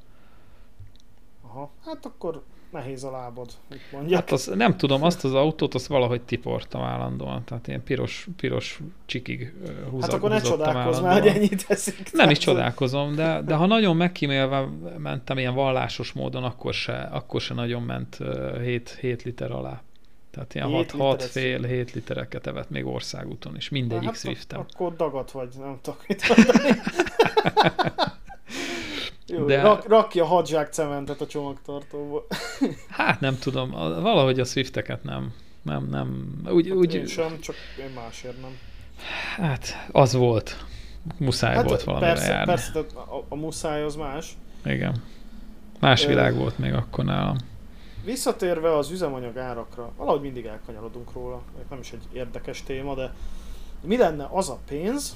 Aha, 1.42 1.70
hát 1.86 2.06
akkor 2.06 2.42
nehéz 2.72 3.04
a 3.04 3.12
lábad, 3.12 3.50
mit 3.70 3.80
mondjak. 3.92 4.20
Hát 4.20 4.32
az, 4.32 4.52
nem 4.56 4.78
tudom, 4.78 5.04
azt 5.04 5.24
az 5.24 5.34
autót, 5.34 5.74
azt 5.74 5.88
valahogy 5.88 6.22
tiportam 6.22 6.82
állandóan, 6.82 7.44
tehát 7.46 7.68
ilyen 7.68 7.84
piros, 7.84 8.28
piros 8.38 8.80
csikig 9.06 9.54
ö, 9.66 9.90
húza, 9.90 10.06
hát 10.06 10.14
akkor 10.14 10.30
ne 10.30 10.42
csodálkozz 10.42 11.00
már, 11.00 11.22
hogy 11.22 11.28
ennyit 11.36 11.68
teszik. 11.68 12.12
Nem 12.12 12.30
is 12.30 12.38
csodálkozom, 12.38 13.16
de, 13.16 13.42
de 13.42 13.56
ha 13.56 13.66
nagyon 13.66 13.96
megkímélve 13.96 14.68
mentem 14.98 15.38
ilyen 15.38 15.54
vallásos 15.54 16.12
módon, 16.12 16.44
akkor 16.44 16.74
se, 16.74 16.94
akkor 16.94 17.42
se 17.42 17.54
nagyon 17.54 17.82
ment 17.82 18.18
7, 18.62 18.98
7 19.00 19.24
liter 19.24 19.52
alá. 19.52 19.82
Tehát 20.32 20.56
ilyen 20.56 20.68
7 20.68 20.92
6, 20.92 21.02
6 21.02 21.12
literes. 21.12 21.32
fél, 21.32 21.64
7 21.64 21.92
litereket 21.94 22.48
evett 22.48 22.70
még 22.70 22.86
országúton 22.86 23.56
is, 23.56 23.70
mindegyik 23.70 24.06
hát, 24.08 24.18
Swiftem. 24.18 24.60
Akkor 24.60 24.96
dagat 24.96 25.32
vagy, 25.32 25.50
nem 25.60 25.80
tudok 25.82 26.04
mit 26.08 26.28
mondani. 26.36 26.70
Jó, 29.28 29.46
De- 29.46 29.62
rak, 29.62 29.88
rak 29.88 30.10
ki 30.10 30.20
a 30.20 30.26
hadzsák 30.26 30.72
cementet 30.74 31.22
a 31.22 31.26
csomagtartóból. 31.28 32.28
Hát 32.90 33.20
nem 33.20 33.38
tudom, 33.40 33.76
a- 33.76 34.02
valahogy 34.02 34.40
a 34.40 34.44
Swifteket 34.46 35.04
nem, 35.04 35.34
nem, 35.62 35.88
nem, 35.90 36.36
úgy, 36.50 36.68
Hát 36.68 36.78
úgy 36.78 36.96
én 36.96 37.06
sem, 37.06 37.40
csak 37.40 37.56
én 37.80 37.90
másért 37.96 38.42
nem. 38.42 38.58
hát 39.36 39.88
az 39.92 40.14
volt, 40.14 40.66
muszáj 41.18 41.64
volt 41.64 41.84
valamire 41.84 42.08
Hát 42.10 42.18
persze, 42.18 42.32
járni. 42.34 42.46
persze 42.54 42.80
a, 42.96 43.26
a 43.30 43.36
muszáj 43.36 43.84
az 43.84 43.96
más. 43.96 44.38
Igen. 44.66 45.04
Más 45.80 46.04
Ö, 46.04 46.08
világ 46.08 46.36
volt 46.36 46.58
még 46.58 46.74
akkor 46.74 47.06
nálam. 47.06 47.38
Visszatérve 48.04 48.78
az 48.78 48.90
üzemanyag 48.90 49.38
árakra, 49.38 49.92
valahogy 49.98 50.22
mindig 50.22 50.46
elkanyarodunk 50.46 51.14
róla, 51.14 51.42
nem 51.70 51.80
is 51.80 51.92
egy 51.92 52.08
érdekes 52.14 52.64
téma, 52.64 52.96
de 52.96 53.14
mi 53.82 53.98
lenne 53.98 54.30
az 54.32 54.50
a 54.50 54.60
pénz 54.68 55.16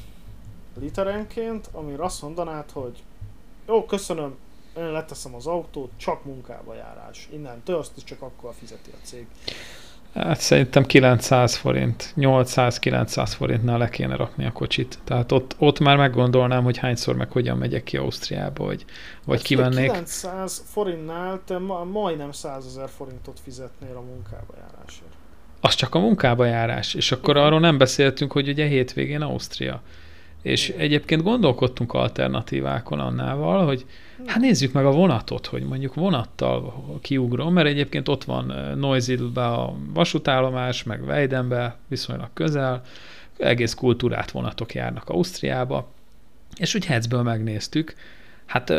literenként, 0.80 1.70
amire 1.72 2.04
azt 2.04 2.22
mondanád, 2.22 2.72
hogy 2.72 3.04
jó, 3.68 3.86
köszönöm, 3.86 4.36
én 4.78 4.92
leteszem 4.92 5.36
az 5.36 5.48
autót, 5.48 5.92
csak 5.98 6.24
munkába 6.26 6.74
járás. 6.74 7.28
Innentől 7.32 7.76
azt 7.76 7.98
is 7.98 8.04
csak 8.04 8.22
akkor 8.22 8.54
fizeti 8.54 8.90
a 8.92 9.06
cég. 9.06 9.28
Hát 10.16 10.40
szerintem 10.40 10.86
900 10.86 11.56
forint, 11.56 12.14
800-900 12.18 13.32
forintnál 13.36 13.78
le 13.78 13.90
kéne 13.90 14.16
rakni 14.16 14.46
a 14.46 14.52
kocsit. 14.52 15.00
Tehát 15.04 15.32
ott, 15.32 15.56
ott 15.58 15.80
már 15.80 15.98
meggondolnám, 15.98 16.64
hogy 16.64 16.78
hányszor 16.78 17.16
meg 17.16 17.32
hogyan 17.32 17.58
megyek 17.58 17.84
ki 17.84 17.98
Ausztriába, 17.98 18.66
vagy, 18.66 18.86
vagy 19.26 19.38
Hát 19.38 19.46
kimennék. 19.46 19.92
900 19.92 20.64
forintnál 20.72 21.42
te 21.46 21.58
ma, 21.58 21.84
majdnem 21.84 22.32
100 22.32 22.66
ezer 22.66 22.90
forintot 22.98 23.40
fizetnél 23.44 23.96
a 23.96 24.02
munkába 24.02 24.54
járásért. 24.58 25.14
Az 25.62 25.76
csak 25.76 25.96
a 25.96 26.00
munkába 26.00 26.46
járás, 26.46 26.94
és 26.94 27.12
akkor 27.12 27.38
arról 27.38 27.60
nem 27.60 27.78
beszéltünk, 27.78 28.32
hogy 28.32 28.50
ugye 28.50 28.66
hétvégén 28.66 29.22
Ausztria. 29.22 29.82
És 30.46 30.70
egyébként 30.70 31.24
gondolkodtunk 31.24 31.94
alternatívákon 31.94 33.00
annával, 33.00 33.66
hogy 33.66 33.86
hát 34.26 34.40
nézzük 34.40 34.74
meg 34.74 34.86
a 34.86 34.92
vonatot, 34.92 35.46
hogy 35.46 35.64
mondjuk 35.64 35.94
vonattal 35.94 36.84
kiugrom, 37.02 37.54
mert 37.54 37.68
egyébként 37.68 38.08
ott 38.08 38.24
van 38.24 38.54
Neusiedlbe 38.78 39.46
a 39.46 39.76
vasútállomás, 39.94 40.84
meg 40.84 41.04
Weidenbe 41.04 41.78
viszonylag 41.88 42.30
közel, 42.34 42.82
egész 43.38 43.74
kultúrát 43.74 44.32
vonatok 44.32 44.74
járnak 44.74 45.10
Ausztriába, 45.10 45.92
és 46.58 46.76
úgy 46.76 46.86
Hetzből 46.86 47.22
megnéztük, 47.22 47.94
hát 48.46 48.74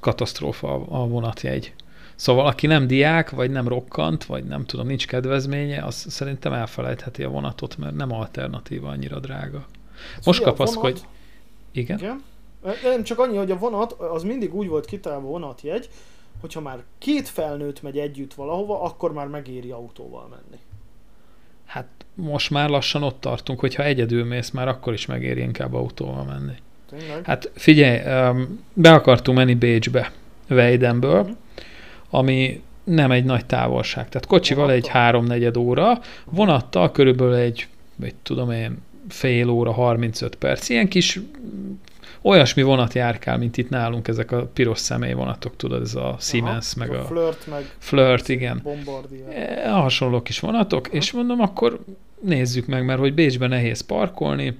katasztrófa 0.00 0.86
a 0.88 1.06
vonatjegy. 1.06 1.74
Szóval 2.14 2.46
aki 2.46 2.66
nem 2.66 2.86
diák, 2.86 3.30
vagy 3.30 3.50
nem 3.50 3.68
rokkant, 3.68 4.24
vagy 4.24 4.44
nem 4.44 4.64
tudom, 4.64 4.86
nincs 4.86 5.06
kedvezménye, 5.06 5.82
az 5.82 6.04
szerintem 6.08 6.52
elfelejtheti 6.52 7.22
a 7.22 7.28
vonatot, 7.28 7.76
mert 7.76 7.96
nem 7.96 8.12
alternatíva 8.12 8.88
annyira 8.88 9.18
drága. 9.18 9.66
Most 10.24 10.40
a 10.42 10.44
kapaszkodj. 10.44 10.80
vonat- 11.00 11.06
Igen? 11.72 11.98
Igen. 11.98 12.22
Nem 12.82 13.02
csak 13.02 13.18
annyi, 13.18 13.36
hogy 13.36 13.50
a 13.50 13.58
vonat, 13.58 13.92
az 13.92 14.22
mindig 14.22 14.54
úgy 14.54 14.68
volt 14.68 14.84
kitalálva 14.84 15.28
vonatjegy, 15.28 15.88
hogyha 16.40 16.60
már 16.60 16.78
két 16.98 17.28
felnőtt 17.28 17.82
megy 17.82 17.98
együtt 17.98 18.34
valahova, 18.34 18.82
akkor 18.82 19.12
már 19.12 19.26
megéri 19.26 19.70
autóval 19.70 20.26
menni. 20.30 20.60
Hát 21.66 21.86
most 22.14 22.50
már 22.50 22.68
lassan 22.68 23.02
ott 23.02 23.20
tartunk, 23.20 23.60
hogyha 23.60 23.82
egyedül 23.84 24.24
mész, 24.24 24.50
már 24.50 24.68
akkor 24.68 24.92
is 24.92 25.06
megéri 25.06 25.40
inkább 25.40 25.74
autóval 25.74 26.24
menni. 26.24 26.54
Tényleg? 26.90 27.24
Hát 27.24 27.50
figyelj, 27.54 27.98
be 28.72 28.92
akartunk 28.92 29.38
menni 29.38 29.54
Bécsbe, 29.54 30.12
Weidenből, 30.50 31.22
Mhm. 31.22 31.32
ami 32.10 32.62
nem 32.84 33.10
egy 33.10 33.24
nagy 33.24 33.46
távolság. 33.46 34.08
Tehát 34.08 34.26
kocsival 34.26 34.64
Vonattal? 34.64 34.84
egy 34.84 34.92
háromnegyed 34.92 35.56
óra, 35.56 36.00
vonattal 36.24 36.90
körülbelül 36.92 37.34
egy, 37.34 37.68
vagy 37.96 38.14
tudom 38.22 38.50
én, 38.50 38.78
fél 39.08 39.48
óra, 39.48 39.72
35 39.72 40.34
perc. 40.34 40.68
Ilyen 40.68 40.88
kis 40.88 41.20
olyasmi 42.22 42.62
vonat 42.62 42.94
járkál, 42.94 43.38
mint 43.38 43.56
itt 43.56 43.68
nálunk 43.68 44.08
ezek 44.08 44.32
a 44.32 44.46
piros 44.46 44.78
személyvonatok, 44.78 45.56
tudod, 45.56 45.82
ez 45.82 45.94
a 45.94 46.16
Siemens, 46.20 46.74
Aha, 46.76 46.86
meg 46.86 46.98
a 46.98 47.02
a 47.02 47.04
Flirt, 47.04 47.46
meg 47.46 47.74
Flirt, 47.78 48.28
igen. 48.28 48.60
Bombardier. 48.62 49.58
E, 49.64 49.70
hasonló 49.70 50.22
kis 50.22 50.40
vonatok, 50.40 50.88
és 50.88 51.12
mondom, 51.12 51.40
akkor 51.40 51.80
nézzük 52.20 52.66
meg, 52.66 52.84
mert 52.84 52.98
hogy 52.98 53.14
Bécsben 53.14 53.48
nehéz 53.48 53.80
parkolni, 53.80 54.58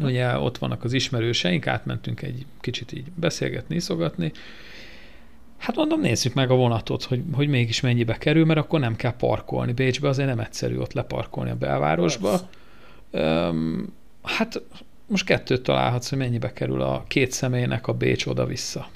ugye 0.00 0.38
ott 0.38 0.58
vannak 0.58 0.84
az 0.84 0.92
ismerőseink, 0.92 1.66
átmentünk 1.66 2.22
egy 2.22 2.46
kicsit 2.60 2.92
így 2.92 3.06
beszélgetni, 3.14 3.74
iszogatni, 3.74 4.32
Hát 5.58 5.76
mondom, 5.76 6.00
nézzük 6.00 6.34
meg 6.34 6.50
a 6.50 6.54
vonatot, 6.54 7.02
hogy, 7.04 7.22
hogy 7.32 7.48
mégis 7.48 7.80
mennyibe 7.80 8.14
kerül, 8.18 8.44
mert 8.44 8.58
akkor 8.58 8.80
nem 8.80 8.96
kell 8.96 9.16
parkolni. 9.16 9.72
Bécsbe 9.72 10.08
azért 10.08 10.28
nem 10.28 10.38
egyszerű 10.38 10.76
ott 10.76 10.92
leparkolni 10.92 11.50
a 11.50 11.56
belvárosba. 11.56 12.30
Persze. 12.30 12.44
Öm, 13.10 13.92
hát 14.22 14.62
most 15.06 15.24
kettőt 15.24 15.62
találhatsz, 15.62 16.08
hogy 16.08 16.18
mennyibe 16.18 16.52
kerül 16.52 16.82
a 16.82 17.04
két 17.08 17.32
személynek 17.32 17.86
a 17.86 17.92
Bécs 17.92 18.26
oda-vissza. 18.26 18.88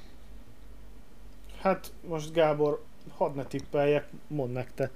Hát 1.61 1.93
most 2.09 2.33
Gábor, 2.33 2.83
hadd 3.17 3.35
ne 3.35 3.45
tippeljek, 3.45 4.07
mondd 4.27 4.53
meg 4.53 4.75
te. 4.75 4.91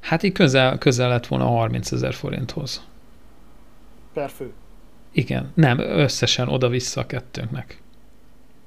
Hát 0.00 0.22
így 0.22 0.32
közel, 0.32 0.78
közel 0.78 1.08
lett 1.08 1.26
volna 1.26 1.46
30 1.46 1.92
ezer 1.92 2.14
forinthoz. 2.14 2.86
Per 4.12 4.30
fő. 4.30 4.52
Igen, 5.12 5.52
nem, 5.54 5.78
összesen 5.78 6.48
oda-vissza 6.48 7.00
a 7.00 7.06
kettőnknek. 7.06 7.82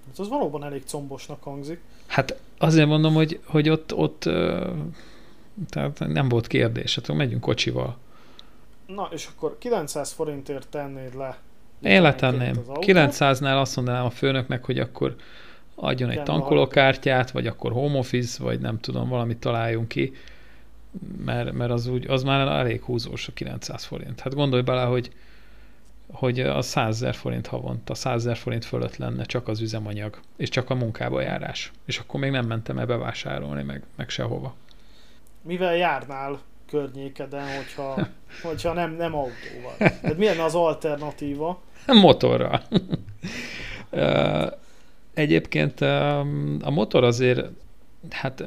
Hát 0.07 0.19
az 0.19 0.27
valóban 0.27 0.63
elég 0.63 0.83
combosnak 0.85 1.43
hangzik. 1.43 1.79
Hát 2.07 2.39
azért 2.57 2.87
mondom, 2.87 3.13
hogy, 3.13 3.39
hogy 3.45 3.69
ott, 3.69 3.93
ott 3.93 4.19
tehát 5.69 5.99
nem 6.07 6.29
volt 6.29 6.47
kérdés, 6.47 6.95
hát 6.95 7.07
megyünk 7.07 7.41
kocsival. 7.41 7.97
Na, 8.87 9.09
és 9.11 9.27
akkor 9.35 9.57
900 9.57 10.11
forintért 10.11 10.67
tennéd 10.67 11.15
le. 11.15 11.37
Én 11.81 12.01
letenném. 12.01 12.57
az 12.57 12.67
autót. 12.67 12.85
900-nál 12.87 13.59
azt 13.59 13.75
mondanám 13.75 14.05
a 14.05 14.09
főnöknek, 14.09 14.65
hogy 14.65 14.79
akkor 14.79 15.15
adjon 15.75 16.09
egy 16.09 16.23
tankolókártyát, 16.23 17.31
vagy 17.31 17.47
akkor 17.47 17.71
home 17.71 17.97
office, 17.97 18.43
vagy 18.43 18.59
nem 18.59 18.79
tudom, 18.79 19.09
valamit 19.09 19.39
találjunk 19.39 19.87
ki, 19.87 20.13
mert, 21.25 21.51
mert 21.51 21.71
az, 21.71 21.87
úgy, 21.87 22.07
az 22.07 22.23
már 22.23 22.47
elég 22.47 22.81
húzós 22.81 23.27
a 23.27 23.31
900 23.33 23.83
forint. 23.83 24.19
Hát 24.19 24.35
gondolj 24.35 24.61
bele, 24.61 24.83
hogy 24.83 25.11
hogy 26.11 26.39
a 26.39 26.61
100 26.61 26.95
ezer 26.95 27.15
forint 27.15 27.47
havonta, 27.47 27.93
100 27.93 28.15
ezer 28.15 28.37
forint 28.37 28.65
fölött 28.65 28.97
lenne 28.97 29.23
csak 29.23 29.47
az 29.47 29.61
üzemanyag, 29.61 30.19
és 30.35 30.49
csak 30.49 30.69
a 30.69 30.75
munkába 30.75 31.21
járás. 31.21 31.71
És 31.85 31.99
akkor 31.99 32.19
még 32.19 32.31
nem 32.31 32.45
mentem 32.45 32.77
el 32.77 32.85
bevásárolni, 32.85 33.63
meg, 33.63 33.83
meg 33.95 34.09
sehova. 34.09 34.55
Mivel 35.41 35.75
járnál 35.75 36.39
környékeden, 36.67 37.55
hogyha, 37.55 38.07
hogyha 38.47 38.73
nem, 38.73 38.91
nem 38.95 39.15
autóval? 39.15 39.75
Tehát 39.77 40.17
milyen 40.17 40.39
az 40.39 40.55
alternatíva? 40.55 41.61
Motorral. 42.01 42.61
Egyébként 45.13 45.81
a 46.61 46.69
motor 46.69 47.03
azért, 47.03 47.49
hát 48.09 48.43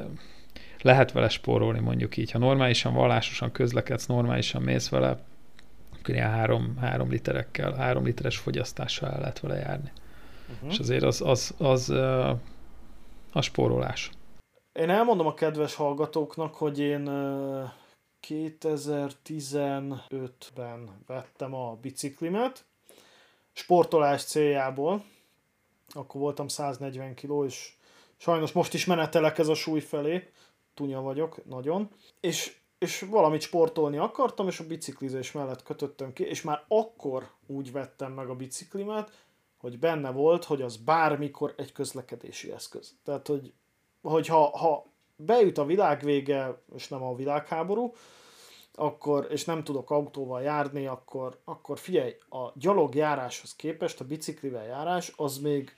lehet 0.81 1.11
vele 1.11 1.29
spórolni 1.29 1.79
mondjuk 1.79 2.17
így. 2.17 2.31
Ha 2.31 2.39
normálisan, 2.39 2.93
vallásosan 2.93 3.51
közlekedsz, 3.51 4.05
normálisan 4.05 4.61
mész 4.61 4.89
vele, 4.89 5.17
akkor 5.99 6.13
ilyen 6.13 6.29
három, 6.29 6.77
három 6.79 7.09
literekkel, 7.09 7.73
három 7.73 8.05
literes 8.05 8.37
fogyasztással 8.37 9.09
el 9.09 9.19
lehet 9.19 9.39
vele 9.39 9.55
járni. 9.55 9.91
Uh-huh. 10.53 10.71
És 10.71 10.79
azért 10.79 11.03
az, 11.03 11.21
az, 11.21 11.53
az, 11.57 11.89
az 11.89 11.89
a 13.31 13.41
spórolás. 13.41 14.09
Én 14.73 14.89
elmondom 14.89 15.27
a 15.27 15.33
kedves 15.33 15.75
hallgatóknak, 15.75 16.55
hogy 16.55 16.79
én 16.79 17.09
2015-ben 18.27 21.03
vettem 21.07 21.53
a 21.53 21.77
biciklimet, 21.81 22.65
sportolás 23.53 24.23
céljából, 24.23 25.03
akkor 25.89 26.21
voltam 26.21 26.47
140 26.47 27.15
kg, 27.15 27.45
és 27.45 27.73
sajnos 28.17 28.51
most 28.51 28.73
is 28.73 28.85
menetelek 28.85 29.37
ez 29.37 29.47
a 29.47 29.53
súly 29.53 29.79
felé, 29.79 30.31
tunya 30.73 31.01
vagyok, 31.01 31.45
nagyon, 31.45 31.89
és, 32.19 32.57
és 32.77 33.01
valamit 33.01 33.41
sportolni 33.41 33.97
akartam, 33.97 34.47
és 34.47 34.59
a 34.59 34.67
biciklizés 34.67 35.31
mellett 35.31 35.63
kötöttem 35.63 36.13
ki, 36.13 36.23
és 36.23 36.41
már 36.41 36.63
akkor 36.67 37.31
úgy 37.47 37.71
vettem 37.71 38.11
meg 38.11 38.29
a 38.29 38.35
biciklimet, 38.35 39.11
hogy 39.57 39.79
benne 39.79 40.11
volt, 40.11 40.43
hogy 40.43 40.61
az 40.61 40.77
bármikor 40.77 41.53
egy 41.57 41.71
közlekedési 41.71 42.51
eszköz. 42.51 42.95
Tehát, 43.03 43.27
hogy, 43.27 43.53
hogy 44.01 44.27
ha, 44.27 44.57
ha 44.57 44.90
beüt 45.25 45.57
a 45.57 45.65
világ 45.65 46.03
vége, 46.03 46.61
és 46.75 46.87
nem 46.87 47.03
a 47.03 47.15
világháború, 47.15 47.93
akkor, 48.75 49.27
és 49.29 49.45
nem 49.45 49.63
tudok 49.63 49.91
autóval 49.91 50.41
járni, 50.41 50.85
akkor, 50.85 51.37
akkor 51.43 51.79
figyelj, 51.79 52.15
a 52.29 52.51
gyalogjáráshoz 52.53 53.55
képest 53.55 53.99
a 53.99 54.05
biciklivel 54.05 54.65
járás 54.65 55.13
az 55.15 55.37
még 55.37 55.75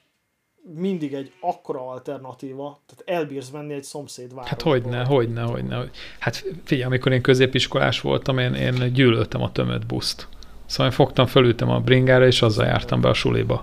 mindig 0.66 1.14
egy 1.14 1.32
akkora 1.40 1.88
alternatíva, 1.88 2.82
tehát 2.86 3.22
elbírsz 3.22 3.50
menni 3.50 3.74
egy 3.74 3.84
szomszéd 3.84 4.34
városba. 4.34 4.50
Hát 4.50 4.62
hogyne, 4.62 5.06
hogyne, 5.06 5.42
hogyne. 5.42 5.90
Hát 6.20 6.36
figyelj, 6.64 6.84
amikor 6.84 7.12
én 7.12 7.22
középiskolás 7.22 8.02
voltam, 8.02 8.38
én, 8.38 8.54
én 8.54 8.94
gyűlöltem 8.94 9.42
a 9.42 9.52
tömött 9.52 9.86
buszt. 9.86 10.28
Szóval 10.66 10.86
én 10.86 10.92
fogtam, 10.92 11.26
fölültem 11.26 11.70
a 11.70 11.80
bringára, 11.80 12.26
és 12.26 12.42
azzal 12.42 12.66
jártam 12.66 13.02
be 13.02 13.10
a 13.10 13.14
suliba. 13.14 13.62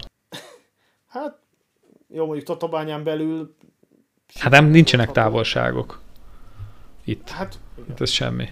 Hát, 1.06 1.38
jó, 2.08 2.24
mondjuk 2.24 2.46
Tatabányán 2.46 3.04
belül... 3.04 3.54
Hát 4.38 4.52
nem, 4.52 4.66
nincsenek 4.66 5.12
távolságok. 5.12 6.00
Itt. 7.04 7.28
Hát, 7.28 7.58
hát 7.88 8.00
ez 8.00 8.10
semmi. 8.10 8.48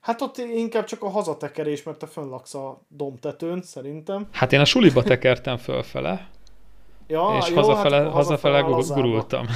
Hát 0.00 0.20
ott 0.20 0.36
inkább 0.36 0.84
csak 0.84 1.02
a 1.02 1.08
hazatekerés, 1.08 1.82
mert 1.82 1.98
te 1.98 2.06
fönnlaksz 2.06 2.54
a 2.54 2.80
domtetőn, 2.88 3.62
szerintem. 3.62 4.26
Hát 4.30 4.52
én 4.52 4.60
a 4.60 4.64
suliba 4.64 5.02
tekertem 5.02 5.56
fölfele, 5.56 6.28
Ja, 7.08 7.38
és 7.40 7.48
jó, 7.48 7.54
hazafele, 7.54 7.96
hát 7.96 8.12
hazafele, 8.12 8.60
hazafele 8.60 9.00
gurultam. 9.00 9.46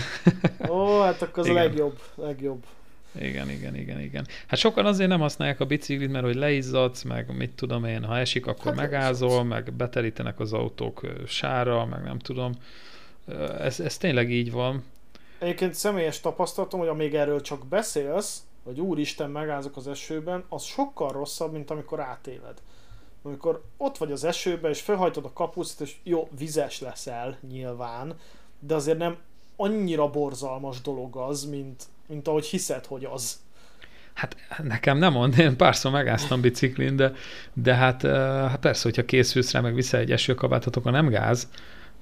Ó, 0.69 1.01
hát 1.01 1.23
akkor 1.23 1.39
az 1.39 1.47
igen. 1.47 1.59
a 1.59 1.65
legjobb, 1.65 1.99
legjobb. 2.15 2.65
Igen, 3.21 3.51
igen, 3.51 3.77
igen, 3.77 4.01
igen. 4.01 4.27
Hát 4.47 4.59
sokan 4.59 4.87
azért 4.87 5.09
nem 5.09 5.21
használják 5.21 5.61
a 5.61 5.65
biciklit, 5.65 6.11
mert 6.11 6.25
hogy 6.25 6.35
leizzadsz, 6.35 7.03
meg 7.03 7.37
mit 7.37 7.51
tudom 7.51 7.85
én, 7.85 8.05
ha 8.05 8.19
esik, 8.19 8.47
akkor 8.47 8.65
hát 8.65 8.75
megázol, 8.77 9.45
meg 9.45 9.73
beterítenek 9.73 10.41
az 10.41 10.53
autók 10.53 11.07
sára, 11.27 11.85
meg 11.87 12.03
nem 12.03 12.19
tudom. 12.19 12.53
Ez, 13.59 13.81
ez 13.81 13.97
tényleg 13.97 14.31
így 14.31 14.53
van. 14.53 14.85
Egyébként 15.43 15.75
személyes 15.75 16.21
tapasztalatom, 16.21 16.81
hogy 16.81 16.89
amíg 16.89 17.15
erről 17.15 17.41
csak 17.41 17.67
beszélsz, 17.67 18.43
hogy 18.65 18.81
úristen 18.81 19.31
megázok 19.31 19.77
az 19.77 19.89
esőben, 19.89 20.45
az 20.49 20.63
sokkal 20.63 21.13
rosszabb, 21.13 21.53
mint 21.53 21.71
amikor 21.71 22.01
átéled 22.01 22.61
amikor 23.23 23.63
ott 23.77 23.99
vagy 23.99 24.13
az 24.13 24.25
esőben, 24.25 24.71
és 24.71 24.81
felhajtod 24.81 25.25
a 25.25 25.33
kapuszt, 25.33 25.81
és 25.81 25.95
jó, 26.03 26.29
vizes 26.39 26.81
leszel 26.81 27.39
nyilván, 27.49 28.15
de 28.59 28.75
azért 28.75 28.99
nem 28.99 29.17
annyira 29.57 30.11
borzalmas 30.11 30.81
dolog 30.81 31.17
az, 31.17 31.45
mint, 31.45 31.85
mint 32.07 32.29
ahogy 32.29 32.45
hiszed, 32.45 32.87
hogy 32.87 33.05
az. 33.05 33.41
Hát 34.13 34.37
nekem 34.63 34.99
nem 34.99 35.13
mond, 35.13 35.39
én 35.39 35.57
párszor 35.57 35.93
megáztam 35.93 36.41
biciklin, 36.41 36.97
de, 36.97 37.13
de 37.53 37.75
hát, 37.75 38.03
hát 38.03 38.61
persze, 38.61 38.83
hogyha 38.83 39.05
készülsz 39.05 39.53
rá, 39.53 39.61
meg 39.61 39.75
vissza 39.75 39.99
egy 39.99 40.13
esőkabátot, 40.13 40.77
akkor 40.77 40.93
nem 40.93 41.09
gáz, 41.09 41.49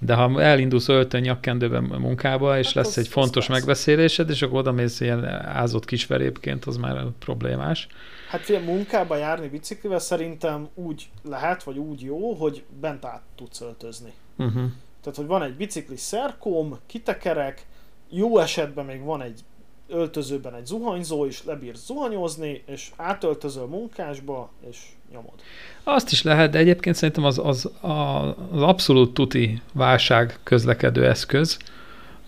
de 0.03 0.15
ha 0.15 0.43
elindulsz 0.43 0.89
öltön 0.89 1.21
nyakkendőben 1.21 1.83
munkába, 1.83 2.59
és 2.59 2.67
hát 2.67 2.75
lesz 2.75 2.97
az, 2.97 2.99
egy 2.99 3.09
fontos 3.09 3.47
megbeszélésed, 3.47 4.31
és 4.31 4.43
akkor 4.43 4.59
oda 4.59 4.73
mész 4.73 5.01
ilyen 5.01 5.25
ázott 5.45 5.85
kisverépként, 5.85 6.65
az 6.65 6.77
már 6.77 7.05
problémás. 7.19 7.87
Hát 8.29 8.41
figyelj, 8.41 8.65
munkába 8.65 9.17
járni 9.17 9.49
biciklivel 9.49 9.99
szerintem 9.99 10.69
úgy 10.75 11.11
lehet, 11.23 11.63
vagy 11.63 11.79
úgy 11.79 12.03
jó, 12.03 12.33
hogy 12.33 12.65
bent 12.81 13.05
át 13.05 13.23
tudsz 13.37 13.61
öltözni. 13.61 14.13
Uh-huh. 14.37 14.71
Tehát, 15.01 15.19
hogy 15.19 15.27
van 15.27 15.43
egy 15.43 15.55
bicikli 15.55 15.97
szerkóm, 15.97 16.79
kitekerek, 16.87 17.67
jó 18.09 18.39
esetben 18.39 18.85
még 18.85 19.03
van 19.03 19.23
egy 19.23 19.41
öltözőben 19.89 20.55
egy 20.55 20.67
zuhanyzó 20.67 21.25
is, 21.25 21.45
lebírsz 21.45 21.85
zuhanyozni, 21.85 22.63
és 22.67 22.91
átöltözöl 22.97 23.67
munkásba, 23.67 24.51
és 24.71 24.79
nyomod. 25.13 25.35
Azt 25.83 26.13
is 26.13 26.23
lehet, 26.23 26.51
de 26.51 26.59
egyébként 26.59 26.97
szerintem 26.97 27.25
az, 27.25 27.39
az, 27.39 27.71
az 27.81 28.63
abszolút 28.63 29.15
tuti 29.15 29.61
válság 29.73 30.39
közlekedő 30.43 31.07
eszköz, 31.07 31.59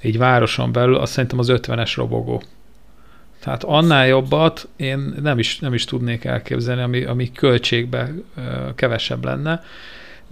így 0.02 0.18
városon 0.18 0.72
belül, 0.72 0.96
azt 0.96 1.12
szerintem 1.12 1.38
az 1.38 1.52
50-es 1.52 1.92
robogó. 1.96 2.42
Tehát 3.40 3.64
annál 3.64 4.06
jobbat 4.06 4.68
én 4.76 5.14
nem 5.22 5.38
is, 5.38 5.58
nem 5.58 5.74
is 5.74 5.84
tudnék 5.84 6.24
elképzelni, 6.24 6.82
ami, 6.82 7.04
ami 7.04 7.32
költségbe 7.32 8.12
kevesebb 8.74 9.24
lenne. 9.24 9.62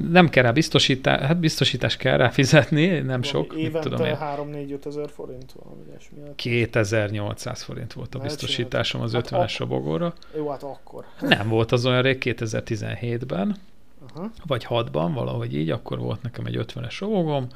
Nem 0.08 0.28
kell 0.28 0.42
rá 0.42 0.52
biztosítás, 0.52 1.20
hát 1.20 1.38
biztosítás 1.38 1.96
kell 1.96 2.16
rá 2.16 2.28
fizetni, 2.28 2.86
nem 2.86 3.06
valami 3.06 3.26
sok. 3.26 3.54
Évente 3.54 4.18
3-4-5 4.38 4.86
ezer 4.86 5.10
forint 5.10 5.52
valami 5.52 5.82
ilyesmi. 5.88 6.18
2800 6.34 7.62
forint 7.62 7.92
volt 7.92 8.14
a 8.14 8.18
Na, 8.18 8.24
biztosításom 8.24 9.00
az 9.00 9.12
hát 9.12 9.28
50-es 9.30 9.56
robogóra. 9.58 10.14
Jó, 10.36 10.48
hát 10.48 10.62
akkor. 10.62 11.04
Nem 11.20 11.48
volt 11.48 11.72
az 11.72 11.86
olyan 11.86 12.02
rég 12.02 12.18
2017-ben, 12.24 13.56
uh-huh. 14.02 14.30
vagy 14.46 14.66
6-ban, 14.68 15.10
valahogy 15.14 15.56
így, 15.56 15.70
akkor 15.70 15.98
volt 15.98 16.22
nekem 16.22 16.46
egy 16.46 16.56
50-es 16.58 16.96
robogom. 17.00 17.46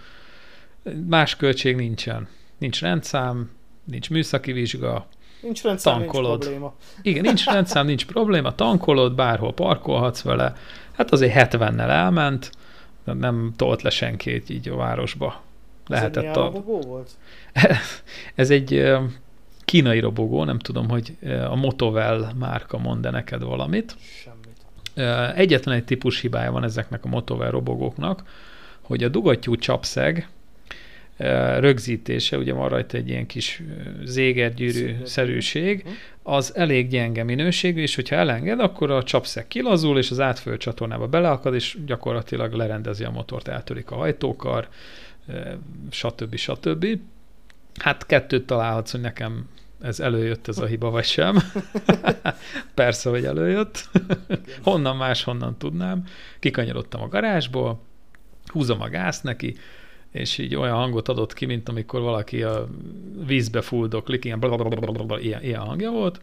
Más 1.07 1.36
költség 1.36 1.76
nincsen. 1.76 2.28
Nincs 2.59 2.80
rendszám, 2.80 3.51
nincs 3.84 4.11
műszaki 4.11 4.53
vizsga, 4.53 5.07
Nincs 5.45 5.62
rendszám, 5.62 5.99
tankolod. 5.99 6.30
nincs 6.30 6.42
probléma. 6.42 6.74
Igen, 7.03 7.22
nincs 7.22 7.45
rendszám, 7.55 7.86
nincs 7.86 8.07
probléma, 8.07 8.55
tankolod, 8.55 9.14
bárhol 9.14 9.53
parkolhatsz 9.53 10.22
vele. 10.22 10.53
Hát 10.92 11.11
azért 11.11 11.55
70-nel 11.55 11.88
elment, 11.88 12.51
de 13.05 13.12
nem 13.12 13.53
tolt 13.57 13.82
le 13.82 13.90
senkit 13.90 14.51
így 14.51 14.68
a 14.68 14.76
városba. 14.76 15.42
Lehetett 15.86 16.24
Ez 16.24 16.30
egy 16.30 16.38
a... 16.38 16.42
robogó 16.42 16.80
volt? 16.80 17.11
Ez 18.34 18.51
egy 18.51 18.92
kínai 19.64 20.01
robogó, 20.01 20.45
nem 20.45 20.59
tudom, 20.59 20.88
hogy 20.88 21.16
a 21.51 21.55
Motovel 21.55 22.32
márka 22.38 22.78
mond-e 22.78 23.11
neked 23.11 23.42
valamit. 23.42 23.97
Semmit. 24.22 25.36
Egyetlen 25.36 25.74
egy 25.74 25.84
típus 25.84 26.20
hibája 26.20 26.53
van 26.53 26.64
ezeknek 26.64 27.05
a 27.05 27.09
Motovel 27.09 27.51
robogóknak, 27.51 28.22
hogy 28.80 29.05
a 29.05 29.09
dugattyú 29.09 29.57
csapszeg 29.57 30.28
rögzítése, 31.59 32.39
ugye 32.39 32.53
van 32.53 32.69
rajta 32.69 32.97
egy 32.97 33.09
ilyen 33.09 33.27
kis 33.27 33.62
zégergyűrű 34.05 34.95
szerűség, 35.05 35.83
hm. 35.83 35.89
az 36.23 36.57
elég 36.57 36.89
gyenge 36.89 37.25
minőségű, 37.25 37.81
és 37.81 37.95
hogyha 37.95 38.17
elenged, 38.17 38.61
akkor 38.61 38.91
a 38.91 39.03
csapszeg 39.03 39.49
kilazul, 39.49 39.99
és 39.99 40.11
az 40.11 40.21
átfölő 40.21 40.57
csatornába 40.57 41.09
beleakad, 41.09 41.55
és 41.55 41.77
gyakorlatilag 41.87 42.53
lerendezi 42.53 43.05
a 43.05 43.11
motort, 43.11 43.49
eltörik 43.49 43.91
a 43.91 43.95
hajtókar, 43.95 44.69
stb. 45.91 46.37
stb. 46.37 46.87
Hát 47.81 48.07
kettőt 48.07 48.47
találhatsz, 48.47 48.91
hogy 48.91 49.01
nekem 49.01 49.49
ez 49.81 50.01
előjött 50.01 50.49
ez 50.49 50.59
a 50.59 50.67
hiba, 50.67 50.91
vagy 50.91 51.05
sem. 51.05 51.37
Persze, 52.75 53.11
hogy 53.11 53.25
előjött. 53.25 53.89
honnan 54.62 54.97
más, 54.97 55.25
honnan 55.25 55.59
tudnám. 55.59 56.05
Kikanyarodtam 56.39 57.03
a 57.03 57.09
garázsból, 57.09 57.83
húzom 58.47 58.81
a 58.81 58.89
gázt 58.89 59.23
neki, 59.23 59.57
és 60.15 60.39
így 60.39 60.55
olyan 60.55 60.77
hangot 60.77 61.09
adott 61.09 61.33
ki, 61.33 61.47
mint 61.47 61.69
amikor 61.69 62.01
valaki 62.01 62.43
a 62.43 62.69
vízbe 63.27 63.61
fuldoklik, 63.61 64.25
ilyen, 64.25 64.41
ilyen, 65.21 65.43
ilyen 65.43 65.61
hangja 65.61 65.91
volt, 65.91 66.21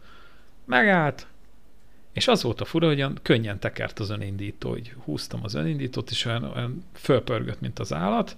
megállt, 0.64 1.26
és 2.12 2.28
az 2.28 2.42
volt 2.42 2.60
a 2.60 2.64
fura, 2.64 2.86
hogy 2.86 2.96
olyan 2.96 3.18
könnyen 3.22 3.58
tekert 3.58 3.98
az 3.98 4.10
önindító, 4.10 4.70
hogy 4.70 4.94
húztam 5.04 5.40
az 5.42 5.54
önindítót, 5.54 6.10
és 6.10 6.24
olyan, 6.24 6.44
olyan 6.44 6.84
fölpörgött, 6.92 7.60
mint 7.60 7.78
az 7.78 7.92
állat. 7.92 8.36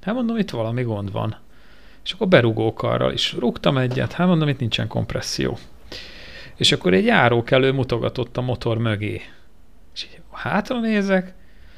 Hát 0.00 0.14
mondom, 0.14 0.36
itt 0.36 0.50
valami 0.50 0.82
gond 0.82 1.12
van. 1.12 1.36
És 2.04 2.12
akkor 2.12 2.28
berugókarral 2.28 3.12
is 3.12 3.32
rúgtam 3.32 3.78
egyet, 3.78 4.12
hát 4.12 4.26
mondom, 4.26 4.48
itt 4.48 4.58
nincsen 4.58 4.88
kompresszió. 4.88 5.58
És 6.56 6.72
akkor 6.72 6.94
egy 6.94 7.04
járókelő 7.04 7.72
mutogatott 7.72 8.36
a 8.36 8.40
motor 8.40 8.78
mögé. 8.78 9.20
És 9.94 10.04
így 10.04 10.20
hátra 10.30 10.80
nézek, 10.80 11.34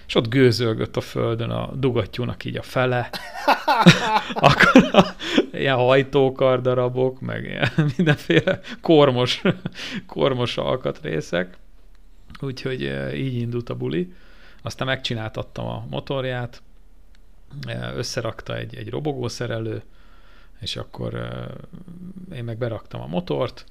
és 0.07 0.15
ott 0.15 0.29
gőzölgött 0.29 0.97
a 0.97 1.01
földön 1.01 1.51
a 1.51 1.71
dugattyúnak 1.75 2.45
így 2.45 2.57
a 2.57 2.63
fele, 2.63 3.11
akkor 4.35 4.89
a, 4.93 5.05
ilyen 5.53 5.77
hajtókardarabok, 5.77 7.21
meg 7.21 7.45
ilyen 7.45 7.71
mindenféle 7.97 8.61
kormos, 8.81 9.43
kormos 10.07 10.57
alkatrészek, 10.57 11.57
úgyhogy 12.41 13.11
így 13.15 13.35
indult 13.35 13.69
a 13.69 13.75
buli. 13.75 14.13
Aztán 14.63 14.87
megcsináltattam 14.87 15.67
a 15.67 15.87
motorját, 15.91 16.63
összerakta 17.97 18.57
egy, 18.57 18.77
egy 18.77 18.91
robogószerelő, 18.91 19.83
és 20.61 20.77
akkor 20.77 21.31
én 22.35 22.45
meg 22.45 22.59
beraktam 22.59 23.01
a 23.01 23.07
motort, 23.07 23.65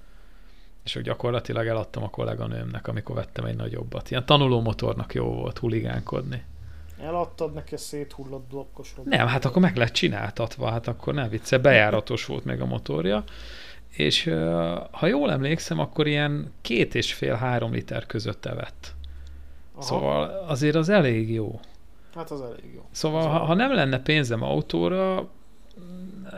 és 0.84 0.94
hogy 0.94 1.04
gyakorlatilag 1.04 1.68
eladtam 1.68 2.04
a 2.04 2.10
kolléganőmnek, 2.10 2.88
amikor 2.88 3.16
vettem 3.16 3.46
egy 3.46 3.56
nagyobbat. 3.56 4.12
Ilyen 4.12 4.26
tanuló 4.26 4.62
motornak 4.62 5.14
jó 5.14 5.26
volt 5.26 5.58
huligánkodni. 5.58 6.44
Eladtad 7.02 7.54
neki 7.54 7.78
széthullott 7.78 8.48
blokkos 8.50 8.94
robot. 8.96 9.14
Nem, 9.14 9.28
hát 9.28 9.46
akkor 9.46 9.62
meg 9.62 9.76
lett 9.76 9.92
csináltatva, 9.92 10.70
hát 10.70 10.88
akkor 10.88 11.14
nem 11.14 11.30
vicce, 11.30 11.58
bejáratos 11.58 12.26
volt 12.26 12.46
meg 12.46 12.62
a 12.62 12.66
motorja, 12.66 13.24
és 13.90 14.24
ha 14.92 15.08
jól 15.08 15.32
emlékszem, 15.32 15.80
akkor 15.80 16.08
ilyen 16.08 16.54
két 16.62 16.96
és 16.96 17.14
fél 17.14 17.36
három 17.36 17.74
liter 17.74 18.06
között 18.06 18.46
evett. 18.46 18.96
Aha. 19.74 19.82
Szóval 19.82 20.46
azért 20.48 20.76
az 20.76 20.90
elég 20.90 21.32
jó. 21.32 21.60
Hát 22.16 22.32
az 22.32 22.42
elég 22.42 22.74
jó. 22.76 22.86
Szóval 22.92 23.28
ha, 23.28 23.38
ha 23.40 23.54
nem 23.54 23.74
lenne 23.74 24.00
pénzem 24.00 24.44
autóra, 24.44 25.30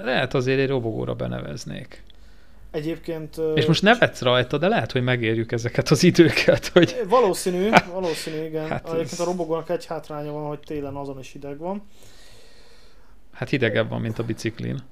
lehet 0.03 0.33
azért 0.33 0.59
egy 0.59 0.67
robogóra 0.67 1.15
beneveznék. 1.15 2.03
Egyébként... 2.75 3.37
És 3.55 3.65
most 3.65 3.81
nevetsz 3.81 4.21
rajta, 4.21 4.57
de 4.57 4.67
lehet, 4.67 4.91
hogy 4.91 5.03
megérjük 5.03 5.51
ezeket 5.51 5.89
az 5.89 6.03
időket, 6.03 6.67
hogy... 6.67 7.01
Valószínű, 7.07 7.69
valószínű, 7.91 8.45
igen. 8.45 8.67
Hát 8.67 8.85
Egyébként 8.85 9.11
ez... 9.11 9.19
a 9.19 9.25
robogónak 9.25 9.69
egy 9.69 9.85
hátránya 9.85 10.31
van, 10.31 10.47
hogy 10.47 10.59
télen 10.59 10.95
azon 10.95 11.19
is 11.19 11.31
hideg 11.31 11.57
van. 11.57 11.83
Hát 13.31 13.49
hidegebb 13.49 13.89
van, 13.89 14.01
mint 14.01 14.19
a 14.19 14.23
biciklin, 14.23 14.83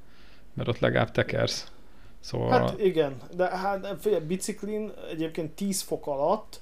mert 0.53 0.69
ott 0.69 0.79
legalább 0.79 1.11
tekersz. 1.11 1.71
Szóval... 2.19 2.49
Hát 2.49 2.79
igen, 2.79 3.15
de 3.35 3.57
hát 3.57 3.95
figyelj, 3.99 4.23
biciklin 4.23 4.91
egyébként 5.11 5.51
10 5.51 5.81
fok 5.81 6.07
alatt 6.07 6.61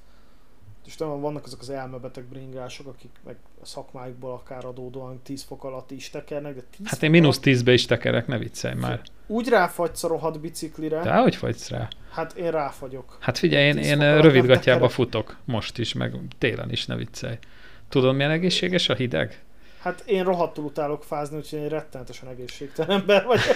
és 0.86 0.95
tudom, 0.95 1.22
vannak 1.22 1.45
azok 1.45 1.59
az 1.59 1.69
elmebeteg 1.69 2.24
bringások, 2.24 2.88
akik 2.88 3.19
meg 3.26 3.36
a 3.61 3.65
szakmáikból 3.65 4.32
akár 4.32 4.65
adódóan 4.65 5.19
10 5.24 5.43
fok 5.43 5.63
alatt 5.63 5.91
is 5.91 6.09
tekernek, 6.09 6.55
de 6.55 6.61
10 6.78 6.88
Hát 6.88 7.03
én 7.03 7.09
mínusz 7.09 7.39
10-be 7.43 7.74
is 7.74 7.86
tekerek, 7.86 8.28
ne 8.28 8.38
viccelj 8.38 8.76
már. 8.76 9.01
Úgy 9.32 9.48
ráfagysz 9.48 10.04
a 10.04 10.08
rohadt 10.08 10.40
biciklire. 10.40 11.02
De 11.02 11.16
hogy 11.16 11.36
fagysz 11.36 11.70
rá? 11.70 11.88
Hát 12.12 12.34
én 12.34 12.52
ráfagyok. 12.52 13.18
Hát 13.20 13.38
figyelj, 13.38 13.66
én, 13.66 13.78
én 13.78 14.22
rövidgatjába 14.22 14.90
futok 14.90 15.38
most 15.46 15.78
is, 15.78 15.94
meg 15.94 16.16
télen 16.38 16.72
is, 16.72 16.86
ne 16.86 16.96
viccelj. 16.96 17.38
Tudod, 17.90 18.16
milyen 18.16 18.32
egészséges 18.32 18.90
a 18.90 18.94
hideg? 18.94 19.42
Hát 19.80 20.04
én 20.06 20.24
rohadtul 20.24 20.64
utálok 20.64 21.04
fázni, 21.04 21.38
úgyhogy 21.38 21.60
én 21.60 21.70
rettenetesen 21.70 22.30
egészségtelen 22.30 23.00
ember 23.00 23.26
vagyok. 23.26 23.56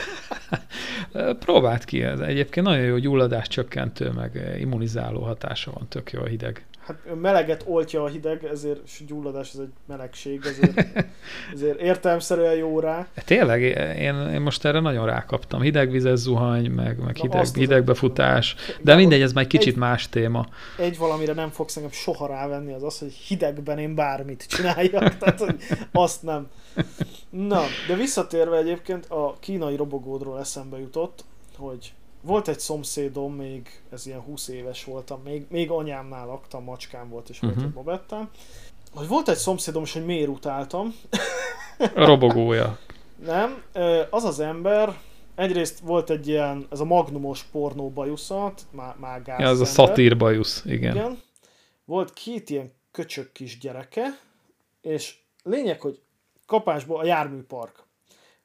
Próbáld 1.46 1.86
ki 1.86 2.04
ez. 2.04 2.20
Egyébként 2.20 2.66
nagyon 2.66 2.86
jó 2.86 2.98
gyulladás 2.98 3.48
csökkentő, 3.48 4.10
meg 4.10 4.56
immunizáló 4.60 5.22
hatása 5.22 5.72
van, 5.72 5.88
tök 5.90 6.12
jó 6.12 6.22
a 6.22 6.26
hideg 6.26 6.66
hát 6.86 7.16
meleget 7.22 7.64
oltja 7.68 8.04
a 8.04 8.08
hideg, 8.08 8.44
ezért 8.44 9.06
gyulladás 9.08 9.54
ez 9.54 9.60
egy 9.60 9.74
melegség, 9.86 10.46
ezért, 10.46 11.06
ezért 11.54 11.82
értelmszerűen 11.82 12.56
jó 12.56 12.80
rá. 12.80 13.08
Tényleg, 13.26 13.62
én, 13.98 14.16
én 14.16 14.42
most 14.42 14.66
erre 14.66 14.80
nagyon 14.80 15.06
rákaptam. 15.06 15.62
Hidegvizes 15.62 16.20
zuhany, 16.20 16.72
meg, 16.72 16.98
meg 17.00 17.16
hideg, 17.16 17.46
hidegbefutás, 17.54 18.56
de 18.82 18.96
mindegy, 18.96 19.22
ez 19.22 19.34
már 19.34 19.44
egy 19.44 19.50
kicsit 19.50 19.74
egy, 19.74 19.80
más 19.80 20.10
téma. 20.10 20.46
Egy 20.78 20.98
valamire 20.98 21.34
nem 21.34 21.50
fogsz 21.50 21.76
engem 21.76 21.92
soha 21.92 22.28
rávenni, 22.28 22.74
az 22.74 22.84
az, 22.84 23.00
hogy 23.00 23.14
hidegben 23.14 23.80
én 23.80 23.96
bármit 23.96 24.48
csináljak, 24.48 25.16
tehát 25.18 25.40
hogy 25.40 25.56
azt 25.92 26.24
nem. 26.24 26.48
Na, 27.30 27.62
de 27.88 27.96
visszatérve 27.96 28.58
egyébként 28.58 29.06
a 29.06 29.36
kínai 29.40 29.76
robogódról 29.76 30.40
eszembe 30.40 30.80
jutott, 30.80 31.24
hogy 31.58 31.94
volt 32.26 32.48
egy 32.48 32.60
szomszédom, 32.60 33.34
még 33.34 33.82
ez 33.92 34.06
ilyen 34.06 34.20
20 34.20 34.48
éves 34.48 34.84
voltam, 34.84 35.22
még, 35.22 35.46
még 35.50 35.70
anyámnál 35.70 36.26
laktam, 36.26 36.64
macskám 36.64 37.10
volt, 37.10 37.30
és 37.30 37.40
volt 37.40 37.54
uh-huh. 37.54 37.68
egy 37.68 37.74
bobettám. 37.74 38.30
Hogy 38.94 39.08
volt 39.08 39.30
egy 39.30 39.38
szomszédom, 39.38 39.84
és 39.84 39.94
hogy 39.94 40.06
miért 40.06 40.30
utáltam. 40.30 40.96
A 41.78 42.06
robogója. 42.06 42.78
Nem, 43.26 43.64
az 44.10 44.24
az 44.24 44.40
ember, 44.40 45.00
egyrészt 45.36 45.80
volt 45.80 46.10
egy 46.10 46.28
ilyen, 46.28 46.68
ez 46.72 46.80
a 46.80 46.86
magnumos 46.86 47.44
pornó 47.44 47.90
bajuszat, 47.90 48.62
má, 48.72 48.96
mágás 49.00 49.40
ja, 49.40 49.50
az 49.50 49.62
a 49.62 49.66
szatír 49.66 50.18
bajusz, 50.18 50.64
igen. 50.66 50.96
igen. 50.96 51.22
Volt 51.86 52.14
két 52.14 52.50
ilyen 52.50 52.74
köcsök 52.92 53.32
kis 53.32 53.58
gyereke, 53.60 54.20
és 54.82 55.18
lényeg, 55.44 55.82
hogy 55.82 56.00
kapásból 56.46 57.00
a 57.00 57.06
járműpark. 57.06 57.84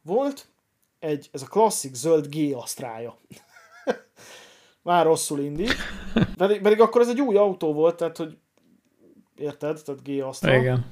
Volt 0.02 0.46
egy, 0.98 1.28
ez 1.32 1.42
a 1.42 1.46
klasszik 1.46 1.94
zöld 1.94 2.26
G-asztrája. 2.26 3.18
Már 4.82 5.04
rosszul 5.04 5.40
indít. 5.40 5.74
Pedig, 6.36 6.60
pedig 6.60 6.80
akkor 6.80 7.00
ez 7.00 7.08
egy 7.08 7.20
új 7.20 7.36
autó 7.36 7.72
volt, 7.72 7.96
tehát 7.96 8.16
hogy 8.16 8.38
érted? 9.36 9.82
Tehát 9.82 10.02
G 10.02 10.22
Astra. 10.22 10.56
Igen. 10.56 10.86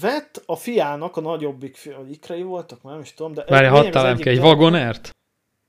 Vett 0.00 0.42
a 0.46 0.56
fiának, 0.56 1.16
a 1.16 1.20
nagyobbik 1.20 1.76
fia, 1.76 1.96
vagy 1.96 2.10
ikrei 2.10 2.42
voltak, 2.42 2.82
nem 2.82 3.00
is 3.00 3.14
tudom, 3.14 3.32
de... 3.32 3.44
Várj, 3.48 3.66
hadd 3.66 3.90
talán 3.90 4.22
egy 4.22 4.40
vagonert? 4.40 5.10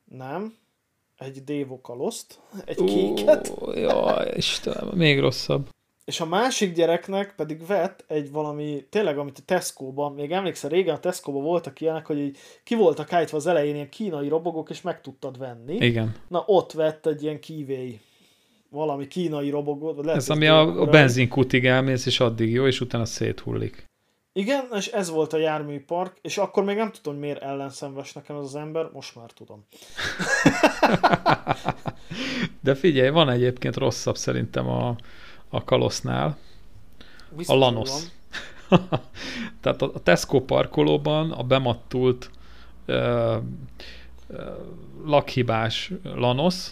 Nem. 0.04 0.58
Egy 1.18 1.44
Devo 1.44 1.82
Kaloszt, 1.82 2.40
egy 2.66 2.80
uh, 2.80 2.88
kéket. 2.88 3.54
Jaj, 3.74 4.32
Istenem, 4.36 4.88
még 4.96 5.20
rosszabb. 5.20 5.70
És 6.06 6.20
a 6.20 6.26
másik 6.26 6.74
gyereknek 6.74 7.34
pedig 7.36 7.66
vett 7.66 8.04
egy 8.08 8.32
valami, 8.32 8.86
tényleg, 8.90 9.18
amit 9.18 9.38
a 9.38 9.42
Tesco-ban, 9.46 10.14
még 10.14 10.32
emlékszel, 10.32 10.70
régen 10.70 10.96
a 10.96 11.00
Tesco-ban 11.00 11.44
voltak 11.44 11.82
ilyenek, 11.82 12.06
hogy 12.06 12.20
így 12.20 12.38
ki 12.64 12.76
voltak 12.76 13.14
állítva 13.14 13.38
az 13.38 13.48
elején 13.48 13.76
ilyen 13.76 13.90
kínai 13.90 14.28
robogók, 14.28 14.70
és 14.70 14.82
meg 14.82 15.02
tudtad 15.02 15.38
venni. 15.38 15.76
Igen. 15.76 16.16
Na, 16.28 16.44
ott 16.46 16.72
vett 16.72 17.06
egy 17.06 17.24
ilyen 17.24 17.40
kívéi 17.40 18.00
valami 18.70 19.08
kínai 19.08 19.50
robogót. 19.50 20.06
Lehet, 20.06 20.22
ez 20.22 20.30
ami 20.30 20.48
a, 20.48 20.82
a 20.82 20.86
benzinkutig 20.86 21.66
elmész, 21.66 22.06
és 22.06 22.20
addig 22.20 22.52
jó, 22.52 22.68
és 22.68 22.82
utána 22.82 23.06
széthullik. 23.06 23.86
Igen, 24.34 24.68
és 24.76 24.88
ez 24.88 25.10
volt 25.10 25.34
a 25.34 25.38
járműpark, 25.38 26.18
és 26.22 26.38
akkor 26.38 26.64
még 26.64 26.76
nem 26.76 26.92
tudom, 26.92 27.14
hogy 27.14 27.24
miért 27.24 27.42
ellenszenves 27.42 28.14
nekem 28.14 28.36
ez 28.36 28.44
az 28.44 28.56
ember, 28.56 28.90
most 28.94 29.16
már 29.16 29.32
tudom. 29.32 29.66
De 32.62 32.76
figyelj, 32.76 33.10
van 33.10 33.30
egyébként 33.30 33.76
rosszabb 33.76 34.18
szerintem 34.18 34.68
a, 34.68 34.96
a 35.56 35.64
Kalosznál, 35.64 36.38
a 37.46 37.54
Lanos. 37.54 37.90
Tehát 39.62 39.82
a 39.82 40.00
Tesco 40.04 40.42
parkolóban 40.42 41.32
a 41.32 41.44
bemattult 41.44 42.32
ö, 42.86 43.38
ö, 44.28 44.52
lakhibás 45.06 45.92
Lanos 46.04 46.72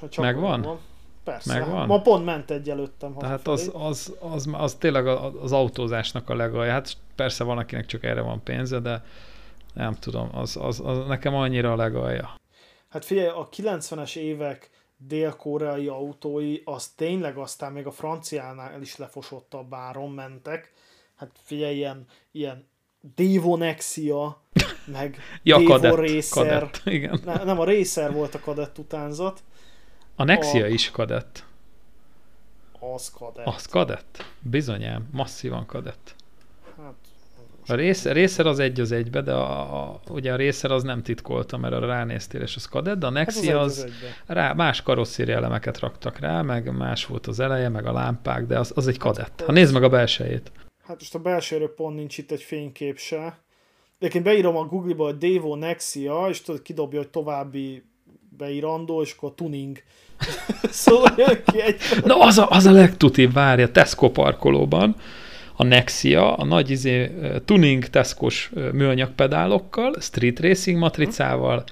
hát 0.00 0.16
megvan? 0.16 0.62
Van. 0.62 0.78
Persze, 1.24 1.58
Megvan? 1.58 1.86
Ma 1.86 2.00
pont 2.00 2.24
ment 2.24 2.50
egy 2.50 2.70
előttem. 2.70 3.14
Tehát 3.18 3.48
az, 3.48 3.70
az, 3.74 4.16
az, 4.20 4.48
az, 4.52 4.74
tényleg 4.74 5.06
az 5.42 5.52
autózásnak 5.52 6.30
a 6.30 6.34
legalja. 6.34 6.72
Hát 6.72 6.96
persze 7.14 7.44
van, 7.44 7.58
akinek 7.58 7.86
csak 7.86 8.04
erre 8.04 8.20
van 8.20 8.42
pénze, 8.42 8.78
de 8.78 9.04
nem 9.74 9.94
tudom, 9.94 10.28
az, 10.32 10.56
az, 10.56 10.82
az 10.84 11.06
nekem 11.06 11.34
annyira 11.34 11.72
a 11.72 11.76
legalja. 11.76 12.34
Hát 12.88 13.04
figyelj, 13.04 13.28
a 13.28 13.48
90-es 13.56 14.16
évek 14.16 14.70
dél-koreai 14.96 15.88
autói, 15.88 16.60
az 16.64 16.88
tényleg 16.88 17.36
aztán 17.36 17.72
még 17.72 17.86
a 17.86 17.90
franciánál 17.90 18.80
is 18.80 18.96
lefosottabb 18.96 19.74
áron 19.74 20.10
mentek. 20.10 20.72
Hát 21.16 21.30
figyelj, 21.42 21.74
ilyen, 21.74 22.06
ilyen 22.30 22.66
Devo 23.14 23.56
Nexia, 23.56 24.40
meg 24.84 25.18
ja, 25.42 25.56
Devo 25.56 25.68
kadett, 25.68 25.94
Racer. 25.94 26.60
Kadett, 26.60 26.80
igen. 26.84 27.20
Ne, 27.24 27.44
nem, 27.44 27.60
a 27.60 27.64
Racer 27.64 28.12
volt 28.12 28.34
a 28.34 28.40
kadett 28.40 28.78
utánzat. 28.78 29.42
A 30.16 30.24
Nexia 30.24 30.64
a... 30.64 30.68
is 30.68 30.90
kadett. 30.90 31.44
Az 32.94 33.10
kadett. 33.10 33.46
Az 33.46 33.66
kadett? 33.66 34.24
Bizonyám, 34.40 35.08
masszívan 35.12 35.66
kadett. 35.66 36.14
A 37.68 37.74
rész, 37.74 38.04
részer 38.04 38.46
az 38.46 38.58
egy 38.58 38.80
az 38.80 38.92
egybe, 38.92 39.22
de 39.22 39.32
a, 39.32 39.60
a, 39.60 40.00
ugye 40.08 40.32
a 40.32 40.36
részer 40.36 40.70
az 40.70 40.82
nem 40.82 41.02
titkolta, 41.02 41.56
mert 41.56 41.74
arra 41.74 41.86
ránéztél, 41.86 42.40
és 42.40 42.56
az 42.56 42.66
kadett, 42.66 42.98
de 42.98 43.06
a 43.06 43.10
Nexia 43.10 43.56
hát 43.56 43.64
az, 43.64 43.78
az, 43.78 43.84
az 44.26 44.34
rá, 44.34 44.52
más 44.52 44.82
karosszéri 44.82 45.32
elemeket 45.32 45.78
raktak 45.78 46.18
rá, 46.18 46.42
meg 46.42 46.76
más 46.76 47.06
volt 47.06 47.26
az 47.26 47.40
eleje, 47.40 47.68
meg 47.68 47.86
a 47.86 47.92
lámpák, 47.92 48.46
de 48.46 48.58
az, 48.58 48.72
az 48.74 48.86
egy 48.86 48.98
kadett. 48.98 49.42
Ha 49.46 49.52
nézd 49.52 49.72
meg 49.72 49.82
a 49.82 49.88
belsejét. 49.88 50.52
Hát 50.82 50.98
most 50.98 51.14
a 51.14 51.18
belsejéről 51.18 51.74
pont 51.74 51.96
nincs 51.96 52.18
itt 52.18 52.30
egy 52.30 52.42
fénykép 52.42 52.98
se. 52.98 53.38
Egyébként 53.98 54.24
beírom 54.24 54.56
a 54.56 54.64
Google-ba, 54.64 55.04
hogy 55.04 55.18
Devo 55.18 55.54
Nexia, 55.54 56.26
és 56.28 56.42
tudod, 56.42 56.62
kidobja, 56.62 56.98
hogy 56.98 57.08
további 57.08 57.82
beírandó, 58.36 59.02
és 59.02 59.14
akkor 59.16 59.34
tuning. 59.34 59.78
szóval 60.70 61.14
jön 61.16 61.42
ki 61.44 61.60
egy... 61.60 61.80
Na 62.04 62.18
az 62.18 62.38
a, 62.38 62.50
az 62.50 62.66
a 62.66 62.72
legtutibb, 62.72 63.32
várja, 63.32 63.70
Tesco 63.70 64.10
parkolóban 64.10 64.96
a 65.56 65.64
Nexia, 65.64 66.34
a 66.36 66.44
nagy 66.44 66.70
izé, 66.70 67.10
tuning 67.44 67.84
Tesco-s 67.84 68.50
műanyag 68.72 69.10
pedálokkal, 69.10 69.94
street 70.00 70.40
racing 70.40 70.78
matricával, 70.78 71.64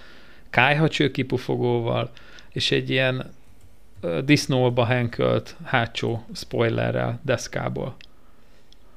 kájhacső 0.50 1.10
kipufogóval, 1.10 2.10
és 2.52 2.70
egy 2.70 2.90
ilyen 2.90 3.32
disznóba 4.24 4.84
henkölt 4.84 5.56
hátsó 5.64 6.24
spoilerrel, 6.34 7.20
deszkából. 7.22 7.96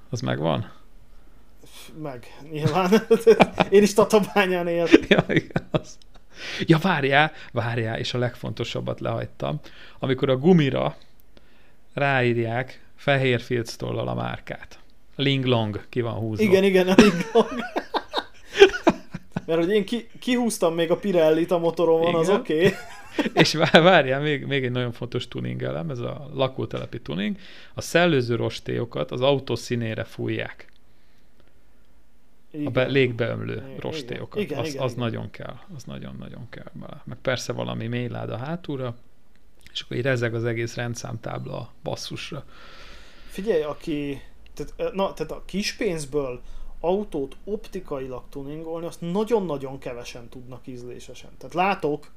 Az 0.10 0.22
megvan? 0.22 0.76
meg, 2.02 2.26
nyilván. 2.52 2.92
Én 3.70 3.82
is 3.82 3.94
Tatabányán 3.94 4.68
éltem. 4.68 5.02
Ja, 5.10 5.24
igaz. 5.28 5.98
Ja, 6.66 6.78
várjál, 6.78 7.32
várjál, 7.52 7.98
és 7.98 8.14
a 8.14 8.18
legfontosabbat 8.18 9.00
lehagytam. 9.00 9.60
Amikor 10.00 10.30
a 10.30 10.38
gumira 10.38 10.96
ráírják 11.94 12.82
fehér 12.98 13.42
filctollal 13.42 14.08
a 14.08 14.14
márkát. 14.14 14.80
Ling 15.16 15.46
Long 15.46 15.86
ki 15.90 16.02
van 16.02 16.14
húzva. 16.14 16.44
Igen, 16.44 16.64
igen, 16.64 16.88
a 16.88 16.94
Ling 16.98 17.30
Long. 17.34 17.50
Mert 19.46 19.60
hogy 19.60 19.72
én 19.72 19.86
ki, 19.86 20.10
kihúztam 20.20 20.74
még 20.74 20.92
a 20.92 20.98
Pirellit 20.98 21.52
a 21.52 21.58
motoromon, 21.58 22.08
igen. 22.08 22.20
az 22.20 22.30
oké. 22.30 22.58
Okay. 22.58 22.74
És 23.42 23.54
várjál, 23.72 24.22
még, 24.22 24.46
még 24.46 24.64
egy 24.64 24.72
nagyon 24.72 24.92
fontos 24.92 25.28
tuning 25.28 25.64
elem, 25.64 25.90
ez 25.90 26.00
a 26.00 26.30
lakótelepi 26.34 27.02
tuning. 27.02 27.38
A 27.74 27.82
szellőző 27.82 28.36
rostélyokat 28.36 29.12
az 29.12 29.22
autó 29.22 29.56
színére 29.56 30.04
fújják. 30.04 30.72
Igen. 32.52 32.66
A 32.66 32.70
be, 32.70 32.88
légbeömlő 32.88 33.54
igen, 33.54 33.78
rostélyokat. 33.80 34.42
Igen, 34.42 34.60
az, 34.60 34.68
igen, 34.68 34.82
az 34.82 34.92
igen. 34.92 35.04
nagyon 35.04 35.32
kell. 35.32 35.56
Az 35.76 35.84
nagyon-nagyon 35.84 36.50
kell 36.50 36.72
bele. 36.74 37.02
Meg 37.06 37.18
persze 37.22 37.54
valami 37.54 37.88
mélyláda 37.88 38.38
hátulra, 38.38 38.96
és 39.74 39.82
akkor 39.82 39.98
így 39.98 40.04
rezeg 40.04 40.34
az 40.34 40.46
egész 40.46 40.76
rendszámtábla 40.76 41.58
a 41.58 41.72
basszusra. 41.84 42.46
Figyelj, 43.38 43.64
aki... 43.64 44.22
Tehát, 44.54 44.94
na, 44.94 45.14
tehát 45.14 45.32
a 45.32 45.44
kis 45.46 45.76
pénzből 45.76 46.42
autót 46.80 47.36
optikailag 47.44 48.24
tuningolni, 48.30 48.86
azt 48.86 49.02
nagyon-nagyon 49.02 49.80
kevesen 49.80 50.30
tudnak 50.30 50.68
ízlésesen. 50.68 51.30
Tehát 51.38 51.56
látok 51.56 52.12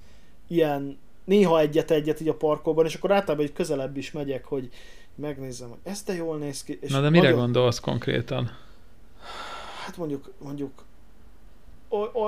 ilyen 0.49 0.99
néha 1.25 1.61
egyet-egyet 1.61 2.21
így 2.21 2.29
a 2.29 2.35
parkolban, 2.35 2.85
és 2.85 2.95
akkor 2.95 3.12
általában 3.12 3.47
egy 3.47 3.53
közelebb 3.53 3.97
is 3.97 4.12
megyek, 4.12 4.45
hogy 4.45 4.68
megnézzem, 5.14 5.68
hogy 5.68 5.79
ez 5.83 6.03
de 6.03 6.14
jól 6.14 6.39
néz 6.39 6.62
ki. 6.64 6.79
És 6.81 6.91
Na 6.91 7.01
de 7.01 7.11
mire 7.11 7.23
nagyon... 7.23 7.39
gondolsz 7.39 7.81
konkrétan? 7.81 8.51
Hát 9.85 9.97
mondjuk, 9.97 10.33
mondjuk 10.39 10.85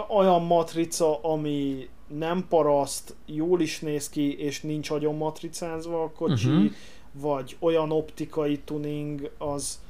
olyan 0.09 0.43
matrica, 0.43 1.20
ami 1.22 1.88
nem 2.07 2.47
paraszt, 2.49 3.14
jól 3.26 3.61
is 3.61 3.80
néz 3.80 4.09
ki, 4.09 4.38
és 4.38 4.61
nincs 4.61 4.90
agyon 4.90 5.16
matricázva 5.16 6.03
a 6.03 6.11
kocsi, 6.11 6.49
uh-huh. 6.49 6.72
Vagy 7.12 7.56
olyan 7.60 7.90
optikai 7.90 8.58
tuning, 8.58 9.30
az... 9.38 9.80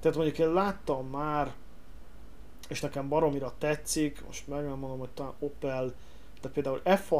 Tehát 0.00 0.16
mondjuk 0.16 0.38
én 0.38 0.52
láttam 0.52 1.06
már, 1.06 1.54
és 2.68 2.80
nekem 2.80 3.08
baromira 3.08 3.54
tetszik, 3.58 4.24
most 4.26 4.48
meg 4.48 4.64
nem 4.64 4.78
mondom, 4.78 4.98
hogy 4.98 5.10
talán 5.10 5.32
Opel, 5.38 5.94
de 6.40 6.48
például 6.48 6.80
f 6.84 7.12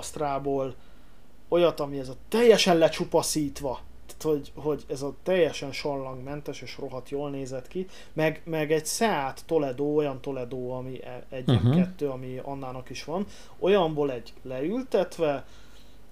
olyat, 1.48 1.80
ami 1.80 1.98
ez 1.98 2.08
a 2.08 2.16
teljesen 2.28 2.78
lecsupaszítva, 2.78 3.80
tehát 4.06 4.36
hogy, 4.36 4.52
hogy 4.54 4.84
ez 4.88 5.02
a 5.02 5.14
teljesen 5.22 5.72
sallangmentes 5.72 6.62
és 6.62 6.78
rohadt 6.78 7.10
jól 7.10 7.30
nézett 7.30 7.68
ki, 7.68 7.86
meg, 8.12 8.42
meg 8.44 8.72
egy 8.72 8.86
Seat 8.86 9.42
Toledo, 9.46 9.84
olyan 9.84 10.20
Toledo, 10.20 10.68
ami 10.68 11.04
e- 11.04 11.26
egy 11.30 11.50
uh-huh. 11.50 11.74
kettő, 11.74 12.08
ami 12.08 12.40
Annának 12.42 12.90
is 12.90 13.04
van, 13.04 13.26
olyanból 13.58 14.12
egy 14.12 14.32
leültetve, 14.42 15.46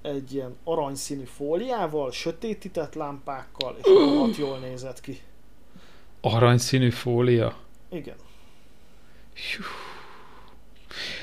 egy 0.04 0.34
ilyen 0.34 0.56
aranyszínű 0.64 1.24
fóliával, 1.24 2.12
sötétített 2.12 2.94
lámpákkal, 2.94 3.76
és 3.78 3.84
rohadt 3.86 4.36
jól 4.36 4.58
nézett 4.58 5.00
ki. 5.00 5.20
Aranyszínű 6.20 6.90
fólia? 6.90 7.56
Igen. 7.90 8.14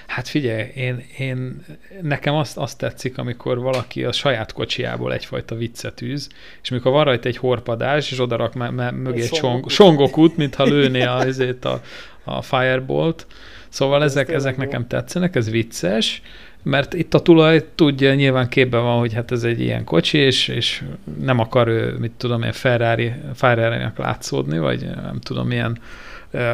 Hát 0.07 0.27
figyelj, 0.27 0.71
én, 0.75 1.05
én, 1.17 1.65
nekem 2.01 2.35
azt, 2.35 2.57
azt 2.57 2.77
tetszik, 2.77 3.17
amikor 3.17 3.59
valaki 3.59 4.03
a 4.03 4.11
saját 4.11 4.53
kocsiából 4.53 5.13
egyfajta 5.13 5.55
viccet 5.55 6.01
űz, 6.01 6.29
és 6.61 6.69
mikor 6.69 6.91
van 6.91 7.03
rajta 7.03 7.27
egy 7.27 7.37
horpadás, 7.37 8.11
és 8.11 8.19
odarak 8.19 8.53
me, 8.53 8.69
me, 8.69 8.91
mögé 8.91 9.21
egy 9.21 9.33
song, 9.33 9.69
songokút, 9.69 10.37
mintha 10.37 10.63
lőné 10.63 11.01
a, 11.01 11.21
ezért 11.21 11.65
a, 11.65 11.81
a 12.23 12.41
firebolt. 12.41 13.27
Szóval 13.69 14.03
ez 14.03 14.11
ezek, 14.11 14.29
ezek 14.29 14.57
nekem 14.57 14.87
tetszenek, 14.87 15.35
ez 15.35 15.49
vicces, 15.49 16.21
mert 16.63 16.93
itt 16.93 17.13
a 17.13 17.21
tulaj 17.21 17.65
tudja, 17.75 18.13
nyilván 18.13 18.49
képben 18.49 18.83
van, 18.83 18.99
hogy 18.99 19.13
hát 19.13 19.31
ez 19.31 19.43
egy 19.43 19.59
ilyen 19.59 19.83
kocsi, 19.83 20.17
és, 20.17 20.47
és 20.47 20.83
nem 21.19 21.39
akar 21.39 21.67
ő, 21.67 21.95
mit 21.99 22.11
tudom 22.11 22.43
én, 22.43 22.51
Ferrari, 22.51 23.11
Ferrari-nak 23.33 23.97
látszódni, 23.97 24.59
vagy 24.59 24.85
nem 24.85 25.19
tudom, 25.19 25.47
milyen 25.47 25.77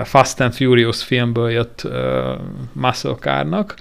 Fast 0.03 0.39
and 0.39 0.53
Furious 0.53 1.03
filmből 1.03 1.49
jött 1.49 1.81
uh, 1.83 1.91
muscle 2.73 3.15
car-nak, 3.15 3.75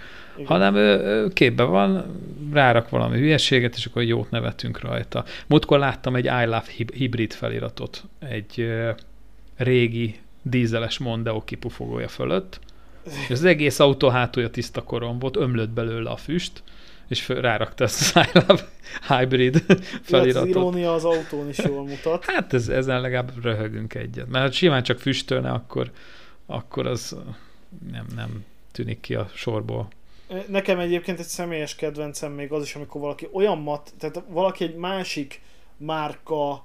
hanem 0.44 0.74
ő, 0.74 1.00
ő 1.00 1.28
képben 1.28 1.70
van, 1.70 2.04
rárak 2.52 2.88
valami 2.88 3.18
hülyeséget, 3.18 3.74
és 3.74 3.86
akkor 3.86 4.02
jót 4.02 4.30
nevetünk 4.30 4.80
rajta. 4.80 5.24
Múltkor 5.46 5.78
láttam 5.78 6.16
egy 6.16 6.24
I 6.24 6.44
Love 6.44 6.64
Hybrid 6.94 7.32
feliratot, 7.32 8.04
egy 8.18 8.54
uh, 8.58 8.88
régi 9.56 10.14
dízeles 10.42 10.98
Mondeo 10.98 11.44
kipufogója 11.44 12.08
fölött, 12.08 12.60
és 13.06 13.30
az 13.30 13.44
egész 13.44 13.78
autó 13.78 14.08
hátulja 14.08 14.50
tiszta 14.50 14.82
korom 14.82 15.18
volt, 15.18 15.36
ömlött 15.36 15.70
belőle 15.70 16.10
a 16.10 16.16
füst, 16.16 16.62
és 17.08 17.22
föl, 17.22 17.40
rárakta 17.40 17.84
ezt 17.84 18.16
a 18.16 18.22
Skylab 18.22 18.60
Hybrid 19.08 19.64
feliratot. 20.02 20.42
Az 20.42 20.48
irónia 20.48 20.92
az 20.94 21.04
autón 21.04 21.48
is 21.48 21.58
jól 21.58 21.84
mutat. 21.86 22.24
Hát 22.24 22.52
ez, 22.52 22.68
ezen 22.68 23.00
legalább 23.00 23.42
röhögünk 23.42 23.94
egyet. 23.94 24.28
Mert 24.28 24.44
ha 24.44 24.52
simán 24.52 24.82
csak 24.82 24.98
füstölne, 24.98 25.50
akkor, 25.50 25.90
akkor 26.46 26.86
az 26.86 27.16
nem, 27.90 28.06
nem 28.14 28.44
tűnik 28.72 29.00
ki 29.00 29.14
a 29.14 29.30
sorból. 29.34 29.88
Nekem 30.48 30.78
egyébként 30.78 31.18
egy 31.18 31.26
személyes 31.26 31.74
kedvencem 31.74 32.32
még 32.32 32.52
az 32.52 32.62
is, 32.62 32.74
amikor 32.74 33.00
valaki 33.00 33.28
olyan 33.32 33.58
mat, 33.58 33.92
tehát 33.98 34.22
valaki 34.28 34.64
egy 34.64 34.74
másik 34.74 35.40
márka 35.76 36.64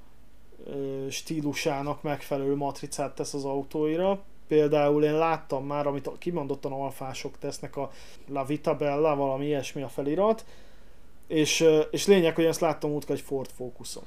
stílusának 1.09 2.01
megfelelő 2.01 2.55
matricát 2.55 3.15
tesz 3.15 3.33
az 3.33 3.45
autóira, 3.45 4.23
Például 4.51 5.03
én 5.03 5.17
láttam 5.17 5.65
már, 5.65 5.87
amit 5.87 6.09
kimondottan 6.19 6.71
alfások 6.71 7.37
tesznek, 7.39 7.75
a 7.75 7.91
La 8.27 8.45
Vita 8.45 8.75
Bella, 8.75 9.15
valami 9.15 9.45
ilyesmi 9.45 9.81
a 9.81 9.87
felirat, 9.87 10.45
és, 11.27 11.65
és 11.91 12.07
lényeg, 12.07 12.35
hogy 12.35 12.43
ezt 12.43 12.59
láttam 12.59 12.91
útkor 12.91 13.15
egy 13.15 13.21
Ford 13.21 13.49
Focuson. 13.57 14.03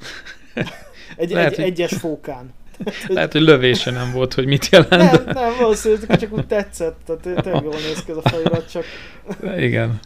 Egy, 1.17 1.31
Lehet, 1.31 1.51
egy 1.51 1.57
hogy... 1.57 1.65
egyes 1.65 1.95
fókán. 1.95 2.55
Lehet, 3.07 3.33
hogy 3.33 3.41
lövése 3.41 3.91
nem 3.91 4.13
volt, 4.13 4.35
hogy 4.35 4.47
mit 4.47 4.69
jelent. 4.69 5.25
Nem, 5.25 5.25
nem 5.25 5.57
valószínűleg 5.59 6.19
csak 6.19 6.33
úgy 6.33 6.47
tetszett, 6.47 6.99
tehát 7.07 7.23
tényleg 7.43 7.63
jól 7.63 7.75
néz 7.75 8.05
ki 8.05 8.11
ez 8.11 8.17
a 8.17 8.29
felirat, 8.29 8.71
csak... 8.71 8.85
Igen. 9.69 10.01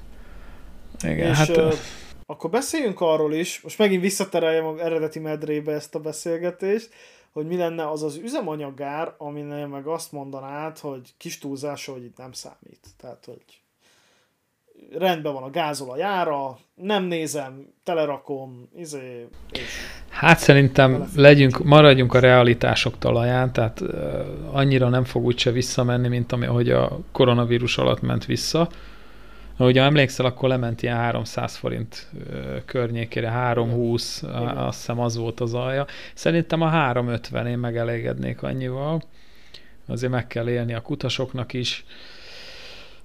Igen, 1.04 1.30
és, 1.30 1.36
hát... 1.36 1.78
Akkor 2.26 2.50
beszéljünk 2.50 3.00
arról 3.00 3.34
is, 3.34 3.60
most 3.60 3.78
megint 3.78 4.02
visszatereljem 4.02 4.64
a 4.64 4.78
eredeti 4.78 5.18
medrébe 5.18 5.72
ezt 5.72 5.94
a 5.94 5.98
beszélgetést, 5.98 6.90
hogy 7.38 7.46
mi 7.46 7.56
lenne 7.56 7.90
az 7.90 8.02
az 8.02 8.16
üzemanyagár, 8.16 9.14
aminél 9.18 9.66
meg 9.66 9.86
azt 9.86 10.12
mondanád, 10.12 10.78
hogy 10.78 11.14
kis 11.16 11.38
túlzása, 11.38 11.92
hogy 11.92 12.04
itt 12.04 12.16
nem 12.16 12.32
számít. 12.32 12.86
Tehát, 12.96 13.24
hogy 13.24 13.44
rendben 14.98 15.32
van 15.32 15.42
a 15.42 15.50
gázolajára, 15.50 16.58
nem 16.74 17.04
nézem, 17.04 17.66
telerakom, 17.84 18.68
izé, 18.76 19.28
és 19.52 19.76
Hát 20.08 20.38
szerintem 20.38 21.10
legyünk, 21.16 21.64
maradjunk 21.64 22.14
a 22.14 22.18
realitások 22.18 22.98
talaján, 22.98 23.52
tehát 23.52 23.80
uh, 23.80 23.90
annyira 24.52 24.88
nem 24.88 25.04
fog 25.04 25.24
úgyse 25.24 25.50
visszamenni, 25.50 26.08
mint 26.08 26.32
ami, 26.32 26.46
ahogy 26.46 26.70
a 26.70 26.98
koronavírus 27.12 27.78
alatt 27.78 28.00
ment 28.00 28.24
vissza. 28.24 28.68
Ugye 29.58 29.82
emlékszel, 29.82 30.26
akkor 30.26 30.48
lement 30.48 30.82
ilyen 30.82 30.96
300 30.96 31.56
forint 31.56 32.08
környékére, 32.64 33.28
320, 33.28 34.22
Igen. 34.22 34.56
azt 34.56 34.78
hiszem 34.78 35.00
az 35.00 35.16
volt 35.16 35.40
az 35.40 35.54
alja. 35.54 35.86
Szerintem 36.14 36.60
a 36.60 36.68
350 36.68 37.46
én 37.46 37.58
megelégednék 37.58 38.42
annyival. 38.42 39.02
Azért 39.86 40.12
meg 40.12 40.26
kell 40.26 40.48
élni 40.48 40.74
a 40.74 40.82
kutasoknak 40.82 41.52
is, 41.52 41.84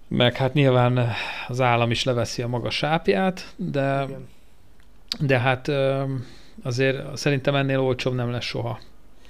meg 0.08 0.36
hát 0.36 0.54
nyilván 0.54 1.10
az 1.48 1.62
állam 1.62 1.92
is 1.92 2.04
leveszi 2.04 2.42
a 2.42 2.48
maga 2.48 2.70
sápját, 2.70 3.54
de, 3.56 4.04
Igen. 4.08 4.28
de 5.20 5.40
hát 5.40 5.72
azért 6.64 7.18
szerintem 7.18 7.56
ennél 7.56 7.80
olcsóbb 7.80 8.14
nem 8.14 8.32
lesz 8.32 8.44
soha. 8.44 8.80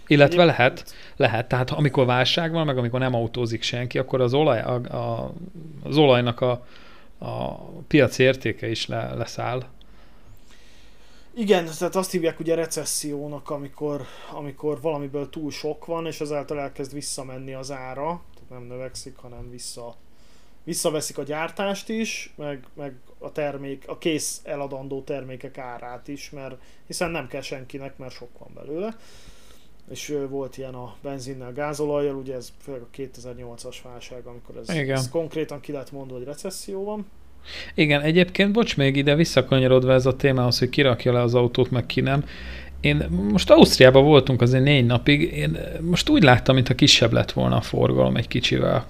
Illetve 0.07 0.43
lehet, 0.45 0.93
lehet, 1.15 1.47
tehát 1.47 1.71
amikor 1.71 2.05
válság 2.05 2.51
van, 2.51 2.65
meg 2.65 2.77
amikor 2.77 2.99
nem 2.99 3.15
autózik 3.15 3.61
senki, 3.61 3.97
akkor 3.97 4.21
az, 4.21 4.33
olaj, 4.33 4.61
a, 4.61 4.73
a, 4.73 5.33
az 5.83 5.97
olajnak 5.97 6.41
a, 6.41 6.65
a 7.23 7.55
piaci 7.87 8.23
értéke 8.23 8.69
is 8.69 8.87
le, 8.87 9.13
leszáll. 9.13 9.63
Igen, 11.35 11.65
tehát 11.77 11.95
azt 11.95 12.11
hívják 12.11 12.39
ugye 12.39 12.55
recessziónak, 12.55 13.49
amikor, 13.49 14.01
amikor 14.31 14.81
valamiből 14.81 15.29
túl 15.29 15.51
sok 15.51 15.85
van, 15.85 16.05
és 16.05 16.21
ezáltal 16.21 16.59
elkezd 16.59 16.93
visszamenni 16.93 17.53
az 17.53 17.71
ára, 17.71 18.21
tehát 18.33 18.49
nem 18.49 18.63
növekszik, 18.63 19.17
hanem 19.17 19.49
vissza, 19.49 19.95
visszaveszik 20.63 21.17
a 21.17 21.23
gyártást 21.23 21.89
is, 21.89 22.33
meg, 22.35 22.63
meg 22.73 22.95
a 23.19 23.31
termék, 23.31 23.83
a 23.87 23.97
kész 23.97 24.41
eladandó 24.43 25.01
termékek 25.01 25.57
árát 25.57 26.07
is, 26.07 26.29
mert 26.29 26.55
hiszen 26.87 27.11
nem 27.11 27.27
kell 27.27 27.41
senkinek, 27.41 27.97
mert 27.97 28.13
sok 28.13 28.39
van 28.39 28.51
belőle. 28.53 28.95
És 29.91 30.15
volt 30.29 30.57
ilyen 30.57 30.73
a 30.73 30.95
benzinnel, 31.01 31.53
gázolajjal, 31.53 32.15
ugye 32.15 32.35
ez 32.35 32.53
főleg 32.61 32.81
a 32.81 32.87
2008-as 32.97 33.75
válság, 33.83 34.25
amikor 34.25 34.55
ez, 34.57 34.75
Igen. 34.75 34.95
ez 34.95 35.09
konkrétan 35.09 35.59
ki 35.59 35.71
lehet 35.71 35.91
mondani, 35.91 36.17
hogy 36.17 36.27
recesszió 36.27 36.83
van. 36.83 37.05
Igen, 37.75 38.01
egyébként, 38.01 38.51
bocs, 38.51 38.77
még 38.77 38.95
ide 38.95 39.15
visszakanyarodva 39.15 39.93
ez 39.93 40.05
a 40.05 40.15
témához, 40.15 40.59
hogy 40.59 40.69
kirakja 40.69 41.13
le 41.13 41.21
az 41.21 41.35
autót, 41.35 41.71
meg 41.71 41.85
ki 41.85 42.01
nem. 42.01 42.25
én 42.79 43.07
most 43.31 43.49
Ausztriában 43.49 44.03
voltunk 44.03 44.41
azért 44.41 44.63
négy 44.63 44.85
napig, 44.85 45.21
én 45.21 45.57
most 45.81 46.09
úgy 46.09 46.23
láttam, 46.23 46.55
mintha 46.55 46.75
kisebb 46.75 47.11
lett 47.11 47.31
volna 47.31 47.55
a 47.55 47.61
forgalom 47.61 48.15
egy 48.15 48.27
kicsivel. 48.27 48.85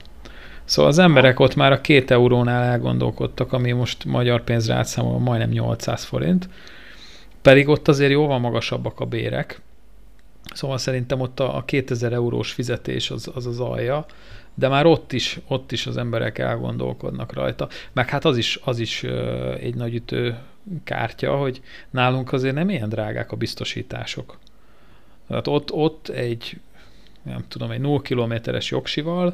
Szóval 0.66 0.91
az 0.91 0.98
emberek 0.98 1.39
ott 1.39 1.56
már 1.56 1.72
a 1.72 1.82
két 1.82 2.12
eurónál 2.12 2.64
elgondolkodtak, 2.64 3.54
ami 3.54 3.72
most 3.72 4.06
magyar 4.06 4.44
pénzre 4.44 4.74
átszámolva 4.74 5.20
majdnem 5.20 5.50
800 5.50 6.04
forint, 6.04 6.50
pedig 7.41 7.68
ott 7.68 7.88
azért 7.88 8.12
jóval 8.12 8.39
magasabbak 8.39 9.00
a 9.00 9.06
bérek. 9.06 9.62
Szóval 10.54 10.78
szerintem 10.78 11.20
ott 11.20 11.39
a 11.39 11.64
2000 11.66 12.14
eurós 12.14 12.52
fizetés 12.52 13.12
az 13.12 13.32
az, 13.34 13.46
az 13.46 13.60
alja, 13.60 14.06
de 14.56 14.68
már 14.68 14.86
ott 14.86 15.14
is, 15.14 15.39
ott 15.48 15.72
is 15.72 15.88
az 15.88 15.98
emberek 15.98 16.38
elgondolkodnak 16.38 17.34
rajta. 17.34 17.68
Meg 17.94 18.10
hát 18.10 18.26
az 18.26 18.38
is, 18.38 18.60
az 18.64 18.80
is 18.80 19.04
egy 19.60 19.76
nagy 19.76 19.96
ütő 19.96 20.38
kártya, 20.84 21.36
hogy 21.36 21.62
nálunk 21.89 22.34
azért 22.34 22.56
nem 22.56 22.70
ilyen 22.70 22.89
drágák 22.89 23.32
a 23.32 23.36
biztosítások. 23.36 24.38
Tehát 25.28 25.48
ott, 25.48 25.72
ott 25.72 26.08
egy, 26.08 26.60
nem 27.24 27.46
tudom, 27.48 27.72
egy 27.72 27.80
0 27.80 28.02
kilométeres 28.02 28.72
jogsival 28.72 29.34